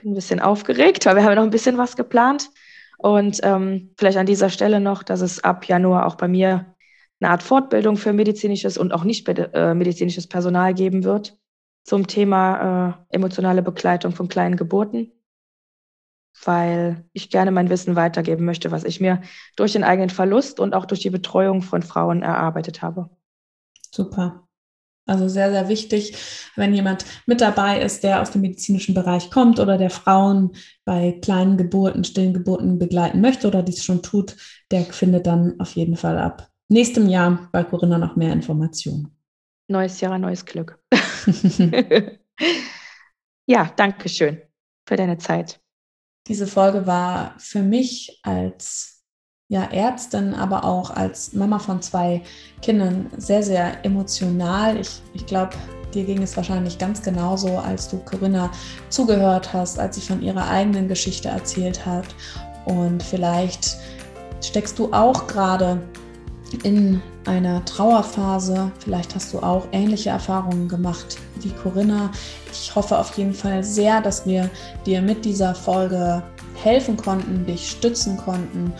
[0.00, 2.50] bin ein bisschen aufgeregt, weil wir haben noch ein bisschen was geplant.
[2.98, 6.74] Und ähm, vielleicht an dieser Stelle noch, dass es ab Januar auch bei mir
[7.20, 11.38] eine Art Fortbildung für medizinisches und auch nicht äh, medizinisches Personal geben wird
[11.84, 15.12] zum Thema äh, emotionale Begleitung von kleinen Geburten,
[16.44, 19.22] weil ich gerne mein Wissen weitergeben möchte, was ich mir
[19.56, 23.10] durch den eigenen Verlust und auch durch die Betreuung von Frauen erarbeitet habe.
[23.90, 24.46] Super.
[25.10, 26.16] Also sehr, sehr wichtig,
[26.54, 30.52] wenn jemand mit dabei ist, der aus dem medizinischen Bereich kommt oder der Frauen
[30.84, 34.36] bei kleinen Geburten, stillen Geburten begleiten möchte oder dies schon tut,
[34.70, 39.10] der findet dann auf jeden Fall ab nächstem Jahr bei Corinna noch mehr Informationen.
[39.66, 40.80] Neues Jahr, neues Glück.
[43.46, 44.40] ja, danke schön
[44.88, 45.60] für deine Zeit.
[46.28, 48.99] Diese Folge war für mich als
[49.50, 52.22] ja, Ärztin, aber auch als Mama von zwei
[52.62, 54.78] Kindern sehr, sehr emotional.
[54.78, 55.50] Ich, ich glaube,
[55.92, 58.52] dir ging es wahrscheinlich ganz genauso, als du Corinna
[58.90, 62.06] zugehört hast, als sie von ihrer eigenen Geschichte erzählt hat.
[62.64, 63.76] Und vielleicht
[64.40, 65.82] steckst du auch gerade
[66.62, 68.70] in einer Trauerphase.
[68.78, 72.12] Vielleicht hast du auch ähnliche Erfahrungen gemacht wie Corinna.
[72.52, 74.48] Ich hoffe auf jeden Fall sehr, dass wir
[74.86, 76.22] dir mit dieser Folge
[76.54, 78.72] helfen konnten, dich stützen konnten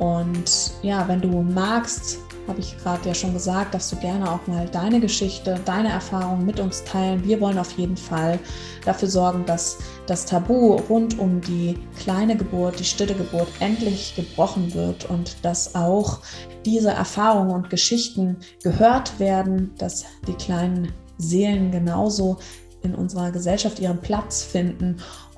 [0.00, 2.18] und ja, wenn du magst,
[2.48, 6.46] habe ich gerade ja schon gesagt, dass du gerne auch mal deine Geschichte, deine Erfahrungen
[6.46, 7.22] mit uns teilen.
[7.22, 8.38] Wir wollen auf jeden Fall
[8.86, 14.72] dafür sorgen, dass das Tabu rund um die kleine Geburt, die stille Geburt endlich gebrochen
[14.72, 16.20] wird und dass auch
[16.64, 22.38] diese Erfahrungen und Geschichten gehört werden, dass die kleinen Seelen genauso
[22.82, 24.96] in unserer Gesellschaft ihren Platz finden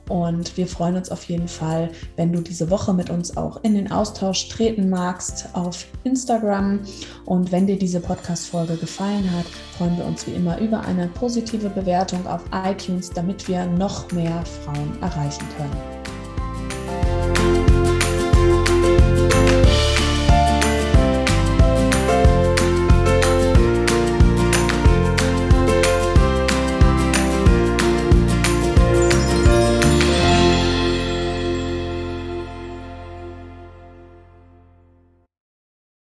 [0.09, 3.74] und wir freuen uns auf jeden Fall, wenn du diese Woche mit uns auch in
[3.74, 6.81] den Austausch treten magst auf Instagram.
[7.24, 9.47] Und wenn dir diese Podcast-Folge gefallen hat,
[9.77, 14.45] freuen wir uns wie immer über eine positive Bewertung auf iTunes, damit wir noch mehr
[14.65, 17.52] Frauen erreichen können.